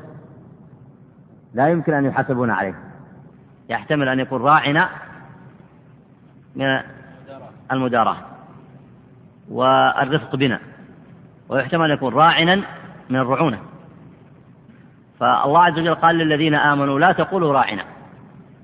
لا 1.54 1.68
يمكن 1.68 1.94
أن 1.94 2.04
يحاسبون 2.04 2.50
عليه. 2.50 2.74
يحتمل 3.68 4.08
أن 4.08 4.20
يكون 4.20 4.42
راعنا 4.42 4.88
من 6.56 6.80
المداراة 7.72 8.16
والرفق 9.50 10.36
بنا. 10.36 10.60
ويحتمل 11.48 11.84
أن 11.84 11.90
يكون 11.90 12.14
راعنا 12.14 12.54
من 13.10 13.16
الرعونة. 13.16 13.58
فالله 15.20 15.64
عز 15.64 15.78
وجل 15.78 15.94
قال 15.94 16.16
للذين 16.16 16.54
آمنوا 16.54 16.98
لا 16.98 17.12
تقولوا 17.12 17.52
راعنا. 17.52 17.84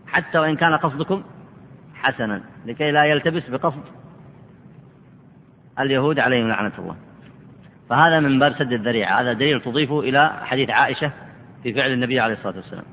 حتى 0.07 0.39
وإن 0.39 0.57
كان 0.57 0.77
قصدكم 0.77 1.23
حسنا 2.03 2.43
لكي 2.67 2.91
لا 2.91 3.05
يلتبس 3.05 3.51
بقصد 3.51 3.85
اليهود 5.81 6.19
عليهم 6.19 6.49
لعنة 6.49 6.73
الله. 6.79 6.97
فهذا 7.91 8.21
من 8.21 8.39
باب 8.39 8.55
سد 8.59 8.73
الذريعة. 8.73 9.21
هذا 9.21 9.33
دليل 9.33 9.61
تضيفه 9.61 10.01
إلى 10.01 10.31
حديث 10.43 10.71
عائشة 10.71 11.11
في 11.63 11.75
فعل 11.75 11.93
النبي 11.93 12.21
عليه 12.21 12.35
الصلاة 12.35 12.57
والسلام. 12.57 12.85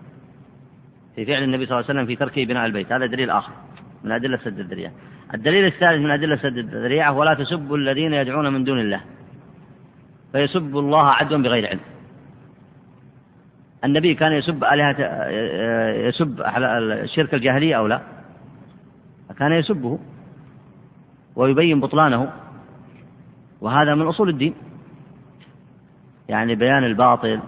في 1.15 1.25
فعل 1.25 1.43
النبي 1.43 1.65
صلى 1.65 1.75
الله 1.75 1.89
عليه 1.89 1.99
وسلم 1.99 2.05
في 2.05 2.15
تركه 2.15 2.45
بناء 2.45 2.65
البيت. 2.65 2.91
هذا 2.91 3.05
دليل 3.05 3.29
آخر 3.29 3.51
من 4.03 4.11
أدلة 4.11 4.37
سد 4.37 4.59
الذريعة. 4.59 4.91
الدليل 5.33 5.65
الثالث 5.65 6.01
من 6.01 6.11
أدلة 6.11 6.35
سد 6.35 6.57
الذريعة 6.57 7.11
ولا 7.11 7.33
تسبوا 7.33 7.77
الذين 7.77 8.13
يدعون 8.13 8.53
من 8.53 8.63
دون 8.63 8.79
الله. 8.79 9.01
فيسبوا 10.31 10.81
الله 10.81 11.07
عدوا 11.09 11.37
بغير 11.37 11.67
علم. 11.67 11.79
النبي 13.83 14.13
كان 14.15 14.31
يسب 14.31 14.63
آلهة 14.63 15.27
يسب 16.07 16.41
الشرك 17.03 17.33
الجاهلية 17.33 17.75
أو 17.75 17.87
لا؟ 17.87 18.01
كان 19.39 19.51
يسبه 19.51 19.99
ويبين 21.35 21.79
بطلانه 21.79 22.31
وهذا 23.61 23.95
من 23.95 24.07
أصول 24.07 24.29
الدين 24.29 24.53
يعني 26.29 26.55
بيان 26.55 26.83
الباطل 26.83 27.39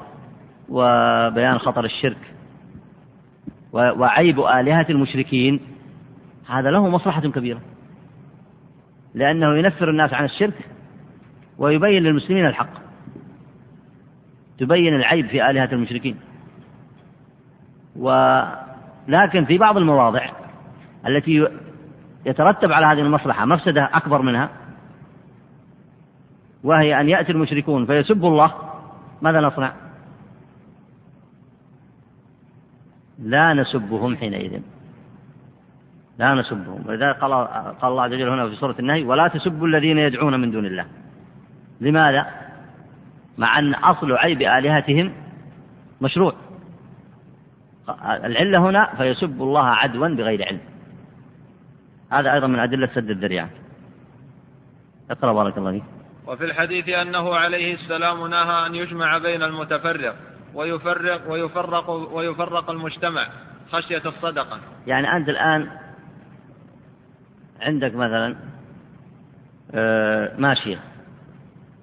وبيان 0.70 1.58
خطر 1.58 1.86
الشرك 1.86 2.34
وعيب 3.74 4.40
آلهة 4.40 4.86
المشركين 4.90 5.60
هذا 6.50 6.72
له 6.72 6.90
مصلحة 6.90 7.22
كبيرة 7.22 7.62
لأنه 9.14 9.58
ينفر 9.58 9.90
الناس 9.90 10.14
عن 10.14 10.26
الشرك 10.26 10.70
ويبين 11.58 12.04
للمسلمين 12.04 12.46
الحق 12.46 12.74
تبين 14.60 14.96
العيب 14.96 15.28
في 15.28 15.50
آلهة 15.50 15.70
المشركين. 15.72 16.16
ولكن 17.96 19.46
في 19.46 19.58
بعض 19.58 19.78
المواضع 19.78 20.30
التي 21.08 21.48
يترتب 22.26 22.72
على 22.72 22.86
هذه 22.86 23.00
المصلحة 23.06 23.46
مفسدة 23.46 23.90
أكبر 23.94 24.22
منها 24.22 24.50
وهي 26.64 27.02
أن 27.02 27.10
يأتي 27.10 27.32
المشركون 27.32 27.86
فيسبوا 27.86 28.30
الله 28.30 28.54
ماذا 29.22 29.42
نصنع؟ 29.42 29.74
لا 33.20 33.54
نسبهم 33.54 34.16
حينئذ. 34.16 34.62
لا 36.18 36.34
نسبهم. 36.34 36.84
ولذلك 36.88 37.16
قال 37.16 37.32
قال 37.82 37.92
الله 37.92 38.04
عز 38.04 38.14
وجل 38.14 38.30
هنا 38.30 38.50
في 38.50 38.56
سورة 38.56 38.76
النهي 38.80 39.04
ولا 39.04 39.28
تسبوا 39.28 39.68
الذين 39.68 39.98
يدعون 39.98 40.40
من 40.40 40.52
دون 40.52 40.66
الله. 40.66 40.86
لماذا؟ 41.82 42.26
مع 43.38 43.60
أن 43.60 43.74
أصل 43.74 44.12
عيب 44.12 44.42
آلهتهم 44.42 45.14
مشروع. 46.02 46.34
العلة 48.24 48.58
هنا 48.58 48.96
فيسب 48.98 49.42
الله 49.42 49.66
عدوا 49.66 50.08
بغير 50.08 50.46
علم. 50.48 50.60
هذا 52.12 52.34
أيضا 52.34 52.48
من 52.48 52.60
أدلة 52.60 52.90
سد 52.96 53.10
الذريعة. 53.10 53.50
اقرأ 55.12 55.34
بارك 55.34 55.58
الله 55.58 55.72
فيك. 55.72 55.84
وفي 56.28 56.46
الحديث 56.46 56.90
أنه 56.90 57.36
عليه 57.36 57.74
السلام 57.74 58.28
نهى 58.28 58.66
أن 58.66 58.76
يجمع 58.76 59.18
بين 59.18 59.44
المتفرق 59.44 60.16
ويفرق 60.54 61.32
ويفرق 61.32 61.90
ويفرق 61.90 62.70
المجتمع 62.70 63.30
خشية 63.72 64.02
الصدقة. 64.06 64.60
يعني 64.88 65.16
أنت 65.16 65.30
الآن 65.30 65.70
عندك 67.62 67.96
مثلا 67.96 68.36
آه، 69.74 70.32
ماشية. 70.38 70.80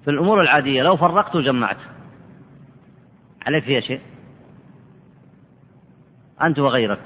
في 0.03 0.09
الأمور 0.11 0.41
العادية 0.41 0.83
لو 0.83 0.97
فرقت 0.97 1.35
وجمعت. 1.35 1.77
عليك 3.45 3.63
فيها 3.63 3.79
شيء؟ 3.79 4.01
أنت 6.41 6.59
وغيرك. 6.59 6.99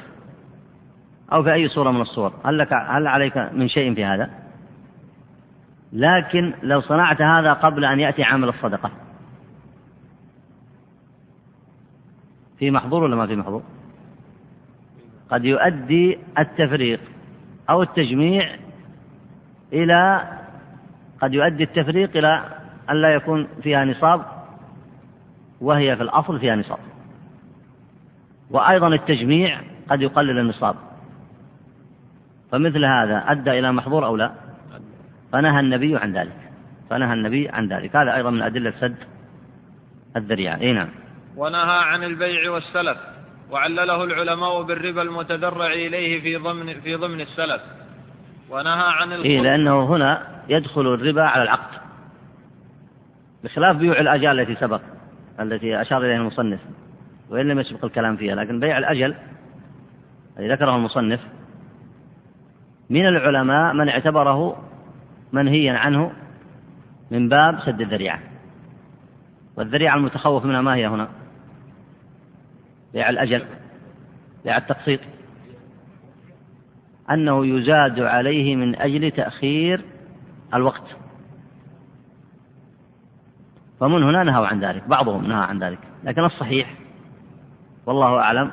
أو 1.34 1.44
في 1.44 1.54
أي 1.54 1.68
صورة 1.68 1.92
من 1.92 2.02
الصور 2.02 2.34
هل 2.46 2.58
لك 2.58 2.74
هل 2.74 3.08
عليك 3.08 3.38
من 3.38 3.70
شيء 3.70 3.94
في 3.94 4.06
هذا؟ 4.06 4.30
لكن 5.94 6.54
لو 6.64 6.82
صنعت 6.82 7.22
هذا 7.22 7.54
قبل 7.54 7.86
أن 7.86 8.00
يأتي 8.00 8.24
عامل 8.24 8.50
الصدقة 8.50 8.92
في 12.60 12.72
محظور 12.72 13.04
ولا 13.04 13.16
ما 13.16 13.28
في 13.28 13.36
محظور؟ 13.36 13.64
قد 15.32 15.46
يؤدي 15.46 16.20
التفريق 16.40 17.00
أو 17.70 17.82
التجميع 17.82 18.56
إلى 19.74 20.28
قد 21.22 21.34
يؤدي 21.34 21.64
التفريق 21.64 22.18
إلى 22.18 22.44
أن 22.90 22.96
لا 22.96 23.14
يكون 23.14 23.48
فيها 23.64 23.86
نصاب 23.86 24.26
وهي 25.62 25.96
في 25.96 26.04
الأصل 26.04 26.40
فيها 26.40 26.56
نصاب 26.56 26.80
وأيضا 28.52 28.88
التجميع 28.88 29.62
قد 29.90 30.02
يقلل 30.02 30.40
النصاب 30.40 30.76
فمثل 32.52 32.86
هذا 32.86 33.24
أدى 33.28 33.60
إلى 33.60 33.72
محظور 33.72 34.06
أو 34.06 34.16
لا؟ 34.16 34.32
فنهى 35.34 35.60
النبي 35.60 35.98
عن 35.98 36.14
ذلك. 36.14 36.38
فنهى 36.90 37.14
النبي 37.14 37.50
عن 37.50 37.68
ذلك. 37.68 37.96
هذا 37.96 38.16
أيضا 38.16 38.30
من 38.30 38.42
أدلة 38.42 38.74
سد 38.80 38.96
الذريعة. 40.16 40.60
أي 40.62 40.74
نعم. 40.74 40.90
ونهى 41.38 41.80
عن 41.80 42.04
البيع 42.04 42.52
والسلف 42.52 42.98
وعلله 43.52 44.04
العلماء 44.04 44.62
بالربا 44.62 45.02
المتدرع 45.02 45.74
إليه 45.74 46.22
في 46.22 46.36
ضمن 46.36 46.82
في 46.82 46.96
ضمن 46.96 47.22
السلف. 47.22 47.62
ونهى 48.50 48.84
عن 48.88 49.14
الخلق 49.14 49.26
إيه 49.26 49.42
لأنه 49.42 49.86
هنا 49.86 50.28
يدخل 50.50 50.94
الربا 50.94 51.24
على 51.24 51.44
العقد 51.44 51.82
بخلاف 53.44 53.76
بيوع 53.76 54.00
الآجال 54.00 54.40
التي 54.40 54.56
سبق 54.56 54.82
التي 55.40 55.82
أشار 55.82 56.02
إليها 56.02 56.18
المصنف 56.18 56.60
وإن 57.30 57.48
لم 57.48 57.60
يسبق 57.60 57.86
الكلام 57.86 58.18
فيها. 58.18 58.36
لكن 58.36 58.60
بيع 58.60 58.78
الأجل 58.78 59.16
الذي 60.40 60.54
ذكره 60.54 60.76
المصنف 60.76 61.20
من 62.92 63.08
العلماء 63.08 63.74
من 63.74 63.90
اعتبره 63.90 64.56
منهيا 65.34 65.74
عنه 65.74 66.12
من 67.12 67.30
باب 67.30 67.60
سد 67.60 67.82
الذريعة. 67.82 68.20
والذريعة 69.58 69.96
المتخوف 69.96 70.46
منها 70.46 70.62
ما 70.62 70.76
هي 70.76 70.88
هنا؟ 70.88 71.08
بيع 72.94 73.10
الأجل 73.10 73.46
بيع 74.44 74.58
التقسيط. 74.58 75.00
أنه 77.12 77.46
يزاد 77.46 78.00
عليه 78.00 78.56
من 78.56 78.76
أجل 78.76 79.12
تأخير 79.12 79.82
الوقت. 80.54 80.96
فمن 83.80 84.04
هنا 84.04 84.24
نهوا 84.24 84.48
عن 84.48 84.60
ذلك 84.60 84.88
بعضهم 84.88 85.28
نهى 85.28 85.44
عن 85.44 85.64
ذلك 85.64 85.80
لكن 86.04 86.24
الصحيح 86.24 86.76
والله 87.86 88.20
أعلم 88.20 88.52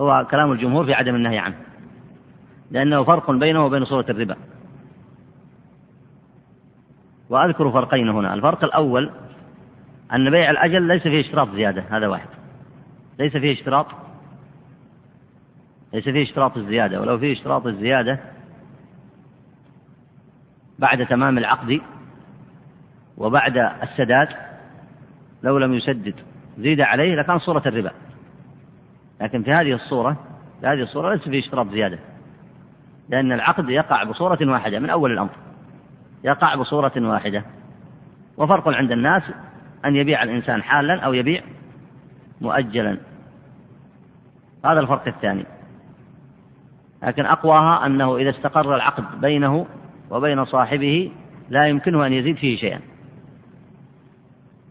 هو 0.00 0.26
كلام 0.30 0.52
الجمهور 0.52 0.84
في 0.84 0.94
عدم 0.94 1.14
النهي 1.14 1.38
عنه. 1.38 1.65
لأنه 2.70 3.04
فرق 3.04 3.30
بينه 3.30 3.66
وبين 3.66 3.84
صورة 3.84 4.06
الربا. 4.08 4.36
وأذكر 7.30 7.70
فرقين 7.70 8.08
هنا. 8.08 8.34
الفرق 8.34 8.64
الأول 8.64 9.10
أن 10.12 10.30
بيع 10.30 10.50
الأجل 10.50 10.82
ليس 10.82 11.02
فيه 11.02 11.20
اشتراط 11.20 11.48
زيادة. 11.50 11.84
هذا 11.90 12.06
واحد. 12.06 12.28
ليس 13.18 13.36
فيه 13.36 13.52
اشتراط. 13.52 13.86
ليس 15.92 16.04
فيه 16.04 16.22
اشتراط 16.22 16.56
الزيادة. 16.56 17.00
ولو 17.00 17.18
فيه 17.18 17.32
اشتراط 17.32 17.66
الزيادة 17.66 18.20
بعد 20.78 21.06
تمام 21.06 21.38
العقد 21.38 21.80
وبعد 23.18 23.56
السداد 23.82 24.28
لو 25.42 25.58
لم 25.58 25.74
يسدد 25.74 26.14
زيد 26.58 26.80
عليه 26.80 27.14
لكان 27.14 27.38
صورة 27.38 27.62
الربا. 27.66 27.90
لكن 29.20 29.42
في 29.42 29.52
هذه 29.52 29.72
الصورة 29.72 30.16
في 30.60 30.66
هذه 30.66 30.82
الصورة 30.82 31.14
ليس 31.14 31.22
فيه 31.22 31.38
اشتراط 31.38 31.68
زيادة. 31.68 31.98
لأن 33.08 33.32
العقد 33.32 33.68
يقع 33.68 34.04
بصورة 34.04 34.38
واحدة 34.42 34.78
من 34.78 34.90
أول 34.90 35.12
الأمر. 35.12 35.30
يقع 36.24 36.54
بصورة 36.54 36.92
واحدة. 36.96 37.44
وفرق 38.36 38.68
عند 38.68 38.92
الناس 38.92 39.22
أن 39.84 39.96
يبيع 39.96 40.22
الإنسان 40.22 40.62
حالا 40.62 41.00
أو 41.00 41.12
يبيع 41.12 41.42
مؤجلا. 42.40 42.98
هذا 44.64 44.80
الفرق 44.80 45.08
الثاني. 45.08 45.44
لكن 47.02 47.26
أقواها 47.26 47.86
أنه 47.86 48.16
إذا 48.16 48.30
استقر 48.30 48.74
العقد 48.74 49.20
بينه 49.20 49.66
وبين 50.10 50.44
صاحبه 50.44 51.12
لا 51.50 51.66
يمكنه 51.66 52.06
أن 52.06 52.12
يزيد 52.12 52.36
فيه 52.36 52.56
شيئا. 52.56 52.80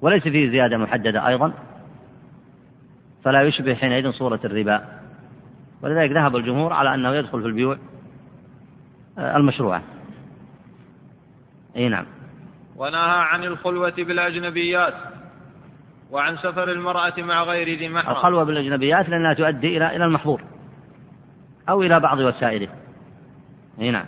وليس 0.01 0.23
فيه 0.23 0.49
زيادة 0.49 0.77
محددة 0.77 1.27
أيضا. 1.27 1.53
فلا 3.23 3.41
يشبه 3.41 3.75
حينئذ 3.75 4.11
صورة 4.11 4.39
الربا. 4.45 4.85
ولذلك 5.81 6.11
ذهب 6.11 6.35
الجمهور 6.35 6.73
على 6.73 6.93
أنه 6.93 7.15
يدخل 7.15 7.41
في 7.41 7.47
البيوع 7.47 7.77
المشروعة. 9.17 9.81
أي 11.75 11.89
نعم. 11.89 12.05
ونهى 12.75 13.19
عن 13.19 13.43
الخلوة 13.43 13.93
بالأجنبيات 13.97 14.93
وعن 16.11 16.37
سفر 16.37 16.71
المرأة 16.71 17.13
مع 17.17 17.43
غير 17.43 17.79
ذي 17.79 17.89
محرم. 17.89 18.11
الخلوة 18.11 18.43
بالأجنبيات 18.43 19.09
لأنها 19.09 19.33
تؤدي 19.33 19.77
إلى 19.77 19.95
إلى 19.95 20.05
المحظور 20.05 20.41
أو 21.69 21.81
إلى 21.81 21.99
بعض 21.99 22.19
وسائله. 22.19 22.67
أي 23.81 23.91
نعم. 23.91 24.05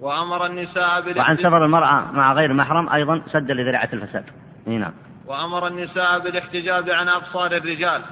وأمر 0.00 0.46
النساء 0.46 1.18
وعن 1.18 1.36
سفر 1.36 1.64
المرأة 1.64 2.12
مع 2.12 2.32
غير 2.32 2.52
محرم 2.52 2.88
أيضا 2.88 3.22
سدا 3.32 3.54
لذريعة 3.54 3.88
الفساد. 3.92 4.24
أي 4.68 4.78
نعم. 4.78 4.92
وأمر 5.26 5.66
النساء 5.66 6.18
بالاحتجاب 6.18 6.90
عن 6.90 7.08
أبصار 7.08 7.56
الرجال 7.56 8.02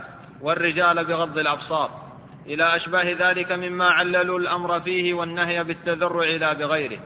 والرجال 0.43 1.05
بغض 1.05 1.39
الأبصار. 1.39 2.08
إلى 2.49 2.77
أشباه 2.77 3.17
ذلك 3.19 3.53
مما 3.53 3.91
عللوا 3.91 4.39
الأمر 4.39 4.81
فيه 4.81 5.15
والنهي 5.15 5.65
بالتذرع 5.65 6.27
لا 6.27 6.53
بغيره. 6.53 6.99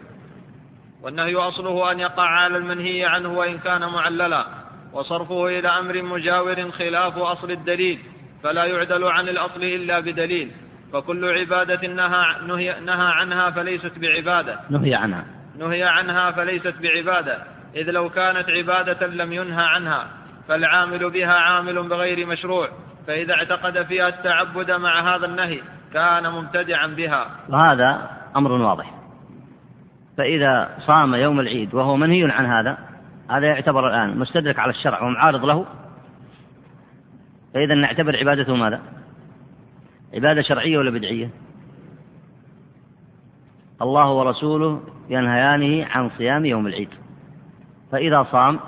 والنهي 1.03 1.35
أصله 1.35 1.93
أن 1.93 2.01
يقع 2.01 2.29
على 2.29 2.57
المنهي 2.57 3.05
عنه 3.05 3.39
وإن 3.39 3.59
كان 3.59 3.81
معللا 3.81 4.47
وصرفه 4.93 5.47
إلى 5.59 5.69
أمر 5.69 6.03
مجاور 6.03 6.71
خلاف 6.71 7.19
أصل 7.19 7.51
الدليل 7.51 7.99
فلا 8.43 8.65
يعدل 8.65 9.05
عن 9.05 9.29
الأصل 9.29 9.63
إلا 9.63 10.01
بدليل. 10.01 10.51
فكل 10.93 11.39
عبادة 11.39 11.89
نهى, 11.89 12.37
نهي, 12.47 12.81
نهى 12.81 13.13
عنها 13.13 13.51
فليست 13.51 13.93
بعبادة. 13.99 14.61
نهي 14.71 14.95
عنها. 14.95 15.27
نهي 15.59 15.83
عنها 15.83 16.31
فليست 16.31 16.75
بعبادة. 16.83 17.39
إذ 17.77 17.91
لو 17.91 18.11
كانت 18.11 18.51
عبادة 18.51 19.07
لم 19.07 19.33
ينهى 19.33 19.65
عنها 19.65 20.09
فالعامل 20.49 21.11
بها 21.11 21.33
عامل 21.33 21.89
بغير 21.89 22.27
مشروع. 22.27 22.69
فإذا 23.07 23.35
اعتقد 23.35 23.83
فيها 23.83 24.09
التعبد 24.09 24.71
مع 24.71 25.17
هذا 25.17 25.27
النهي 25.27 25.61
كان 25.93 26.33
مبتدعا 26.33 26.87
بها 26.87 27.27
وهذا 27.49 28.11
أمر 28.37 28.53
واضح 28.53 28.95
فإذا 30.19 30.79
صام 30.87 31.15
يوم 31.15 31.41
العيد 31.41 31.75
وهو 31.75 31.97
منهي 31.97 32.33
عن 32.33 32.47
هذا 32.47 32.79
هذا 33.31 33.47
يعتبر 33.47 33.89
الآن 33.89 34.19
مستدرك 34.19 34.59
على 34.59 34.71
الشرع 34.71 35.03
ومعارض 35.03 35.45
له 35.45 35.67
فإذا 37.55 37.75
نعتبر 37.75 38.17
عبادته 38.17 38.57
ماذا؟ 38.57 38.81
عبادة 40.15 40.43
شرعية 40.43 40.79
ولا 40.79 40.91
بدعية؟ 40.91 41.31
الله 43.83 44.11
ورسوله 44.11 44.83
ينهيانه 45.11 45.87
عن 45.91 46.11
صيام 46.19 46.45
يوم 46.45 46.67
العيد 46.67 46.89
فإذا 47.93 48.27
صام 48.33 48.61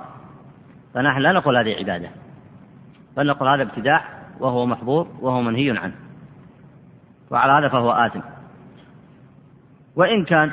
فنحن 0.95 1.18
لا 1.18 1.32
نقول 1.32 1.57
هذه 1.57 1.76
عبادة 1.78 2.11
بل 3.16 3.26
نقول 3.26 3.49
هذا 3.49 3.62
ابتداع 3.62 4.14
وهو 4.41 4.66
محظور 4.66 5.09
وهو 5.20 5.43
منهي 5.43 5.78
عنه. 5.78 5.95
وعلى 7.30 7.53
هذا 7.53 7.68
فهو 7.68 7.93
آثم. 7.93 8.20
وإن 9.97 10.24
كان 10.24 10.51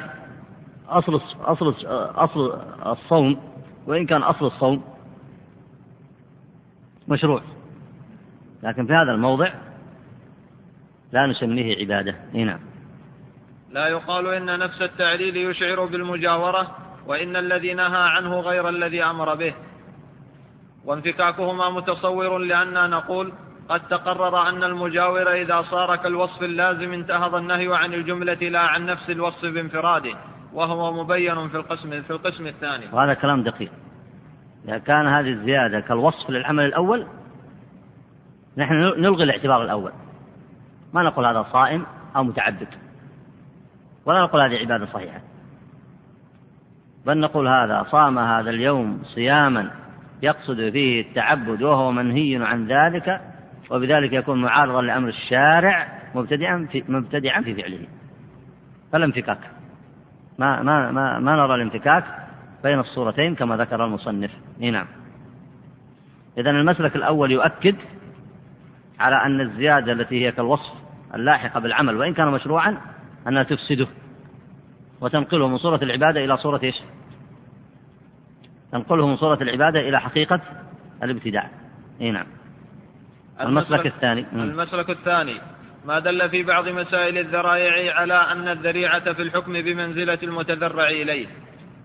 أصل 0.89 1.21
أصل 1.41 1.75
أصل 2.15 2.61
الصوم 2.85 3.37
وإن 3.87 4.05
كان 4.05 4.23
أصل 4.23 4.45
الصوم 4.45 4.83
مشروع. 7.07 7.41
لكن 8.63 8.87
في 8.87 8.93
هذا 8.93 9.11
الموضع 9.11 9.51
لا 11.11 11.27
نسميه 11.27 11.77
عبادة. 11.77 12.15
نعم. 12.33 12.59
لا 13.71 13.87
يقال 13.87 14.27
إن 14.27 14.59
نفس 14.59 14.81
التعليل 14.81 15.37
يشعر 15.37 15.85
بالمجاورة 15.85 16.75
وإن 17.07 17.35
الذي 17.35 17.73
نهى 17.73 18.03
عنه 18.15 18.39
غير 18.39 18.69
الذي 18.69 19.03
أمر 19.03 19.35
به. 19.35 19.53
وانفكاكهما 20.85 21.69
متصور 21.69 22.37
لأننا 22.37 22.87
نقول 22.87 23.33
قد 23.69 23.87
تقرر 23.87 24.49
أن 24.49 24.63
المجاور 24.63 25.33
إذا 25.33 25.61
صار 25.61 25.95
كالوصف 25.95 26.43
اللازم 26.43 26.93
انتهض 26.93 27.35
النهي 27.35 27.75
عن 27.75 27.93
الجملة 27.93 28.33
لا 28.33 28.59
عن 28.59 28.85
نفس 28.85 29.09
الوصف 29.09 29.45
بانفراده 29.45 30.13
وهو 30.53 31.03
مبين 31.03 31.49
في 31.49 31.57
القسم 31.57 32.01
في 32.01 32.09
القسم 32.11 32.47
الثاني. 32.47 32.85
وهذا 32.91 33.13
كلام 33.13 33.43
دقيق. 33.43 33.71
إذا 34.65 34.77
كان 34.77 35.07
هذه 35.07 35.29
الزيادة 35.29 35.79
كالوصف 35.79 36.29
للعمل 36.29 36.65
الأول 36.65 37.07
نحن 38.57 38.73
نلغي 38.73 39.23
الاعتبار 39.23 39.63
الأول. 39.63 39.91
ما 40.93 41.03
نقول 41.03 41.25
هذا 41.25 41.45
صائم 41.53 41.85
أو 42.15 42.23
متعبد. 42.23 42.67
ولا 44.05 44.21
نقول 44.21 44.41
هذه 44.41 44.59
عبادة 44.59 44.85
صحيحة. 44.85 45.21
بل 47.05 47.17
نقول 47.17 47.47
هذا 47.47 47.85
صام 47.91 48.19
هذا 48.19 48.49
اليوم 48.49 49.03
صياما 49.03 49.71
يقصد 50.21 50.69
فيه 50.69 51.01
التعبد 51.01 51.61
وهو 51.61 51.91
منهي 51.91 52.35
عن 52.35 52.67
ذلك 52.67 53.21
وبذلك 53.71 54.13
يكون 54.13 54.41
معارضا 54.41 54.81
لأمر 54.81 55.09
الشارع 55.09 55.87
مبتدعا 56.15 56.67
في 56.71 56.83
مبتدعا 56.87 57.41
في 57.41 57.55
فعله. 57.55 57.87
فلا 58.91 59.05
انفكاك. 59.05 59.39
ما 60.39 60.61
ما 60.61 60.91
ما, 60.91 61.19
ما 61.19 61.35
نرى 61.35 61.55
الانفكاك 61.55 62.03
بين 62.63 62.79
الصورتين 62.79 63.35
كما 63.35 63.57
ذكر 63.57 63.85
المصنف. 63.85 64.31
نعم. 64.59 64.87
إذا 66.37 66.49
المسلك 66.49 66.95
الأول 66.95 67.31
يؤكد 67.31 67.75
على 68.99 69.15
أن 69.15 69.41
الزيادة 69.41 69.91
التي 69.91 70.25
هي 70.25 70.31
كالوصف 70.31 70.73
اللاحقة 71.15 71.59
بالعمل 71.59 71.97
وإن 71.97 72.13
كان 72.13 72.27
مشروعا 72.27 72.77
أنها 73.27 73.43
تفسده 73.43 73.87
وتنقله 75.01 75.47
من 75.47 75.57
صورة 75.57 75.83
العبادة 75.83 76.25
إلى 76.25 76.37
صورة 76.37 76.59
إيش؟ 76.63 76.75
تنقله 78.71 79.07
من 79.07 79.17
صورة 79.17 79.43
العبادة 79.43 79.79
إلى 79.79 80.01
حقيقة 80.01 80.39
الابتداع 81.03 81.49
إي 82.01 82.11
نعم. 82.11 82.25
المسلك 83.47 83.85
الثاني. 83.85 84.25
المسلك 84.33 84.89
الثاني. 84.89 85.35
ما 85.85 85.99
دل 85.99 86.29
في 86.29 86.43
بعض 86.43 86.67
مسائل 86.67 87.17
الذرائع 87.17 87.95
على 87.95 88.13
أن 88.13 88.47
الذريعة 88.47 89.13
في 89.13 89.21
الحكم 89.21 89.53
بمنزلة 89.53 90.17
المتذرع 90.23 90.89
إليه. 90.89 91.27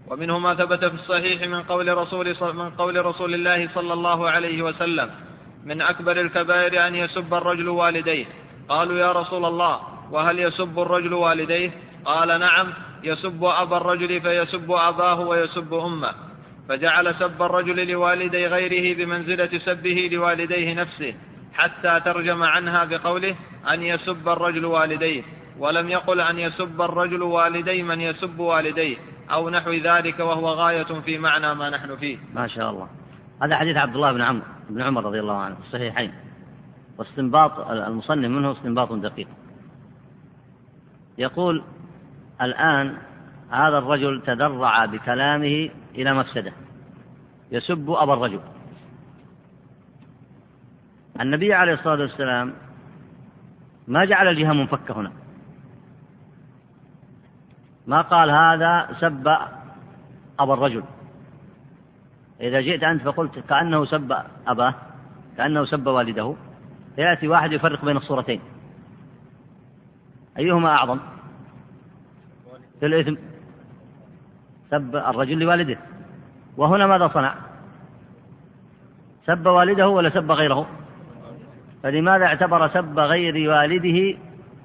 ومنه 0.08 0.38
ما 0.38 0.54
ثبت 0.54 0.84
في 0.84 0.94
الصحيح 0.94 1.42
من 1.42 1.62
قول 1.62 1.98
رسول 1.98 2.36
من 2.54 2.70
قول 2.70 3.06
رسول 3.06 3.34
الله 3.34 3.68
صلى 3.74 3.92
الله 3.92 4.30
عليه 4.30 4.62
وسلم 4.62 5.10
من 5.64 5.82
أكبر 5.82 6.20
الكبائر 6.20 6.86
أن 6.86 6.94
يسب 6.94 7.34
الرجل 7.34 7.68
والديه. 7.68 8.26
قالوا 8.68 8.98
يا 8.98 9.12
رسول 9.12 9.44
الله 9.44 9.80
وهل 10.10 10.38
يسب 10.38 10.78
الرجل 10.78 11.14
والديه؟ 11.14 11.70
قال 12.04 12.40
نعم 12.40 12.72
يسب 13.04 13.44
أبا 13.44 13.76
الرجل 13.76 14.20
فيسب 14.20 14.72
أباه 14.72 15.20
ويسب 15.20 15.74
أمه. 15.74 16.12
فجعل 16.68 17.14
سب 17.14 17.42
الرجل 17.42 17.88
لوالدي 17.88 18.46
غيره 18.46 18.96
بمنزلة 18.96 19.58
سبه 19.58 20.08
لوالديه 20.12 20.74
نفسه. 20.74 21.14
حتى 21.56 22.00
ترجم 22.00 22.42
عنها 22.42 22.84
بقوله 22.84 23.36
أن 23.72 23.82
يسب 23.82 24.28
الرجل 24.28 24.64
والديه 24.64 25.22
ولم 25.58 25.88
يقل 25.88 26.20
أن 26.20 26.38
يسب 26.38 26.82
الرجل 26.82 27.22
والدي 27.22 27.82
من 27.82 28.00
يسب 28.00 28.38
والديه 28.38 28.96
أو 29.30 29.50
نحو 29.50 29.72
ذلك 29.72 30.18
وهو 30.18 30.48
غاية 30.48 31.00
في 31.00 31.18
معنى 31.18 31.54
ما 31.54 31.70
نحن 31.70 31.96
فيه. 31.96 32.18
ما 32.34 32.46
شاء 32.48 32.70
الله. 32.70 32.88
هذا 33.42 33.56
حديث 33.56 33.76
عبد 33.76 33.94
الله 33.94 34.12
بن 34.12 34.20
عمرو 34.20 34.44
بن 34.70 34.82
عمر 34.82 35.04
رضي 35.04 35.20
الله 35.20 35.36
عنه 35.36 35.54
في 35.54 35.60
الصحيحين. 35.60 36.12
واستنباط 36.98 37.70
المصنف 37.70 38.30
منه 38.30 38.52
استنباط 38.52 38.92
دقيق. 38.92 39.28
يقول 41.18 41.62
الآن 42.42 42.96
هذا 43.50 43.78
الرجل 43.78 44.22
تذرع 44.26 44.84
بكلامه 44.84 45.70
إلى 45.94 46.14
مفسدة. 46.14 46.52
يسب 47.52 47.90
أبا 47.90 48.14
الرجل. 48.14 48.40
النبي 51.20 51.54
عليه 51.54 51.72
الصلاة 51.72 52.00
والسلام 52.00 52.52
ما 53.88 54.04
جعل 54.04 54.28
الجهة 54.28 54.52
منفكة 54.52 55.00
هنا. 55.00 55.12
ما 57.86 58.00
قال 58.00 58.30
هذا 58.30 58.96
سب 59.00 59.28
أبا 60.40 60.54
الرجل. 60.54 60.82
إذا 62.40 62.60
جئت 62.60 62.82
أنت 62.82 63.02
فقلت 63.02 63.38
كأنه 63.38 63.84
سب 63.84 64.16
أباه 64.46 64.74
كأنه 65.36 65.64
سب 65.64 65.86
والده 65.86 66.34
فيأتي 66.96 67.28
واحد 67.28 67.52
يفرق 67.52 67.84
بين 67.84 67.96
الصورتين. 67.96 68.40
أيهما 70.38 70.68
أعظم؟ 70.68 70.98
في 72.80 72.86
الإثم. 72.86 73.16
سب 74.70 74.96
الرجل 74.96 75.38
لوالده. 75.38 75.78
وهنا 76.56 76.86
ماذا 76.86 77.08
صنع؟ 77.08 77.34
سب 79.26 79.46
والده 79.46 79.88
ولا 79.88 80.10
سب 80.10 80.32
غيره؟ 80.32 80.66
فلماذا 81.86 82.24
اعتبر 82.24 82.68
سب 82.68 82.98
غير 82.98 83.50
والده 83.50 84.18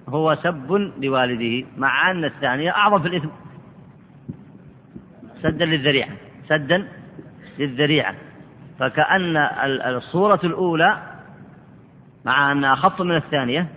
هو 0.10 0.38
سب 0.44 0.72
لوالده؟ 1.02 1.68
مع 1.78 2.12
أن 2.12 2.26
الثانية 2.26 2.72
أعظم 2.72 3.02
في 3.02 3.08
الإثم. 3.08 3.30
سدا 5.42 5.66
للذريعة. 5.66 6.10
سدا 6.50 6.88
للذريعة. 7.60 8.16
فكأن 8.80 9.38
الصورة 9.96 10.40
الأولى 10.44 10.98
مع 12.26 12.52
أنها 12.52 12.74
أخف 12.74 13.02
من 13.02 13.16
الثانية 13.16 13.68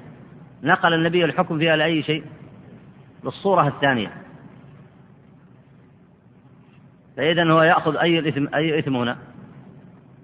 نقل 0.62 0.94
النبي 0.94 1.24
الحكم 1.24 1.58
فيها 1.58 1.76
لأي 1.76 2.02
شيء؟ 2.02 2.24
للصورة 3.24 3.68
الثانية. 3.68 4.10
فإذا 7.16 7.52
هو 7.52 7.62
يأخذ 7.62 7.96
أي 7.96 8.18
الإثم 8.18 8.54
أي 8.54 8.78
إثم 8.78 8.96
هنا؟ 8.96 9.16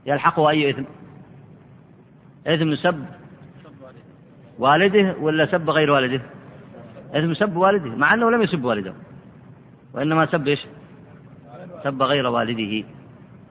يلحقه 0.07 0.51
أي 0.51 0.71
إثم؟ 0.71 0.85
إثم 2.47 2.75
سب 2.75 3.05
والده 4.59 5.15
ولا 5.21 5.47
سب 5.47 5.71
غير 5.71 5.91
والده؟ 5.91 6.21
إثم 7.15 7.35
سب 7.35 7.57
والده 7.57 7.97
مع 7.97 8.15
أنه 8.15 8.31
لم 8.31 8.43
يسب 8.43 8.65
والده 8.65 8.95
وإنما 9.95 10.27
سب 10.27 10.49
إيش؟ 10.49 10.67
سب 11.85 12.03
غير 12.03 12.27
والده. 12.27 12.85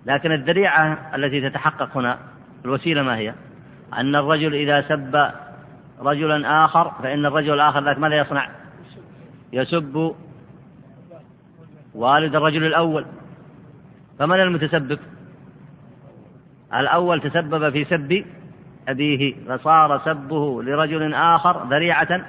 لكن 0.06 0.32
الذريعة 0.32 1.16
التي 1.16 1.50
تتحقق 1.50 1.98
هنا 1.98 2.18
الوسيلة 2.66 3.04
ما 3.04 3.18
هي؟ 3.18 3.34
أن 3.94 4.16
الرجل 4.16 4.56
إذا 4.56 4.82
سب 4.82 5.32
رجلا 6.00 6.66
آخر 6.66 6.92
فإن 7.04 7.26
الرجل 7.26 7.54
الآخر 7.54 7.84
ذاك 7.84 8.00
ماذا 8.00 8.16
يصنع. 8.16 8.50
يسب 9.54 10.16
والد 11.96 12.36
الرجل 12.36 12.66
الأول. 12.66 13.06
فمن 14.20 14.40
المتسبب؟ 14.40 15.00
الأول 16.74 17.22
تسبب 17.22 17.70
في 17.70 17.86
سب 17.86 18.26
أبيه 18.90 19.36
فصار 19.48 20.02
سبه 20.06 20.64
لرجل 20.64 21.14
آخر 21.14 21.68
ذريعة 21.70 22.22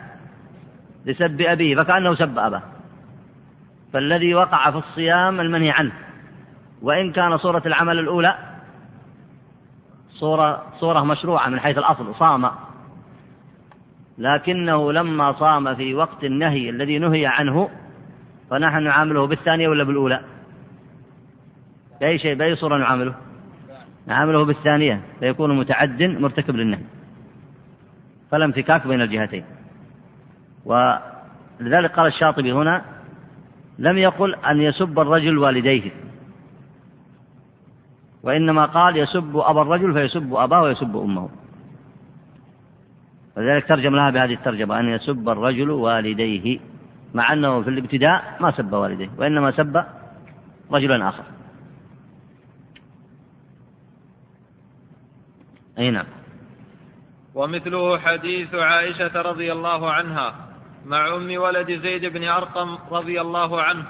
لسب 1.06 1.40
أبيه 1.40 1.76
فكأنه 1.76 2.14
سب 2.14 2.38
أباه 2.38 2.62
فالذي 3.92 4.34
وقع 4.34 4.70
في 4.70 4.78
الصيام 4.78 5.40
المنهي 5.40 5.70
عنه 5.70 5.92
وإن 6.82 7.12
كان 7.12 7.38
صورة 7.38 7.62
العمل 7.66 7.98
الأولى 7.98 8.34
صورة 10.10 10.62
صورة 10.80 11.04
مشروعة 11.04 11.48
من 11.48 11.60
حيث 11.60 11.78
الأصل 11.78 12.14
صام 12.14 12.50
لكنه 14.18 14.92
لما 14.92 15.32
صام 15.32 15.74
في 15.74 15.94
وقت 15.94 16.24
النهي 16.24 16.70
الذي 16.70 16.98
نهي 16.98 17.26
عنه 17.26 17.68
فنحن 18.50 18.82
نعامله 18.82 19.26
بالثانية 19.26 19.68
ولا 19.68 19.84
بالأولى؟ 19.84 20.20
بأي 22.00 22.18
شيء 22.18 22.34
بأي 22.34 22.56
صورة 22.56 22.76
نعامله؟ 22.76 23.14
نعامله 24.10 24.44
بالثانية 24.44 25.00
فيكون 25.20 25.56
متعد 25.56 26.02
مرتكب 26.02 26.56
للنهي. 26.56 26.82
فلا 28.30 28.44
امتكاك 28.44 28.86
بين 28.86 29.00
الجهتين. 29.00 29.44
ولذلك 30.64 31.90
قال 31.96 32.06
الشاطبي 32.06 32.52
هنا 32.52 32.82
لم 33.78 33.98
يقل 33.98 34.34
أن 34.34 34.60
يسب 34.60 34.98
الرجل 34.98 35.38
والديه. 35.38 35.90
وإنما 38.22 38.66
قال 38.66 38.96
يسب 38.96 39.36
أبا 39.36 39.62
الرجل 39.62 39.92
فيسب 39.92 40.34
أباه 40.34 40.62
ويسب 40.62 40.96
أمه. 40.96 41.28
ولذلك 43.36 43.68
ترجم 43.68 43.96
لها 43.96 44.10
بهذه 44.10 44.34
الترجمة 44.34 44.80
أن 44.80 44.88
يسب 44.88 45.28
الرجل 45.28 45.70
والديه 45.70 46.58
مع 47.14 47.32
أنه 47.32 47.62
في 47.62 47.70
الابتداء 47.70 48.36
ما 48.40 48.50
سب 48.50 48.72
والديه 48.72 49.10
وإنما 49.18 49.50
سب 49.50 49.84
رجلا 50.72 51.08
آخر. 51.08 51.24
أي 55.80 55.90
نعم. 55.90 56.06
ومثله 57.34 57.98
حديث 57.98 58.54
عائشة 58.54 59.22
رضي 59.22 59.52
الله 59.52 59.90
عنها 59.90 60.34
مع 60.86 61.16
أم 61.16 61.36
ولد 61.36 61.80
زيد 61.82 62.04
بن 62.04 62.24
أرقم 62.24 62.78
رضي 62.90 63.20
الله 63.20 63.62
عنه 63.62 63.84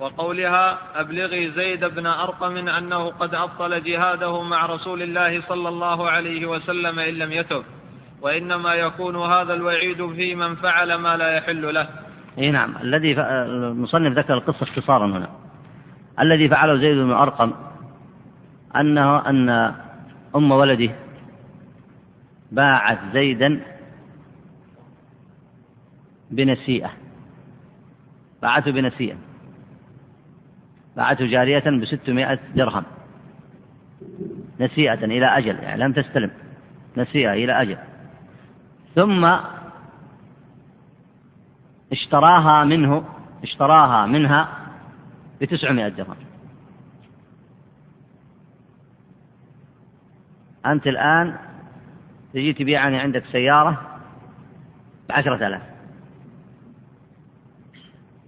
وقولها 0.00 0.78
أبلغي 0.94 1.50
زيد 1.50 1.84
بن 1.84 2.06
أرقم 2.06 2.68
أنه 2.68 3.10
قد 3.10 3.34
أبطل 3.34 3.82
جهاده 3.82 4.42
مع 4.42 4.66
رسول 4.66 5.02
الله 5.02 5.42
صلى 5.48 5.68
الله 5.68 6.10
عليه 6.10 6.46
وسلم 6.46 6.98
إن 6.98 7.14
لم 7.14 7.32
يتب 7.32 7.62
وإنما 8.22 8.74
يكون 8.74 9.16
هذا 9.16 9.54
الوعيد 9.54 10.12
في 10.12 10.34
من 10.34 10.54
فعل 10.54 10.94
ما 10.94 11.16
لا 11.16 11.36
يحل 11.36 11.74
له. 11.74 11.88
أي 12.38 12.50
نعم. 12.50 12.74
الذي 12.82 13.20
المصنف 13.20 14.18
ذكر 14.18 14.34
القصة 14.34 14.62
اختصارا 14.62 15.06
هنا. 15.06 15.28
الذي 16.20 16.48
فعله 16.48 16.76
زيد 16.76 16.96
بن 16.96 17.12
أرقم 17.12 17.52
أنه 18.76 19.28
أن 19.30 19.48
أم 20.36 20.52
ولده 20.52 21.05
باعت 22.52 22.98
زيدا 23.12 23.60
بنسيئة. 26.30 26.90
باعته 28.42 28.70
بنسيئة. 28.70 29.16
باعته 30.96 31.26
جارية 31.26 31.70
بستمائة 31.80 32.38
درهم. 32.54 32.84
نسيئة 34.60 35.04
إلى 35.04 35.38
أجل 35.38 35.58
يعني 35.58 35.84
لم 35.84 35.92
تستلم. 35.92 36.30
نسيئة 36.96 37.32
إلى 37.32 37.62
أجل. 37.62 37.78
ثم 38.94 39.36
اشتراها 41.92 42.64
منه 42.64 43.04
اشتراها 43.42 44.06
منها 44.06 44.48
بتسعمائة 45.40 45.88
درهم. 45.88 46.16
أنت 50.66 50.86
الآن 50.86 51.38
تجي 52.36 52.52
تبيعني 52.52 52.98
عندك 52.98 53.24
سيارة 53.32 53.82
بعشرة 55.08 55.46
آلاف. 55.46 55.62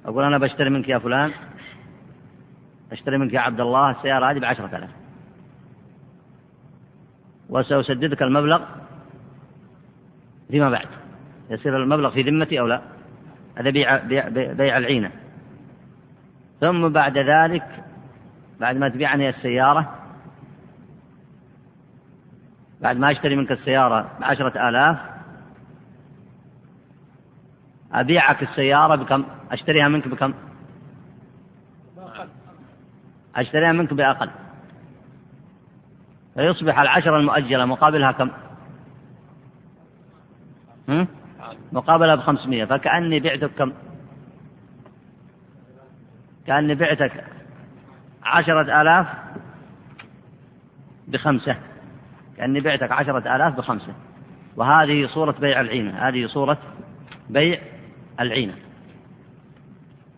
أقول 0.04 0.24
أنا 0.24 0.38
بشتري 0.38 0.70
منك 0.70 0.88
يا 0.88 0.98
فلان 0.98 1.32
أشتري 2.92 3.18
منك 3.18 3.32
يا 3.32 3.40
عبد 3.40 3.60
الله 3.60 3.90
السيارة 3.90 4.30
هذه 4.30 4.38
بعشرة 4.38 4.76
آلاف. 4.76 4.90
وسأسددك 7.48 8.22
المبلغ 8.22 8.64
فيما 10.50 10.70
بعد. 10.70 10.88
يصير 11.50 11.76
المبلغ 11.76 12.10
في 12.10 12.22
ذمتي 12.22 12.60
أو 12.60 12.66
لا؟ 12.66 12.82
هذا 13.56 13.70
بيع, 13.70 13.96
بيع, 13.96 14.28
بيع 14.28 14.78
العينة. 14.78 15.10
ثم 16.60 16.88
بعد 16.88 17.18
ذلك 17.18 17.84
بعد 18.60 18.76
ما 18.76 18.88
تبيعني 18.88 19.28
السيارة 19.28 19.97
بعد 22.80 22.96
ما 22.96 23.10
أشتري 23.10 23.36
منك 23.36 23.52
السيارة 23.52 24.10
بعشرة 24.20 24.68
آلاف 24.68 24.98
أبيعك 27.92 28.42
السيارة 28.42 28.96
بكم؟ 28.96 29.24
أشتريها 29.50 29.88
منك 29.88 30.08
بكم؟ 30.08 30.34
أشتريها 33.36 33.72
منك 33.72 33.94
بأقل. 33.94 34.30
فيصبح 36.34 36.78
العشرة 36.78 37.16
المؤجلة 37.16 37.64
مقابلها 37.64 38.12
كم؟ 38.12 38.30
مقابلها 41.72 42.14
بخمسمية. 42.14 42.64
فكأني 42.64 43.20
بعتك 43.20 43.50
كم؟ 43.58 43.72
كأني 46.46 46.74
بعتك 46.74 47.24
عشرة 48.22 48.82
آلاف 48.82 49.06
بخمسة. 51.08 51.56
كأني 52.38 52.60
بعتك 52.60 52.92
عشرة 52.92 53.36
آلاف 53.36 53.56
بخمسة. 53.56 53.92
وهذه 54.56 55.06
صورة 55.06 55.34
بيع 55.40 55.60
العينة. 55.60 56.08
هذه 56.08 56.26
صورة 56.26 56.58
بيع 57.30 57.58
العينة. 58.20 58.54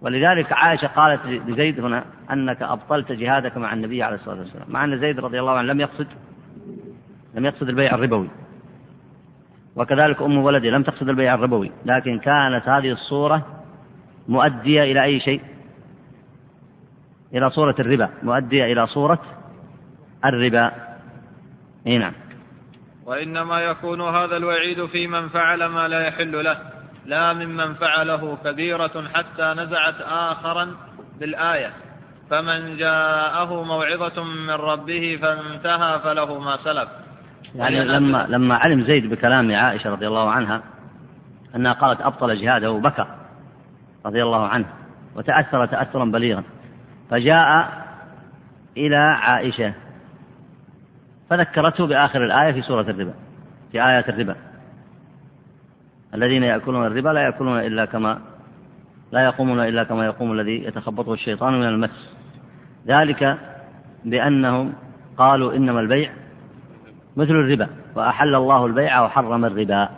ولذلك 0.00 0.52
عائشة 0.52 0.86
قالت 0.86 1.26
لزيد 1.26 1.80
هنا 1.80 2.04
أنك 2.32 2.62
أبطلت 2.62 3.12
جهادك 3.12 3.56
مع 3.56 3.72
النبي 3.72 4.02
عليه 4.02 4.16
الصلاة 4.16 4.38
والسلام. 4.38 4.66
مع 4.68 4.84
أن 4.84 4.98
زيد 4.98 5.20
رضي 5.20 5.40
الله 5.40 5.52
عنه 5.58 5.72
لم 5.72 5.80
يقصد 5.80 6.06
لم 7.34 7.46
يقصد 7.46 7.68
البيع 7.68 7.94
الربوي. 7.94 8.28
وكذلك 9.76 10.22
أم 10.22 10.38
ولده 10.38 10.70
لم 10.70 10.82
تقصد 10.82 11.08
البيع 11.08 11.34
الربوي. 11.34 11.70
لكن 11.84 12.18
كانت 12.18 12.68
هذه 12.68 12.92
الصورة 12.92 13.46
مؤدية 14.28 14.82
إلى 14.82 15.02
أي 15.02 15.20
شيء؟ 15.20 15.40
إلى 17.34 17.50
صورة 17.50 17.74
الربا. 17.78 18.08
مؤدية 18.22 18.72
إلى 18.72 18.86
صورة 18.86 19.20
الربا. 20.24 20.89
إي 21.86 21.98
نعم. 21.98 22.12
وإنما 23.06 23.60
يكون 23.60 24.00
هذا 24.00 24.36
الوعيد 24.36 24.86
في 24.86 25.06
من 25.06 25.28
فعل 25.28 25.66
ما 25.66 25.88
لا 25.88 26.06
يحل 26.06 26.44
له 26.44 26.58
لا 27.06 27.32
ممن 27.32 27.74
فعله 27.74 28.38
كبيرة 28.44 29.08
حتى 29.14 29.54
نزعت 29.56 30.00
آخرا 30.00 30.76
بالآية. 31.20 31.70
فمن 32.30 32.76
جاءه 32.76 33.62
موعظة 33.62 34.24
من 34.24 34.50
ربه 34.50 35.18
فانتهى 35.22 35.98
فله 35.98 36.38
ما 36.38 36.56
سلف. 36.64 36.88
يعني 37.54 37.84
لما 37.84 38.26
لما 38.28 38.54
علم 38.54 38.84
زيد 38.84 39.10
بكلام 39.10 39.54
عائشة 39.54 39.90
رضي 39.90 40.06
الله 40.06 40.30
عنها 40.30 40.62
أنها 41.56 41.72
قالت 41.72 42.00
أبطل 42.00 42.40
جهاده 42.42 42.72
بكى 42.72 43.06
رضي 44.06 44.22
الله 44.22 44.46
عنه 44.46 44.66
وتأثر 45.16 45.66
تأثرا 45.66 46.04
بليغا 46.04 46.42
فجاء 47.10 47.70
إلى 48.76 48.96
عائشة 48.96 49.74
فذكرته 51.30 51.86
بآخر 51.86 52.24
الآية 52.24 52.52
في 52.52 52.62
سورة 52.62 52.82
الربا 52.82 53.14
في 53.72 53.84
آيات 53.84 54.08
الربا. 54.08 54.36
الذين 56.14 56.42
يأكلون 56.42 56.86
الربا 56.86 57.08
لا 57.08 57.20
يأكلون 57.20 57.58
إلا 57.58 57.84
كما 57.84 58.18
لا 59.12 59.24
يقومون 59.24 59.60
إلا 59.60 59.84
كما 59.84 60.04
يقوم 60.04 60.32
الذي 60.32 60.64
يتخبطه 60.64 61.12
الشيطان 61.12 61.60
من 61.60 61.68
المس. 61.68 62.14
ذلك 62.86 63.38
بأنهم 64.04 64.72
قالوا 65.16 65.54
إنما 65.54 65.80
البيع 65.80 66.10
مثل 67.16 67.30
الربا 67.30 67.68
وأحل 67.94 68.34
الله 68.34 68.66
البيع 68.66 69.00
وحرم 69.00 69.44
الربا. 69.44 69.88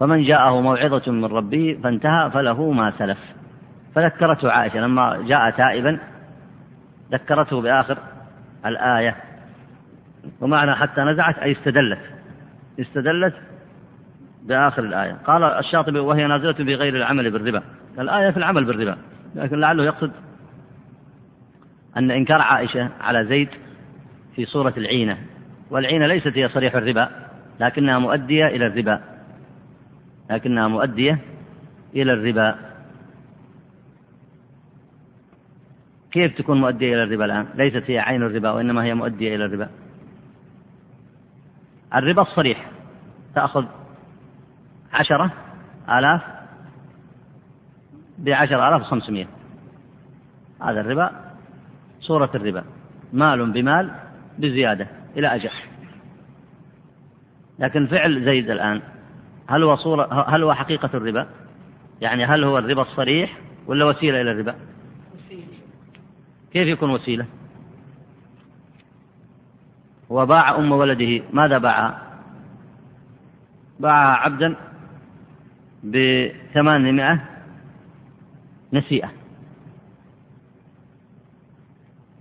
فمن 0.00 0.24
جاءه 0.24 0.60
موعظة 0.60 1.12
من 1.12 1.24
ربه 1.24 1.78
فانتهى 1.82 2.30
فله 2.30 2.72
ما 2.72 2.92
سلف. 2.98 3.18
فذكرته 3.94 4.50
عائشة 4.50 4.78
لما 4.78 5.22
جاء 5.26 5.50
تائبا 5.50 5.98
ذكرته 7.12 7.60
بآخر 7.60 7.98
الآية. 8.66 9.25
ومعنى 10.40 10.74
حتى 10.74 11.00
نزعت 11.00 11.38
أي 11.38 11.52
استدلت. 11.52 12.00
استدلت 12.80 13.34
بآخر 14.42 14.84
الآية. 14.84 15.12
قال 15.12 15.44
الشاطبي 15.44 15.98
وهي 15.98 16.26
نازلة 16.26 16.52
في 16.52 16.74
غير 16.74 16.96
العمل 16.96 17.30
بالربا. 17.30 17.62
الآية 17.98 18.30
في 18.30 18.36
العمل 18.36 18.64
بالربا. 18.64 18.98
لكن 19.34 19.60
لعله 19.60 19.84
يقصد 19.84 20.12
أن 21.96 22.10
إنكار 22.10 22.40
عائشة 22.40 22.90
على 23.00 23.24
زيد 23.24 23.48
في 24.36 24.44
صورة 24.44 24.74
العينة. 24.76 25.18
والعينة 25.70 26.06
ليست 26.06 26.38
هي 26.38 26.48
صريح 26.48 26.74
الربا 26.74 27.08
لكنها 27.60 27.98
مؤدية 27.98 28.46
إلى 28.46 28.66
الربا. 28.66 29.00
لكنها 30.30 30.68
مؤدية 30.68 31.18
إلى 31.94 32.12
الربا. 32.12 32.54
كيف 36.10 36.38
تكون 36.38 36.60
مؤدية 36.60 36.94
إلى 36.94 37.02
الربا 37.02 37.24
الآن؟ 37.24 37.46
ليست 37.54 37.90
هي 37.90 37.98
عين 37.98 38.22
الربا 38.22 38.50
وإنما 38.50 38.84
هي 38.84 38.94
مؤدية 38.94 39.36
إلى 39.36 39.44
الربا. 39.44 39.68
الربا 41.94 42.22
الصريح 42.22 42.70
تأخذ 43.34 43.64
عشرة 44.92 45.30
آلاف 45.88 46.22
بعشر 48.18 48.68
آلاف 48.68 48.80
وخمسمائة 48.80 49.26
هذا 50.62 50.80
الربا 50.80 51.10
صورة 52.00 52.30
الربا 52.34 52.64
مال 53.12 53.52
بمال 53.52 53.90
بزيادة 54.38 54.88
إلى 55.16 55.34
أجل 55.34 55.50
لكن 57.58 57.86
فعل 57.86 58.24
زيد 58.24 58.50
الآن 58.50 58.82
هل 59.48 59.62
هو 59.62 59.76
صورة 59.76 60.24
هل 60.28 60.42
هو 60.42 60.54
حقيقة 60.54 60.90
الربا؟ 60.94 61.26
يعني 62.00 62.24
هل 62.24 62.44
هو 62.44 62.58
الربا 62.58 62.82
الصريح 62.82 63.38
ولا 63.66 63.84
وسيلة 63.84 64.20
إلى 64.20 64.30
الربا؟ 64.30 64.54
كيف 66.52 66.68
يكون 66.68 66.90
وسيلة؟ 66.90 67.26
وباع 70.10 70.56
أم 70.56 70.72
ولده. 70.72 71.22
ماذا 71.32 71.58
باعها؟ 71.58 72.02
باعها 73.80 74.16
عبدا 74.16 74.56
بثمانمائة 75.84 77.24
نسيئة. 78.72 79.10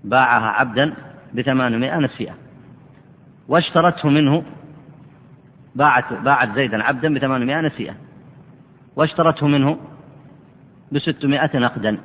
باعها 0.04 0.48
عبدا 0.48 0.94
بثمانمائة 1.34 2.00
نسيئة. 2.00 2.36
واشترته 3.48 4.10
منه 4.10 4.44
باعت 5.76 6.14
باعت 6.14 6.56
زيدا 6.56 6.84
عبدا 6.84 7.14
بثمانمائة 7.14 7.62
نسيئة. 7.62 7.96
واشترته 8.96 9.48
منه 9.48 9.78
بستمائة 10.92 11.58
نقدا. 11.58 11.98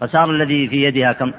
فصار 0.00 0.30
الذي 0.30 0.68
في 0.68 0.84
يدها 0.84 1.12
كم؟ 1.12 1.32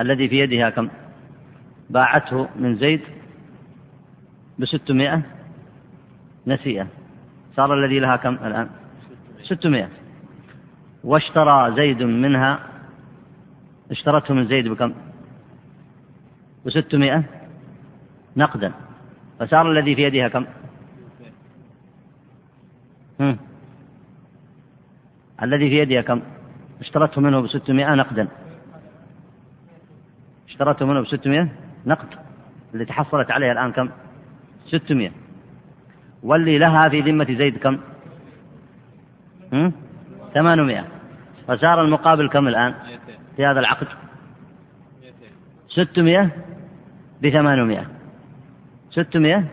الذي 0.00 0.28
في 0.28 0.38
يدها 0.38 0.70
كم؟ 0.70 0.88
باعته 1.90 2.48
من 2.56 2.76
زيد 2.76 3.00
بستمائة 4.58 5.22
نسيئة. 6.46 6.86
صار 7.56 7.74
الذي 7.74 7.98
لها 7.98 8.16
كم 8.16 8.34
الآن؟ 8.34 8.68
ستمائة. 9.42 9.88
واشترى 11.04 11.74
زيد 11.76 12.02
منها 12.02 12.60
اشترته 13.90 14.34
من 14.34 14.46
زيد 14.46 14.68
بكم؟ 14.68 14.94
بستمائة 16.66 17.22
نقدا. 18.36 18.72
فصار 19.38 19.72
الذي 19.72 19.94
في 19.94 20.02
يدها 20.02 20.28
كم؟ 20.28 20.46
هم. 23.20 23.38
الذي 25.42 25.68
في 25.68 25.78
يدها 25.78 26.02
كم؟ 26.02 26.22
اشترته 26.80 27.20
منه 27.20 27.40
بستمائة 27.40 27.94
نقدا. 27.94 28.28
اشترته 30.56 30.86
منه 30.86 31.00
بستمائة 31.00 31.48
نقد 31.86 32.08
اللي 32.74 32.84
تحصلت 32.84 33.30
عليها 33.30 33.52
الآن 33.52 33.72
كم؟ 33.72 33.88
ستمائة 34.66 35.10
واللي 36.22 36.58
لها 36.58 36.88
في 36.88 37.00
ذمة 37.00 37.24
زيد 37.24 37.58
كم؟ 37.58 37.78
ثمانمائة 40.34 40.84
فصار 41.48 41.84
المقابل 41.84 42.28
كم 42.28 42.48
الآن؟ 42.48 42.74
في 43.36 43.46
هذا 43.46 43.60
العقد؟ 43.60 43.86
ستمائة 45.68 46.30
بثمانمائة 47.22 47.86
ستمائة 48.90 49.44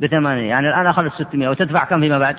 بثمانية 0.00 0.48
يعني 0.48 0.68
الآن 0.68 0.86
أخذت 0.86 1.12
ستمائة 1.12 1.48
وتدفع 1.48 1.84
كم 1.84 2.00
فيما 2.00 2.18
بعد؟ 2.18 2.36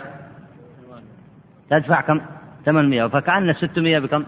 تدفع 1.69 2.01
كم؟ 2.01 2.21
ثمانمائة 2.65 3.07
فكأن 3.07 3.49
الستمائة 3.49 3.99
بكم؟ 3.99 4.23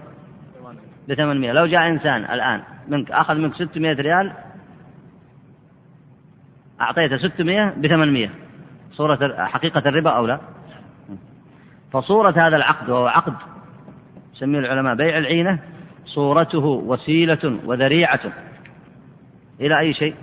بثمانمائة 1.10 1.52
لو 1.52 1.66
جاء 1.66 1.90
إنسان 1.90 2.24
الآن 2.24 2.62
منك 2.88 3.12
أخذ 3.12 3.36
منك 3.36 3.54
ستمائة 3.54 3.94
ريال 3.94 4.32
أعطيته 6.82 7.18
ستمائة 7.18 7.74
بثمانمائة. 7.78 8.30
صورة 8.92 9.46
حقيقة 9.46 9.90
الربا 9.90 10.10
أو 10.10 10.26
لا؟ 10.26 10.40
فصورة 11.92 12.48
هذا 12.48 12.56
العقد 12.56 12.90
وهو 12.90 13.08
عقد 13.08 13.34
يسميه 14.36 14.60
العلماء 14.60 14.96
بيع 14.96 15.18
العينة 15.18 15.60
صورته 16.06 16.66
وسيلة 16.66 17.60
وذريعة 17.66 18.20
إلى 19.62 19.80
أي 19.80 19.94
شيء؟ 19.94 20.16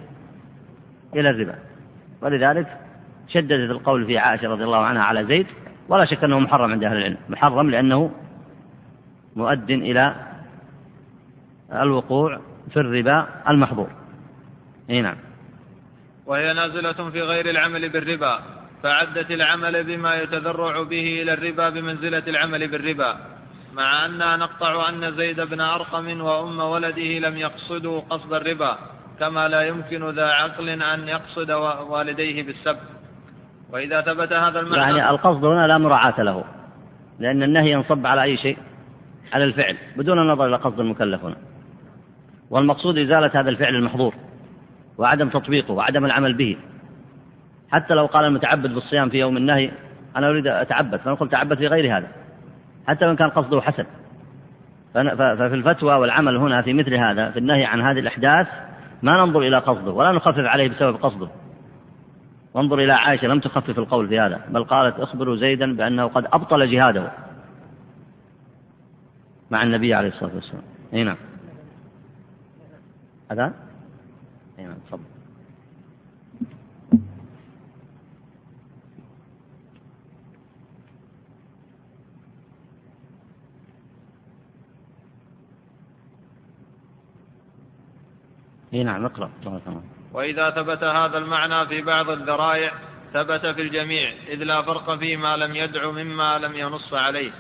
إلى 1.14 1.30
الربا. 1.30 1.54
ولذلك 2.22 2.66
شددت 3.28 3.70
القول 3.70 4.06
في 4.06 4.18
عائشة 4.18 4.48
رضي 4.48 4.64
الله 4.64 4.84
عنها 4.84 5.02
على 5.02 5.24
زيد 5.24 5.46
ولا 5.88 6.04
شك 6.04 6.24
أنه 6.24 6.38
محرم 6.38 6.72
عند 6.72 6.84
أهل 6.84 6.96
العلم. 6.96 7.16
محرم 7.28 7.70
لأنه 7.70 8.10
مؤد 9.36 9.70
إلى 9.70 10.14
الوقوع 11.72 12.40
في 12.70 12.80
الربا 12.80 13.28
المحظور. 13.48 13.88
إي 14.90 15.02
نعم. 15.02 15.16
وهي 16.26 16.52
نازلة 16.52 17.10
في 17.10 17.22
غير 17.22 17.50
العمل 17.50 17.88
بالربا 17.88 18.38
فعدت 18.82 19.30
العمل 19.30 19.84
بما 19.84 20.16
يتذرع 20.16 20.82
به 20.82 21.22
إلى 21.22 21.32
الربا 21.32 21.68
بمنزلة 21.68 22.22
العمل 22.28 22.68
بالربا 22.68 23.16
مع 23.72 24.06
أننا 24.06 24.36
نقطع 24.36 24.88
أن 24.88 25.12
زيد 25.12 25.40
بن 25.40 25.60
أرقم 25.60 26.20
وأم 26.20 26.60
ولده 26.60 27.18
لم 27.28 27.36
يقصدوا 27.36 28.00
قصد 28.00 28.32
الربا 28.32 28.78
كما 29.20 29.48
لا 29.48 29.62
يمكن 29.62 30.10
ذا 30.10 30.26
عقل 30.26 30.68
أن 30.68 31.08
يقصد 31.08 31.50
والديه 31.90 32.42
بالسب. 32.42 32.76
وإذا 33.72 34.00
ثبت 34.00 34.32
هذا 34.32 34.60
المعنى 34.60 34.98
يعني 34.98 35.10
القصد 35.10 35.44
هنا 35.44 35.66
لا 35.66 35.78
مراعاة 35.78 36.22
له 36.22 36.44
لأن 37.18 37.42
النهي 37.42 37.70
ينصب 37.70 38.06
على 38.06 38.22
أي 38.22 38.36
شيء؟ 38.36 38.58
على 39.32 39.44
الفعل 39.44 39.76
بدون 39.96 40.18
النظر 40.18 40.46
إلى 40.46 40.56
قصد 40.56 40.80
المكلف 40.80 41.24
هنا. 41.24 41.36
والمقصود 42.52 42.98
إزالة 42.98 43.30
هذا 43.34 43.50
الفعل 43.50 43.74
المحظور 43.74 44.14
وعدم 44.98 45.28
تطبيقه 45.28 45.72
وعدم 45.74 46.04
العمل 46.04 46.34
به. 46.34 46.56
حتى 47.70 47.94
لو 47.94 48.06
قال 48.06 48.24
المتعبد 48.24 48.74
بالصيام 48.74 49.08
في 49.08 49.18
يوم 49.18 49.36
النهي 49.36 49.70
أنا 50.16 50.28
أريد 50.28 50.46
أتعبد 50.46 50.96
فنقول 50.96 51.28
تعبد 51.28 51.58
في 51.58 51.66
غير 51.66 51.98
هذا. 51.98 52.08
حتى 52.86 53.06
وإن 53.06 53.16
كان 53.16 53.28
قصده 53.28 53.60
حسن. 53.60 53.84
ففي 54.94 55.54
الفتوى 55.54 55.94
والعمل 55.94 56.36
هنا 56.36 56.62
في 56.62 56.72
مثل 56.72 56.94
هذا 56.94 57.30
في 57.30 57.38
النهي 57.38 57.64
عن 57.64 57.80
هذه 57.80 57.98
الأحداث 57.98 58.46
ما 59.02 59.16
ننظر 59.16 59.40
إلى 59.40 59.58
قصده 59.58 59.90
ولا 59.90 60.12
نخفف 60.12 60.44
عليه 60.44 60.68
بسبب 60.68 60.96
قصده. 60.96 61.28
وانظر 62.54 62.78
إلى 62.78 62.92
عائشة 62.92 63.26
لم 63.26 63.40
تخفف 63.40 63.78
القول 63.78 64.08
في 64.08 64.20
هذا 64.20 64.40
بل 64.48 64.64
قالت 64.64 65.00
اخبروا 65.00 65.36
زيدا 65.36 65.76
بأنه 65.76 66.06
قد 66.06 66.26
أبطل 66.32 66.70
جهاده. 66.70 67.12
مع 69.50 69.62
النبي 69.62 69.94
عليه 69.94 70.08
الصلاة 70.08 70.34
والسلام. 70.34 70.62
نعم. 70.92 71.16
هذا 73.30 73.54
اي 74.58 74.64
نعم 74.64 74.78
تفضل. 74.86 75.02
إي 88.74 88.84
نعم 88.84 89.04
اقرأ. 89.04 89.30
وإذا 90.12 90.50
ثبت 90.50 90.84
هذا 90.84 91.18
المعنى 91.18 91.66
في 91.66 91.82
بعض 91.82 92.10
الذرائع 92.10 92.72
ثبت 93.12 93.46
في 93.46 93.62
الجميع 93.62 94.12
إذ 94.28 94.44
لا 94.44 94.62
فرق 94.62 94.98
فيما 94.98 95.36
لم 95.36 95.56
يدع 95.56 95.90
مما 95.90 96.38
لم 96.38 96.56
ينص 96.56 96.94
عليه 96.94 97.32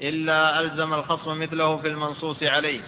إلا 0.00 0.60
ألزم 0.60 0.94
الخصم 0.94 1.40
مثله 1.40 1.76
في 1.76 1.88
المنصوص 1.88 2.42
عليه. 2.42 2.80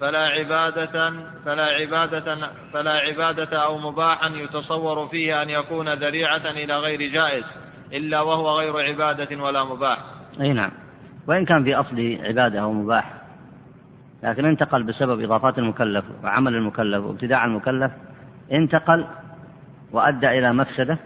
فلا 0.00 0.18
عبادة 0.18 1.12
فلا 1.44 1.64
عبادة 1.64 2.36
فلا 2.72 2.90
عبادة 2.90 3.64
أو 3.64 3.78
مباحا 3.78 4.28
يتصور 4.28 5.08
فيه 5.08 5.42
أن 5.42 5.50
يكون 5.50 5.94
ذريعة 5.94 6.50
إلى 6.50 6.78
غير 6.78 7.12
جائز 7.12 7.44
إلا 7.92 8.20
وهو 8.20 8.58
غير 8.58 8.76
عبادة 8.78 9.42
ولا 9.42 9.64
مباح. 9.64 9.98
أي 10.40 10.52
نعم. 10.52 10.70
وإن 11.26 11.44
كان 11.44 11.64
في 11.64 11.74
أصله 11.74 12.18
عبادة 12.22 12.60
أو 12.60 12.72
مباح 12.72 13.12
لكن 14.22 14.44
انتقل 14.44 14.82
بسبب 14.82 15.20
إضافات 15.20 15.58
المكلف 15.58 16.04
وعمل 16.24 16.54
المكلف 16.54 17.04
وابتداع 17.04 17.44
المكلف 17.44 17.92
انتقل 18.52 19.06
وأدى 19.92 20.28
إلى 20.28 20.52
مفسدة 20.52 20.98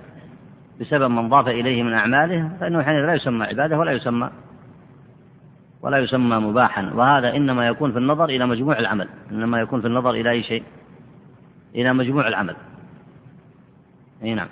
بسبب 0.81 1.11
من 1.11 1.29
ضاف 1.29 1.49
إليه 1.49 1.83
من 1.83 1.93
أعماله 1.93 2.51
فإنه 2.61 2.83
حينئذ 2.83 3.07
لا 3.07 3.15
يسمى 3.15 3.47
عبادة 3.47 3.79
ولا 3.79 3.93
يسمى 3.93 4.31
ولا 5.85 5.99
يسمى 5.99 6.37
مباحا. 6.37 6.91
وهذا 6.95 7.37
إنما 7.37 7.67
يكون 7.67 7.93
في 7.93 7.99
النظر 7.99 8.25
إلى 8.25 8.47
مجموع 8.47 8.79
العمل. 8.79 9.09
إنما 9.31 9.61
يكون 9.61 9.81
في 9.81 9.87
النظر 9.87 10.11
إلى 10.11 10.31
أي 10.31 10.43
شيء؟ 10.43 10.63
إلى 11.75 11.93
مجموع 11.93 12.29
العمل. 12.29 12.57
أي 14.23 14.35
نعم. 14.35 14.49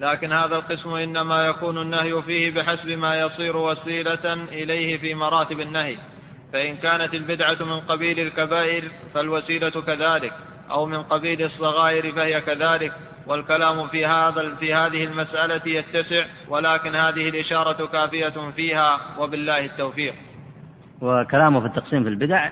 لكن 0.00 0.32
هذا 0.32 0.56
القسم 0.56 0.94
إنما 0.94 1.46
يكون 1.46 1.78
النهي 1.78 2.22
فيه 2.22 2.50
بحسب 2.54 2.88
ما 2.88 3.20
يصير 3.20 3.56
وسيلة 3.56 4.32
إليه 4.52 4.98
في 4.98 5.14
مراتب 5.14 5.60
النهي. 5.60 5.96
فإن 6.52 6.76
كانت 6.76 7.14
البدعة 7.14 7.58
من 7.60 7.80
قبيل 7.80 8.20
الكبائر 8.20 8.84
فالوسيلة 9.14 9.70
كذلك. 9.70 10.32
أو 10.70 10.86
من 10.86 11.02
قبيل 11.02 11.42
الصغائر 11.42 12.12
فهي 12.12 12.40
كذلك. 12.40 12.92
والكلام 13.26 13.88
في 13.88 14.06
هذا 14.06 14.54
في 14.60 14.74
هذه 14.74 15.04
المسألة 15.04 15.62
يتسع 15.66 16.24
ولكن 16.48 16.94
هذه 16.94 17.28
الإشارة 17.28 17.86
كافية 17.86 18.50
فيها 18.56 19.00
وبالله 19.18 19.64
التوفيق. 19.64 20.14
وكلامه 21.02 21.60
في 21.60 21.66
التقسيم 21.66 22.02
في 22.02 22.08
البدع 22.08 22.50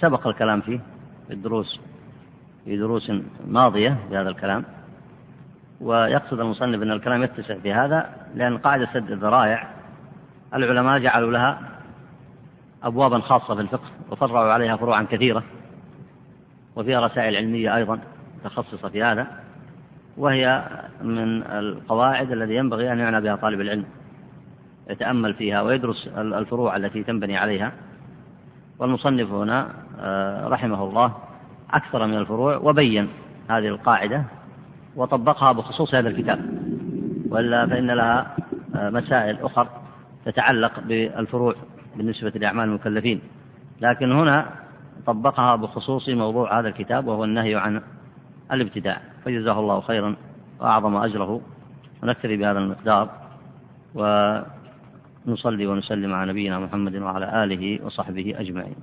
سبق 0.00 0.26
الكلام 0.26 0.60
فيه 0.60 0.80
في 1.26 1.34
الدروس 1.34 1.80
في 2.64 2.76
دروس 2.76 3.12
ماضية 3.46 3.96
بهذا 4.10 4.28
الكلام. 4.28 4.64
ويقصد 5.80 6.40
المصنف 6.40 6.82
أن 6.82 6.90
الكلام 6.90 7.22
يتسع 7.22 7.54
في 7.58 7.72
هذا 7.72 8.10
لأن 8.34 8.58
قاعدة 8.58 8.88
سد 8.94 9.10
الذرائع 9.10 9.68
العلماء 10.54 10.98
جعلوا 10.98 11.32
لها 11.32 11.58
أبوابا 12.82 13.18
خاصة 13.18 13.54
في 13.54 13.60
الفقه 13.60 13.90
وفرعوا 14.10 14.52
عليها 14.52 14.76
فروعا 14.76 15.02
كثيرة 15.02 15.42
وفيها 16.76 17.00
رسائل 17.00 17.36
علمية 17.36 17.76
أيضا 17.76 17.98
متخصصة 18.40 18.88
في 18.88 19.02
هذا 19.02 19.26
وهي 20.16 20.62
من 21.02 21.42
القواعد 21.42 22.32
الذي 22.32 22.54
ينبغي 22.54 22.92
أن 22.92 22.98
يعنى 22.98 23.20
بها 23.20 23.36
طالب 23.36 23.60
العلم. 23.60 23.84
يتأمل 24.88 25.34
فيها 25.34 25.62
ويدرس 25.62 26.08
الفروع 26.16 26.76
التي 26.76 27.02
تنبني 27.02 27.36
عليها. 27.36 27.72
والمصنف 28.78 29.32
هنا 29.32 29.68
آه، 30.00 30.48
رحمه 30.48 30.84
الله 30.84 31.14
أكثر 31.70 32.06
من 32.06 32.18
الفروع 32.18 32.56
وبين 32.56 33.08
هذه 33.50 33.68
القاعدة 33.68 34.24
وطبقها 34.96 35.52
بخصوص 35.52 35.94
هذا 35.94 36.08
الكتاب. 36.08 36.40
وإلا 37.30 37.66
فإن 37.66 37.90
لها 37.90 38.36
آه، 38.76 38.90
مسائل 38.90 39.38
أخرى 39.42 39.68
تتعلق 40.24 40.80
بالفروع 40.80 41.54
بالنسبة 41.96 42.30
لأعمال 42.30 42.64
المكلفين. 42.64 43.20
لكن 43.80 44.12
هنا 44.12 44.46
طبقها 45.06 45.56
بخصوص 45.56 46.08
موضوع 46.08 46.60
هذا 46.60 46.68
الكتاب 46.68 47.06
وهو 47.06 47.24
النهي 47.24 47.54
عن 47.54 47.82
الابتداع. 48.52 49.00
فجزاه 49.24 49.60
الله 49.60 49.80
خيرا 49.80 50.16
وأعظم 50.60 50.96
أجره. 50.96 51.40
ونكتفي 52.02 52.36
بهذا 52.36 52.58
المقدار. 52.58 53.08
ونصلي 55.28 55.66
ونسلم 55.66 56.14
على 56.14 56.32
نبينا 56.32 56.58
محمد 56.58 56.96
وعلى 56.96 57.44
آله 57.44 57.84
وصحبه 57.84 58.34
أجمعين. 58.38 58.76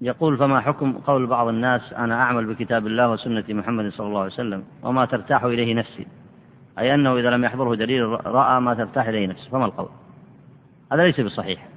يقول 0.00 0.36
فما 0.36 0.60
حكم 0.60 0.92
قول 0.92 1.26
بعض 1.26 1.48
الناس 1.48 1.92
أنا 1.92 2.22
أعمل 2.22 2.46
بكتاب 2.46 2.86
الله 2.86 3.12
وسنة 3.12 3.44
محمد 3.48 3.92
صلى 3.92 4.06
الله 4.06 4.20
عليه 4.20 4.32
وسلم 4.32 4.64
وما 4.82 5.04
ترتاح 5.04 5.44
إليه 5.44 5.74
نفسي؟ 5.74 6.06
أي 6.78 6.94
أنه 6.94 7.18
إذا 7.18 7.30
لم 7.30 7.44
يحضره 7.44 7.74
دليل 7.74 8.26
رأى 8.26 8.60
ما 8.60 8.74
ترتاح 8.74 9.06
إليه 9.08 9.26
نفسه 9.26 9.50
فما 9.50 9.64
القول؟ 9.64 9.88
هذا 10.92 11.02
ليس 11.02 11.20
بصحيح. 11.20 11.68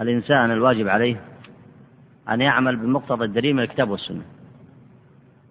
الإنسان 0.00 0.50
الواجب 0.50 0.88
عليه 0.88 1.20
أن 2.28 2.40
يعمل 2.40 2.76
بمقتضى 2.76 3.24
الدليل 3.24 3.54
من 3.54 3.62
الكتاب 3.62 3.90
والسنة. 3.90 4.33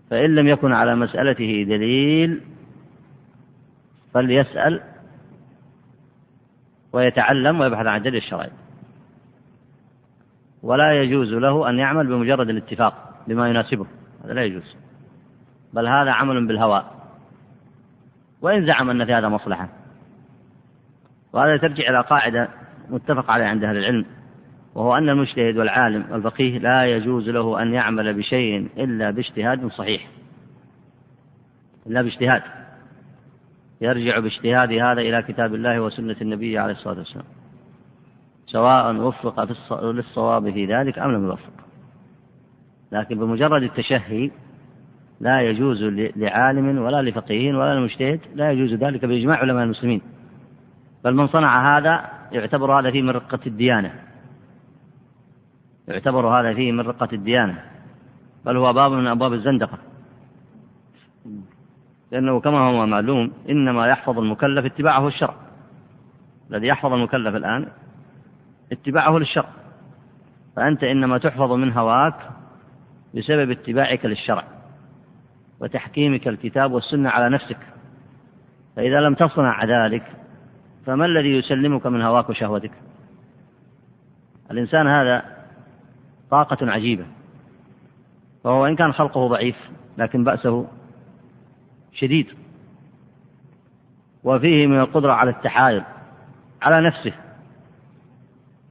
فإن 0.09 0.35
لم 0.35 0.47
يكن 0.47 0.73
على 0.73 0.95
مسألته 0.95 1.65
دليل 1.67 2.41
فليسأل 4.13 4.81
ويتعلم 6.93 7.59
ويبحث 7.59 7.85
عن 7.85 8.01
دليل 8.01 8.23
الشرعي 8.23 8.49
ولا 10.63 11.01
يجوز 11.01 11.33
له 11.33 11.69
أن 11.69 11.79
يعمل 11.79 12.07
بمجرد 12.07 12.49
الاتفاق 12.49 13.23
بما 13.27 13.49
يناسبه. 13.49 13.85
هذا 14.23 14.33
لا 14.33 14.43
يجوز. 14.43 14.75
بل 15.73 15.87
هذا 15.87 16.11
عمل 16.11 16.47
بالهوى. 16.47 16.85
وإن 18.41 18.65
زعم 18.65 18.89
أن 18.89 19.05
في 19.05 19.13
هذا 19.13 19.29
مصلحة. 19.29 19.69
وهذا 21.33 21.57
ترجع 21.57 21.89
إلى 21.89 22.01
قاعدة 22.01 22.49
متفق 22.89 23.31
عليها 23.31 23.47
عند 23.47 23.63
أهل 23.63 23.77
العلم. 23.77 24.05
وهو 24.75 24.97
أن 24.97 25.09
المجتهد 25.09 25.57
والعالم 25.57 26.05
والفقيه 26.11 26.57
لا 26.57 26.85
يجوز 26.85 27.29
له 27.29 27.61
أن 27.61 27.73
يعمل 27.73 28.13
بشيء 28.13 28.67
إلا 28.77 29.11
باجتهاد 29.11 29.67
صحيح. 29.71 30.07
إلا 31.87 32.01
باجتهاد. 32.01 32.41
يرجع 33.81 34.19
باجتهاد 34.19 34.71
هذا 34.71 35.01
إلى 35.01 35.21
كتاب 35.21 35.55
الله 35.55 35.81
وسنة 35.81 36.15
النبي 36.21 36.57
عليه 36.57 36.73
الصلاة 36.73 36.97
والسلام. 36.97 37.25
سواء 38.45 38.95
وفق 38.95 39.45
في 39.45 39.53
للصواب 39.81 40.51
في 40.51 40.65
ذلك 40.65 40.99
أم 40.99 41.11
لم 41.11 41.25
يوفق. 41.25 41.53
لكن 42.91 43.19
بمجرد 43.19 43.63
التشهي 43.63 44.31
لا 45.19 45.41
يجوز 45.41 45.83
لعالم 46.15 46.77
ولا 46.77 47.01
لفقيه 47.01 47.53
ولا 47.53 47.75
لمجتهد 47.75 48.19
لا 48.35 48.51
يجوز 48.51 48.73
ذلك 48.73 49.05
بإجماع 49.05 49.37
علماء 49.37 49.63
المسلمين. 49.63 50.01
بل 51.03 51.15
من 51.15 51.27
صنع 51.27 51.77
هذا 51.77 52.09
يعتبر 52.31 52.79
هذا 52.79 52.91
فيه 52.91 53.01
من 53.01 53.09
رقة 53.09 53.39
الديانة. 53.47 53.93
يعتبر 55.87 56.27
هذا 56.27 56.53
فيه 56.53 56.71
من 56.71 56.79
رقة 56.79 57.07
الديانة 57.13 57.63
بل 58.45 58.57
هو 58.57 58.73
باب 58.73 58.91
من 58.91 59.07
أبواب 59.07 59.33
الزندقة. 59.33 59.77
لأنه 62.11 62.39
كما 62.39 62.59
هو 62.59 62.85
معلوم 62.85 63.31
إنما 63.49 63.87
يحفظ 63.87 64.19
المكلف 64.19 64.65
اتباعه 64.65 65.07
الشرع. 65.07 65.35
الذي 66.51 66.67
يحفظ 66.67 66.93
المكلف 66.93 67.35
الآن 67.35 67.67
اتباعه 68.71 69.17
للشرع. 69.17 69.49
فأنت 70.55 70.83
إنما 70.83 71.17
تحفظ 71.17 71.51
من 71.51 71.73
هواك 71.73 72.15
بسبب 73.15 73.51
اتباعك 73.51 74.05
للشرع 74.05 74.43
وتحكيمك 75.59 76.27
الكتاب 76.27 76.71
والسنة 76.71 77.09
على 77.09 77.29
نفسك. 77.29 77.57
فإذا 78.75 79.01
لم 79.01 79.13
تصنع 79.13 79.63
ذلك 79.63 80.03
فما 80.85 81.05
الذي 81.05 81.37
يسلمك 81.37 81.87
من 81.87 82.01
هواك 82.01 82.29
وشهوتك؟ 82.29 82.71
الإنسان 84.51 84.87
هذا 84.87 85.42
طاقة 86.33 86.71
عجيبة. 86.71 87.05
وهو 88.43 88.65
إن 88.65 88.75
كان 88.75 88.93
خلقه 88.93 89.27
ضعيف 89.27 89.55
لكن 89.97 90.23
بأسه 90.23 90.67
شديد. 91.93 92.27
وفيه 94.23 94.67
من 94.67 94.79
القدرة 94.79 95.13
على 95.13 95.29
التحايل 95.29 95.83
على 96.61 96.87
نفسه 96.87 97.13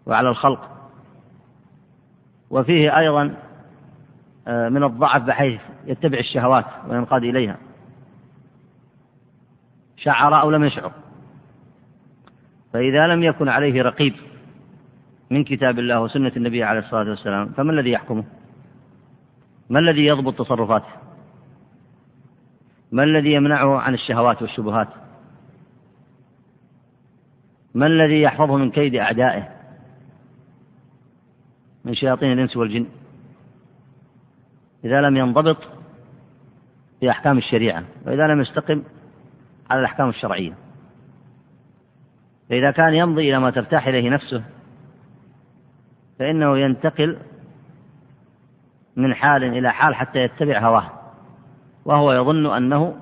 وعلى 0.06 0.28
الخلق. 0.28 0.90
وفيه 2.50 2.98
أيضا 2.98 3.34
آه، 4.48 4.68
من 4.68 4.84
الضعف 4.84 5.22
بحيث 5.22 5.60
يتبع 5.86 6.18
الشهوات 6.18 6.66
وينقاد 6.88 7.24
إليها. 7.24 7.56
شعر 9.96 10.40
أو 10.40 10.50
لم 10.50 10.64
يشعر. 10.64 10.92
فإذا 12.72 13.06
لم 13.06 13.22
يكن 13.22 13.48
عليه 13.48 13.82
رقيب 13.82 14.14
من 15.32 15.44
كتاب 15.44 15.78
الله 15.78 16.00
وسنة 16.00 16.32
النبي 16.36 16.64
عليه 16.64 16.80
الصلاة 16.80 17.10
والسلام 17.10 17.48
فما 17.48 17.72
الذي 17.72 17.90
يحكمه؟ 17.90 18.24
ما 19.70 19.78
الذي 19.78 20.06
يضبط 20.06 20.38
تصرفاته؟ 20.38 20.92
ما 22.92 23.04
الذي 23.04 23.32
يمنعه 23.32 23.78
عن 23.78 23.94
الشهوات 23.94 24.42
والشبهات؟ 24.42 24.88
ما 27.74 27.86
الذي 27.86 28.22
يحفظه 28.22 28.56
من 28.56 28.70
كيد 28.70 28.94
أعدائه؟ 28.94 29.48
من 31.84 31.94
شياطين 31.94 32.32
الإنس 32.32 32.56
والجن 32.56 32.86
إذا 34.84 35.00
لم 35.00 35.16
ينضبط 35.16 35.58
في 37.00 37.10
أحكام 37.10 37.38
الشريعة 37.38 37.84
وإذا 38.06 38.26
لم 38.26 38.40
يستقم 38.40 38.82
على 39.70 39.80
الأحكام 39.80 40.08
الشرعية 40.08 40.54
فإذا 42.50 42.70
كان 42.70 42.94
يمضي 42.94 43.28
إلى 43.28 43.38
ما 43.40 43.50
ترتاح 43.50 43.86
إليه 43.86 44.10
نفسه 44.10 44.42
فإنه 46.18 46.58
ينتقل 46.58 47.18
من 48.96 49.14
حال 49.14 49.44
إلى 49.44 49.72
حال 49.72 49.94
حتى 49.94 50.18
يتبع 50.18 50.58
هواه 50.58 50.90
وهو 51.84 52.12
يظن 52.12 52.46
أنه 52.56 52.96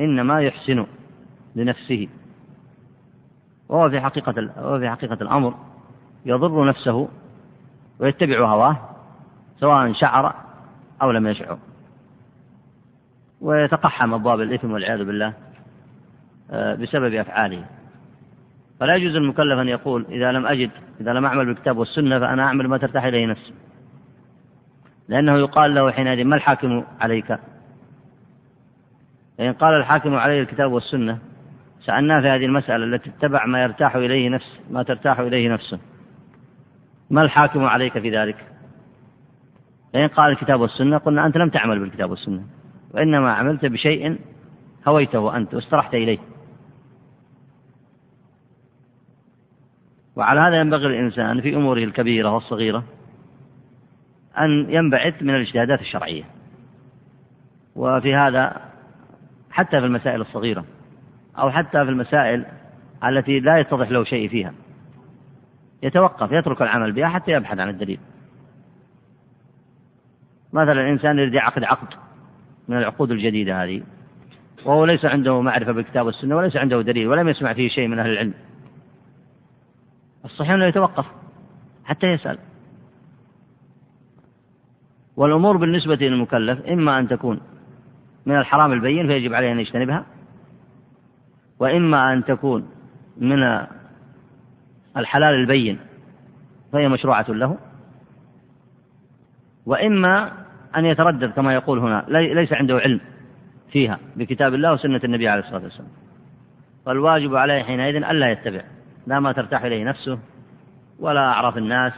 إنما 0.00 0.42
يحسن 0.42 0.86
لنفسه. 1.56 2.08
وهو 3.68 3.90
في 3.90 4.00
حقيقة 4.00 4.50
وهو 4.56 4.78
في 4.78 4.90
حقيقة 4.90 5.18
الأمر 5.22 5.54
يضر 6.26 6.68
نفسه 6.68 7.08
ويتبع 7.98 8.48
هواه 8.48 8.76
سواء 9.60 9.92
شعر 9.92 10.34
أو 11.02 11.10
لم 11.10 11.26
يشعر. 11.26 11.58
ويتقحم 13.40 14.14
أبواب 14.14 14.40
الإثم 14.40 14.72
والعياذ 14.72 15.04
بالله 15.04 15.32
آه، 16.50 16.74
بسبب 16.74 17.14
أفعاله. 17.14 17.64
فلا 18.80 18.94
يجوز 18.94 19.16
المكلف 19.16 19.58
أن 19.58 19.68
يقول 19.68 20.06
إذا 20.10 20.32
لم 20.32 20.46
أجد 20.46 20.70
إذا 21.00 21.12
لم 21.12 21.24
أعمل 21.24 21.46
بالكتاب 21.46 21.78
والسنة 21.78 22.18
فأنا 22.18 22.42
أعمل 22.42 22.68
ما 22.68 22.78
ترتاح 22.78 23.04
إليه 23.04 23.26
نفسي. 23.26 23.54
لأنه 25.08 25.38
يقال 25.38 25.74
له 25.74 25.90
حينئذ 25.90 26.24
ما 26.24 26.36
الحاكم 26.36 26.84
عليك؟ 27.00 27.38
فإن 29.38 29.52
قال 29.52 29.74
الحاكم 29.74 30.14
عليه 30.14 30.40
الكتاب 30.40 30.72
والسنة 30.72 31.18
سألناه 31.80 32.20
في 32.20 32.28
هذه 32.28 32.44
المسألة 32.44 32.84
التي 32.84 33.10
اتبع 33.10 33.46
ما 33.46 33.62
يرتاح 33.62 33.96
إليه 33.96 34.28
نفس 34.28 34.60
ما 34.70 34.82
ترتاح 34.82 35.20
إليه 35.20 35.52
نفسه. 35.52 35.78
ما 37.10 37.22
الحاكم 37.22 37.64
عليك 37.64 37.98
في 37.98 38.10
ذلك؟ 38.18 38.36
فإن 39.92 40.08
قال 40.08 40.32
الكتاب 40.32 40.60
والسنة 40.60 40.98
قلنا 40.98 41.26
أنت 41.26 41.36
لم 41.36 41.48
تعمل 41.48 41.78
بالكتاب 41.78 42.10
والسنة 42.10 42.42
وإنما 42.94 43.32
عملت 43.32 43.66
بشيء 43.66 44.18
هويته 44.88 45.36
أنت 45.36 45.54
واسترحت 45.54 45.94
إليه. 45.94 46.18
وعلى 50.18 50.40
هذا 50.40 50.60
ينبغي 50.60 50.86
الإنسان 50.86 51.40
في 51.40 51.56
أموره 51.56 51.84
الكبيرة 51.84 52.30
والصغيرة 52.30 52.84
أن 54.38 54.66
ينبعث 54.68 55.22
من 55.22 55.34
الاجتهادات 55.34 55.80
الشرعية. 55.80 56.24
وفي 57.76 58.14
هذا 58.14 58.60
حتى 59.50 59.80
في 59.80 59.86
المسائل 59.86 60.20
الصغيرة 60.20 60.64
أو 61.38 61.50
حتى 61.50 61.84
في 61.84 61.90
المسائل 61.90 62.44
التي 63.04 63.40
لا 63.40 63.58
يتضح 63.58 63.90
له 63.90 64.04
شيء 64.04 64.28
فيها. 64.28 64.52
يتوقف 65.82 66.32
يترك 66.32 66.62
العمل 66.62 66.92
بها 66.92 67.08
حتى 67.08 67.32
يبحث 67.32 67.58
عن 67.58 67.68
الدليل. 67.68 67.98
مثلا 70.52 70.72
الإنسان 70.72 71.18
يريد 71.18 71.34
يعقد 71.34 71.64
عقد 71.64 71.88
من 72.68 72.78
العقود 72.78 73.10
الجديدة 73.10 73.64
هذه 73.64 73.82
وهو 74.64 74.84
ليس 74.84 75.04
عنده 75.04 75.40
معرفة 75.40 75.72
بالكتاب 75.72 76.06
والسنة 76.06 76.36
وليس 76.36 76.56
عنده 76.56 76.82
دليل 76.82 77.08
ولم 77.08 77.28
يسمع 77.28 77.52
فيه 77.52 77.68
شيء 77.68 77.88
من 77.88 77.98
أهل 77.98 78.10
العلم. 78.10 78.34
الصحيح 80.38 80.54
أنه 80.54 80.64
يتوقف 80.64 81.06
حتى 81.84 82.06
يسأل. 82.06 82.38
والأمور 85.16 85.56
بالنسبة 85.56 85.94
للمكلف 85.94 86.66
إما 86.66 86.98
أن 86.98 87.08
تكون 87.08 87.40
من 88.26 88.38
الحرام 88.38 88.72
البين 88.72 89.06
فيجب 89.06 89.34
عليه 89.34 89.52
أن 89.52 89.60
يجتنبها 89.60 90.06
وإما 91.58 92.12
أن 92.12 92.24
تكون 92.24 92.70
من 93.16 93.66
الحلال 94.96 95.34
البين 95.34 95.78
فهي 96.72 96.88
مشروعة 96.88 97.26
له 97.28 97.58
وإما 99.66 100.32
أن 100.76 100.84
يتردد 100.84 101.30
كما 101.30 101.54
يقول 101.54 101.78
هنا 101.78 102.04
ليس 102.08 102.52
عنده 102.52 102.78
علم 102.78 103.00
فيها 103.72 103.98
بكتاب 104.16 104.54
الله 104.54 104.72
وسنة 104.72 105.00
النبي 105.04 105.28
عليه 105.28 105.42
الصلاة 105.42 105.62
والسلام. 105.62 105.90
فالواجب 106.86 107.36
عليه 107.36 107.62
حينئذ 107.62 107.96
ألا 107.96 108.30
يتبع. 108.30 108.62
لا 109.08 109.20
ما 109.20 109.32
ترتاح 109.32 109.62
إليه 109.64 109.84
نفسه 109.84 110.18
ولا 110.98 111.20
أعراف 111.20 111.56
الناس 111.56 111.92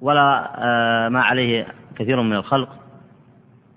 ولا 0.00 0.52
آه، 0.58 1.08
ما 1.08 1.22
عليه 1.22 1.66
كثير 1.96 2.22
من 2.22 2.32
الخلق 2.32 2.68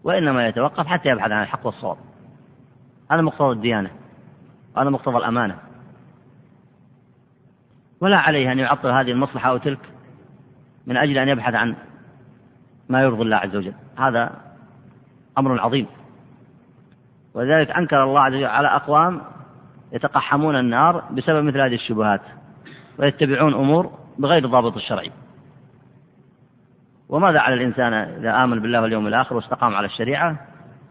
وإنما 0.03 0.47
يتوقف 0.47 0.87
حتى 0.87 1.09
يبحث 1.09 1.31
عن 1.31 1.43
الحق 1.43 1.65
والصواب. 1.65 1.97
هذا 3.11 3.21
مقتضى 3.21 3.51
الديانة 3.51 3.89
هذا 4.77 4.89
مقتضى 4.89 5.17
الأمانة. 5.17 5.57
ولا 8.01 8.17
عليه 8.17 8.51
أن 8.51 8.59
يعطل 8.59 8.89
هذه 8.89 9.11
المصلحة 9.11 9.49
أو 9.49 9.57
تلك 9.57 9.79
من 10.87 10.97
أجل 10.97 11.17
أن 11.17 11.27
يبحث 11.29 11.53
عن 11.53 11.75
ما 12.89 13.01
يرضي 13.01 13.21
الله 13.21 13.37
عز 13.37 13.55
وجل. 13.55 13.73
هذا 13.97 14.31
أمر 15.37 15.59
عظيم. 15.59 15.87
ولذلك 17.33 17.71
أنكر 17.71 18.03
الله 18.03 18.21
عز 18.21 18.33
وجل 18.33 18.45
على 18.45 18.67
أقوام 18.67 19.21
يتقحمون 19.93 20.55
النار 20.55 21.03
بسبب 21.11 21.43
مثل 21.43 21.61
هذه 21.61 21.75
الشبهات 21.75 22.21
ويتبعون 22.97 23.53
أمور 23.53 23.91
بغير 24.19 24.45
الضابط 24.45 24.75
الشرعي 24.75 25.11
وماذا 27.09 27.39
على 27.39 27.55
الإنسان 27.55 27.93
إذا 27.93 28.43
آمن 28.43 28.59
بالله 28.59 28.81
واليوم 28.81 29.07
الآخر 29.07 29.35
واستقام 29.35 29.75
على 29.75 29.85
الشريعة 29.85 30.37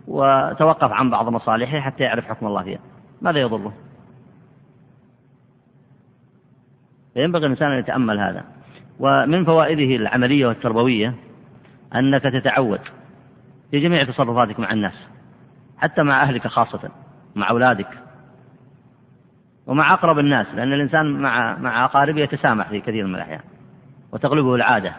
وتوقف 0.09 0.93
عن 0.93 1.11
بعض 1.11 1.29
مصالحه 1.29 1.81
حتى 1.81 2.03
يعرف 2.03 2.25
حكم 2.25 2.47
الله 2.47 2.63
فيها؟ 2.63 2.79
ماذا 3.23 3.41
يضره؟ 3.41 3.73
فينبغي 7.15 7.47
الإنسان 7.47 7.73
أن 7.73 7.79
يتأمل 7.79 8.21
هذا. 8.21 8.45
ومن 9.01 9.45
فوائده 9.45 9.97
العملية 9.97 10.47
والتربوية 10.47 11.15
أنك 11.95 12.23
تتعود 12.23 12.81
في 13.71 13.81
جميع 13.81 14.05
تصرفاتك 14.05 14.61
مع 14.61 14.73
الناس 14.73 14.95
حتى 15.79 16.03
مع 16.03 16.23
أهلك 16.23 16.47
خاصة 16.47 16.91
مع 17.35 17.51
أولادك. 17.51 18.08
ومع 19.69 19.95
أقرب 19.95 20.19
الناس 20.19 20.47
لأن 20.55 20.73
الإنسان 20.73 21.07
مع 21.07 21.57
مع 21.57 21.85
أقاربه 21.85 22.21
يتسامح 22.21 22.69
في 22.69 22.81
كثير 22.81 23.07
من 23.07 23.15
الأحيان 23.15 23.41
وتغلبه 24.13 24.55
العادة 24.55 24.93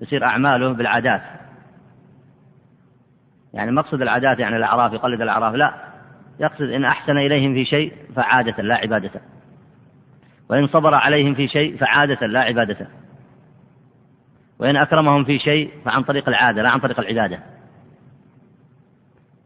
تصير 0.00 0.24
أعماله 0.24 0.72
بالعادات. 0.72 1.22
يعني 3.54 3.72
مقصد 3.72 4.02
العادات 4.02 4.38
يعني 4.38 4.56
الأعراف 4.56 4.92
يقلد 4.92 5.20
الأعراف 5.20 5.54
لا 5.54 5.74
يقصد 6.40 6.62
إن 6.62 6.84
أحسن 6.84 7.16
إليهم 7.16 7.54
في 7.54 7.64
شيء 7.64 7.92
فعادة 8.16 8.62
لا 8.62 8.74
عبادة. 8.74 9.20
وإن 10.50 10.66
صبر 10.66 10.94
عليهم 10.94 11.34
في 11.34 11.48
شيء 11.48 11.76
فعادة 11.76 12.26
لا 12.26 12.40
عبادة. 12.40 12.88
وإن 14.58 14.76
أكرمهم 14.76 15.24
في 15.24 15.38
شيء 15.38 15.70
فعن 15.84 16.02
طريق 16.02 16.28
العادة 16.28 16.62
لا 16.62 16.68
عن 16.68 16.80
طريق 16.80 17.00
العبادة. 17.00 17.38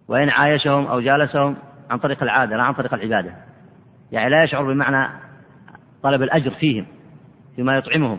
وإن 0.09 0.29
عايشهم 0.29 0.87
أو 0.87 1.01
جالسهم 1.01 1.57
عن 1.91 1.99
طريق 1.99 2.23
العادة 2.23 2.57
لا 2.57 2.63
عن 2.63 2.73
طريق 2.73 2.95
العبادة. 2.95 3.35
يعني 4.13 4.31
لا 4.31 4.45
يشعر 4.45 4.73
بمعنى 4.73 5.09
طلب 6.03 6.23
الأجر 6.23 6.51
فيهم 6.51 6.87
فيما 7.57 7.77
يطعمهم 7.77 8.19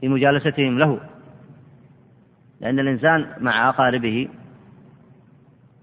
في 0.00 0.08
مجالستهم 0.08 0.78
له. 0.78 1.00
لأن 2.60 2.78
الإنسان 2.78 3.26
مع 3.40 3.68
أقاربه 3.68 4.28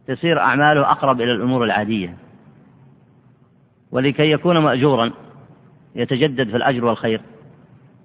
تصير 0.08 0.40
أعماله 0.40 0.92
أقرب 0.92 1.22
إلى 1.22 1.32
الأمور 1.32 1.64
العادية. 1.64 2.18
ولكي 3.92 4.32
يكون 4.32 4.58
مأجورا 4.58 5.12
يتجدد 5.96 6.50
في 6.50 6.58
الأجر 6.58 6.86
والخير. 6.86 7.22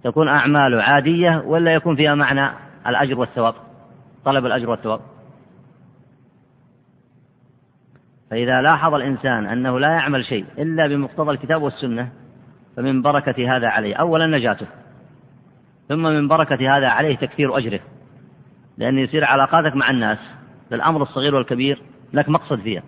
تكون 0.05 0.29
أعماله 0.29 0.83
عادية 0.83 1.43
ولا 1.47 1.75
يكون 1.75 1.97
فيها 1.97 2.15
معنى 2.15 2.51
الأجر 2.87 3.19
والثواب 3.19 3.55
طلب 4.25 4.47
الأجر 4.47 4.71
والثواب. 4.71 5.01
فإذا 8.31 8.63
لاحظ 8.63 8.95
الإنسان 8.95 9.47
أنه 9.47 9.81
لا 9.81 9.89
يعمل 9.89 10.25
شيء 10.25 10.45
إلا 10.59 10.87
بمقتضى 10.87 11.31
الكتاب 11.31 11.63
والسنة 11.63 12.09
فمن 12.77 13.03
بركة 13.03 13.57
هذا 13.57 13.69
عليه. 13.69 13.95
أولا 13.95 14.27
نجاته 14.27 14.67
ثم 15.89 16.03
من 16.03 16.29
بركة 16.29 16.77
هذا 16.77 16.89
عليه 16.89 17.17
تكثير 17.17 17.59
أجره. 17.59 17.81
لأن 18.79 18.99
يصير 18.99 19.25
علاقاتك 19.25 19.77
مع 19.77 19.91
الناس 19.91 20.19
للأمر 20.71 21.03
الصغير 21.03 21.35
والكبير 21.35 21.83
لك 22.13 22.29
مقصد 22.29 22.61
فيها. 22.61 22.83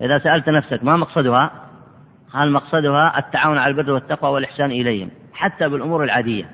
إذا 0.00 0.18
سألت 0.18 0.48
نفسك 0.48 0.84
ما 0.84 0.96
مقصدها؟ 0.96 1.50
قال 2.32 2.52
مقصدها 2.52 3.18
التعاون 3.18 3.58
على 3.58 3.70
البر 3.70 3.92
والتقوى 3.92 4.30
والإحسان 4.30 4.70
إليهم 4.70 5.10
حتى 5.32 5.68
بالأمور 5.68 6.04
العادية. 6.04 6.50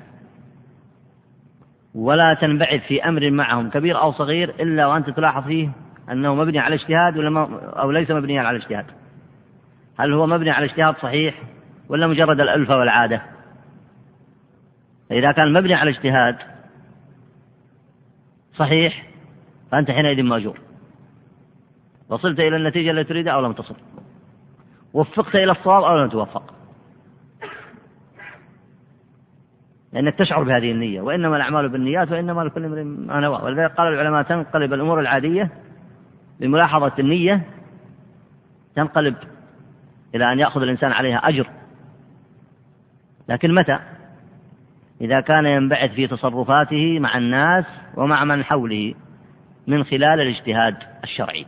ولا 1.95 2.33
تنبعث 2.33 2.81
في 2.81 3.03
أمر 3.03 3.31
معهم 3.31 3.69
كبير 3.69 4.01
أو 4.01 4.11
صغير 4.11 4.49
إلا 4.49 4.87
وأنت 4.87 5.09
تلاحظ 5.09 5.43
فيه 5.43 5.69
أنه 6.11 6.35
مبني 6.35 6.59
على 6.59 6.75
اجتهاد 6.75 7.17
ولا 7.17 7.29
ما 7.29 7.59
أو 7.69 7.91
ليس 7.91 8.11
مبنيا 8.11 8.41
على 8.41 8.57
اجتهاد؟ 8.57 8.85
هل 9.99 10.13
هو 10.13 10.27
مبني 10.27 10.51
على 10.51 10.65
اجتهاد 10.65 10.95
صحيح 10.95 11.41
ولا 11.89 12.07
مجرد 12.07 12.39
الألفة 12.39 12.77
والعادة؟ 12.77 13.21
إذا 15.11 15.31
كان 15.31 15.53
مبني 15.53 15.73
على 15.73 15.89
اجتهاد 15.89 16.35
صحيح 18.55 19.07
فأنت 19.71 19.91
حينئذ 19.91 20.23
مأجور. 20.23 20.59
وصلت 22.09 22.39
إلى 22.39 22.55
النتيجة 22.55 22.91
التي 22.91 23.09
تريدها 23.09 23.33
أو 23.33 23.41
لم 23.41 23.53
تصل. 23.53 23.75
وفقت 24.93 25.35
إلى 25.35 25.51
الصواب 25.51 25.83
أو 25.83 25.97
لم 25.97 26.09
توفق. 26.09 26.53
لأنك 29.93 30.15
تشعر 30.15 30.43
بهذه 30.43 30.71
النية 30.71 31.01
وإنما 31.01 31.37
الأعمال 31.37 31.69
بالنيات 31.69 32.11
وإنما 32.11 32.41
لكل 32.41 32.65
امرئ 32.65 32.83
ما 32.83 33.19
نوى. 33.19 33.41
ولذلك 33.43 33.71
قال 33.71 33.93
العلماء 33.93 34.23
تنقلب 34.23 34.73
الأمور 34.73 34.99
العادية 34.99 35.51
بملاحظة 36.39 36.91
النية 36.99 37.41
تنقلب 38.75 39.15
إلى 40.15 40.33
أن 40.33 40.39
يأخذ 40.39 40.61
الإنسان 40.61 40.91
عليها 40.91 41.17
أجر 41.17 41.49
لكن 43.29 43.55
متى؟ 43.55 43.79
إذا 45.01 45.21
كان 45.21 45.45
ينبعث 45.45 45.91
في 45.91 46.07
تصرفاته 46.07 46.99
مع 46.99 47.17
الناس 47.17 47.65
ومع 47.95 48.23
من 48.23 48.43
حوله 48.43 48.93
من 49.67 49.83
خلال 49.83 50.21
الاجتهاد 50.21 50.75
الشرعي 51.03 51.45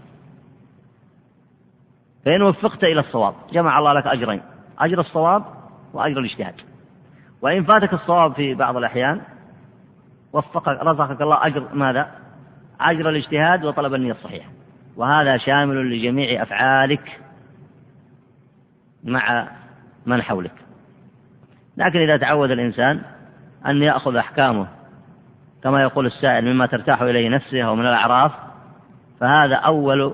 فإن 2.26 2.42
وفقت 2.42 2.84
إلى 2.84 3.00
الصواب 3.00 3.34
جمع 3.54 3.80
الله 3.80 3.94
لك 3.94 4.08
أجرين 4.08 4.42
أجر 4.80 5.00
الصواب 5.00 5.44
وأجر 5.94 6.20
الاجتهاد 6.20 6.56
وإن 7.42 7.64
فاتك 7.64 7.94
الصواب 7.94 8.34
في 8.34 8.54
بعض 8.54 8.78
الأحيان 8.78 9.22
وفقك 10.34 10.68
رزقك 10.68 11.22
الله 11.22 11.46
أجر 11.48 11.68
ماذا؟ 11.74 12.12
أجر 12.82 13.10
الاجتهاد 13.10 13.66
وطلب 13.66 13.94
النية 13.94 14.12
الصحيحة 14.12 14.50
وهذا 14.98 15.38
شامل 15.38 15.92
لجميع 15.92 16.42
أفعالك 16.42 17.20
مع 19.04 19.48
من 20.06 20.22
حولك. 20.22 20.52
لكن 21.78 22.00
إذا 22.00 22.18
تعود 22.18 22.52
الإنسان 22.52 23.02
أن 23.66 23.82
يأخذ 23.82 24.16
أحكامه 24.16 24.68
كما 25.64 25.82
يقول 25.82 26.06
السائل 26.06 26.54
مما 26.54 26.66
ترتاح 26.66 27.02
إليه 27.02 27.30
نفسه 27.30 27.62
أو 27.62 27.76
من 27.76 27.86
الأعراف 27.86 28.32
فهذا 29.20 29.56
أول 29.56 30.14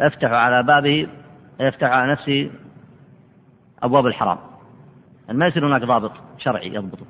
يفتح 0.00 0.30
على 0.30 0.62
بابه 0.62 1.08
يفتح 1.60 1.88
على 1.88 2.12
نفسه 2.12 2.50
أبواب 3.82 4.06
الحرام. 4.06 4.38
ما 5.28 5.46
يصير 5.46 5.66
هناك 5.66 5.82
ضابط 5.82 6.12
شرعي 6.38 6.74
يضبطه. 6.74 7.06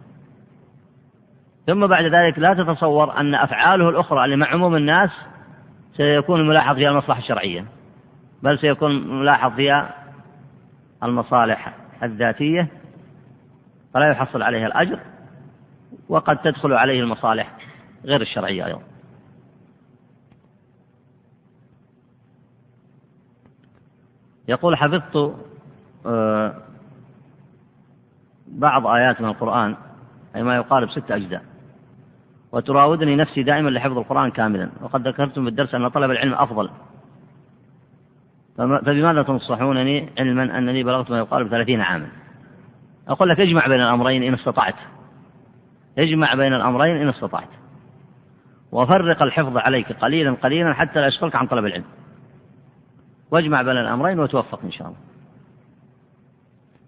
ثم 1.67 1.87
بعد 1.87 2.05
ذلك 2.05 2.39
لا 2.39 2.55
تتصور 2.55 3.21
أن 3.21 3.35
أفعاله 3.35 3.89
الأخرى 3.89 4.25
اللي 4.25 4.37
مع 4.37 4.47
عموم 4.47 4.77
الناس 4.77 5.11
سيكون 6.01 6.49
ملاحظ 6.49 6.75
فيها 6.75 6.91
المصلحة 6.91 7.21
الشرعية 7.21 7.65
بل 8.43 8.59
سيكون 8.59 9.21
ملاحظ 9.21 9.55
فيها 9.55 9.95
المصالح 11.03 11.75
الذاتية 12.03 12.69
فلا 13.95 14.11
يحصل 14.11 14.43
عليها 14.43 14.67
الأجر 14.67 15.01
وقد 16.09 16.39
تدخل 16.39 16.73
عليه 16.73 17.01
المصالح 17.01 17.57
غير 18.05 18.21
الشرعية 18.21 18.67
أيضا. 18.67 18.83
يقول 24.49 24.77
حفظت 24.77 25.37
آه، 26.07 26.55
بعض 28.49 28.87
آيات 28.87 29.21
من 29.21 29.29
القرآن 29.29 29.77
أي 30.37 30.43
ما 30.43 30.57
يقارب 30.57 30.91
ست 30.91 31.11
أجزاء. 31.11 31.50
وتراودني 32.53 33.17
نفسي 33.17 33.43
دائما 33.43 33.71
لحفظ 33.71 33.99
القرآن 33.99 34.31
كاملا. 34.31 34.71
وقد 34.83 35.09
ذكرتم 35.09 35.43
في 35.43 35.49
الدرس 35.49 35.75
أن 35.75 35.89
طلب 35.89 36.11
العلم 36.11 36.35
أفضل. 36.35 36.71
فبماذا 38.59 39.23
تنصحونني 39.23 40.09
علما 40.19 40.59
أنني 40.59 40.83
بلغت 40.83 41.11
ما 41.11 41.19
يقارب 41.19 41.49
ثلاثين 41.49 41.81
عاما؟ 41.81 42.09
أقول 43.09 43.29
لك 43.29 43.41
اجمع 43.41 43.67
بين 43.67 43.81
الأمرين 43.81 44.23
إن 44.23 44.35
استطعت. 44.35 44.75
اجمع 45.99 46.35
بين 46.35 46.55
الأمرين 46.55 46.97
إن 46.97 47.09
استطعت. 47.09 47.49
وفرق 48.73 49.23
الحفظ 49.23 49.57
عليك 49.57 49.93
قليلا 49.93 50.33
قليلا 50.33 50.75
حتى 50.75 51.01
لا 51.01 51.07
يشغلك 51.07 51.37
عن 51.37 51.47
طلب 51.47 51.67
العلم. 51.67 51.85
واجمع 53.31 53.63
بين 53.63 53.77
الأمرين 53.77 54.21
وتوفق 54.21 54.61
إن 54.65 54.73
شاء 54.73 54.87
الله. 54.87 54.99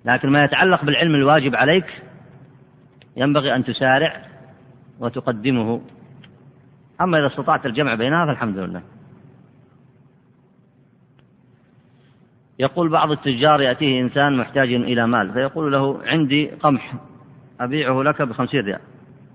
لكن 0.05 0.29
ما 0.29 0.45
يتعلق 0.45 0.85
بالعلم 0.85 1.15
الواجب 1.15 1.57
عليك 1.57 2.03
ينبغي 3.17 3.55
أن 3.55 3.65
تسارع 3.65 4.32
وتقدمه. 5.03 5.81
أما 7.01 7.19
إذا 7.19 7.27
استطعت 7.27 7.67
الجمع 7.67 7.95
بينها 7.95 8.27
فالحمد 8.27 8.59
لله. 8.59 8.83
يقول 12.59 12.89
بعض 12.89 13.11
التجار 13.11 13.61
يأتيه 13.61 14.01
إنسان 14.01 14.37
محتاج 14.37 14.73
إلى 14.73 15.07
مال 15.07 15.33
فيقول 15.33 15.73
له 15.73 16.03
عندي 16.05 16.51
قمح 16.51 16.95
أبيعه 17.61 18.03
لك 18.03 18.23
بخمسين 18.23 18.61
ريال. 18.61 18.81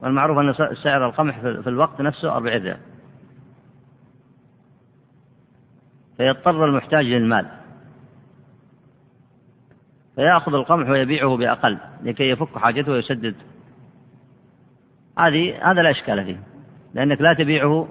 والمعروف 0.01 0.37
أن 0.37 0.75
سعر 0.83 1.05
القمح 1.05 1.39
في 1.39 1.69
الوقت 1.69 2.01
نفسه 2.01 2.31
أربعين 2.35 2.63
ريال. 2.63 2.79
فيضطر 6.17 6.65
المحتاج 6.65 7.05
للمال. 7.05 7.47
فيأخذ 10.15 10.53
القمح 10.53 10.89
ويبيعه 10.89 11.37
بأقل 11.37 11.77
لكي 12.03 12.29
يفك 12.29 12.57
حاجته 12.57 12.91
ويسدد 12.91 13.35
هذه 15.17 15.71
هذا 15.71 15.81
لا 15.81 15.91
إشكال 15.91 16.25
فيه 16.25 16.39
لأنك 16.93 17.21
لا 17.21 17.33
تبيعه 17.33 17.87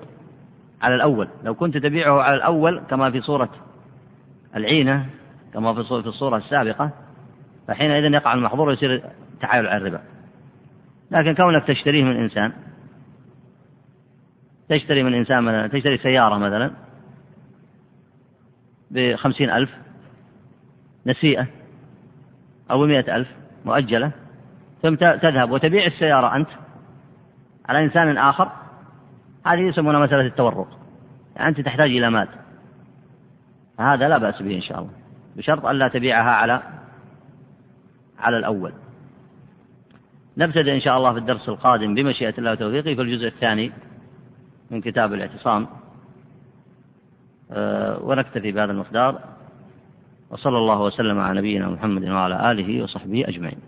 على 0.83 0.95
الأول. 0.95 1.29
لو 1.45 1.55
كنت 1.55 1.77
تبيعه 1.77 2.23
على 2.23 2.37
الأول 2.37 2.81
كما 2.91 3.11
في 3.11 3.21
صورة 3.21 3.51
العينة 4.57 5.07
كما 5.55 5.75
في 5.75 5.81
الصورة 5.81 6.37
السابقة 6.37 6.91
فحينئذ 7.69 8.13
يقع 8.13 8.35
المحظور 8.35 8.69
ويصير 8.69 9.03
تعايل 9.41 9.67
على 9.67 9.77
الربا. 9.77 10.01
لكن 11.11 11.35
كونك 11.35 11.65
تشتريه 11.65 12.05
من 12.05 12.17
إنسان 12.17 12.53
تشتري 14.69 15.03
من 15.03 15.15
إنسان 15.15 15.43
مثلا 15.43 15.67
تشتري 15.67 15.99
سيارة 15.99 16.39
مثلا 16.39 16.71
بخمسين 18.91 19.51
ألف 19.51 19.71
نسيئة 21.07 21.47
أو 22.71 22.83
بمئة 22.83 23.17
ألف 23.17 23.29
مؤجلة 23.65 24.11
ثم 24.83 24.95
تذهب 24.95 25.51
وتبيع 25.51 25.87
السيارة 25.87 26.37
أنت 26.37 26.49
على 27.69 27.85
إنسان 27.85 28.19
آخر 28.19 28.53
هذه 29.47 29.61
يسمونها 29.61 30.01
مسألة 30.01 30.27
التورق 30.27 30.69
يعني 31.37 31.49
أنت 31.49 31.61
تحتاج 31.61 31.91
إلى 31.91 32.11
مال. 32.11 32.29
هذا 33.81 34.09
لا 34.09 34.19
بأس 34.19 34.43
به 34.43 34.55
إن 34.55 34.63
شاء 34.63 34.79
الله 34.79 34.91
بشرط 35.37 35.67
ألا 35.67 35.89
تبيعها 35.89 36.31
على 36.31 36.63
على 38.19 38.37
الأول. 38.39 38.73
نبتدئ 40.37 40.75
إن 40.75 40.81
شاء 40.81 40.97
الله 40.97 41.13
في 41.13 41.19
الدرس 41.19 41.49
القادم 41.49 41.95
بمشيئة 41.95 42.35
الله 42.39 42.53
وتوفيقه 42.53 42.95
في 42.95 43.03
الجزء 43.03 43.27
الثاني 43.27 43.73
من 44.71 44.81
كتاب 44.81 45.15
الاعتصام. 45.15 45.67
أه 47.51 47.99
ونكتفي 48.03 48.53
بهذا 48.53 48.73
المقدار 48.73 49.21
وصلى 50.31 50.59
الله 50.59 50.83
وسلم 50.83 51.21
على 51.21 51.39
نبينا 51.39 51.69
محمد 51.69 52.09
وعلى 52.09 52.51
آله 52.51 52.83
وصحبه 52.83 53.25
أجمعين. 53.29 53.59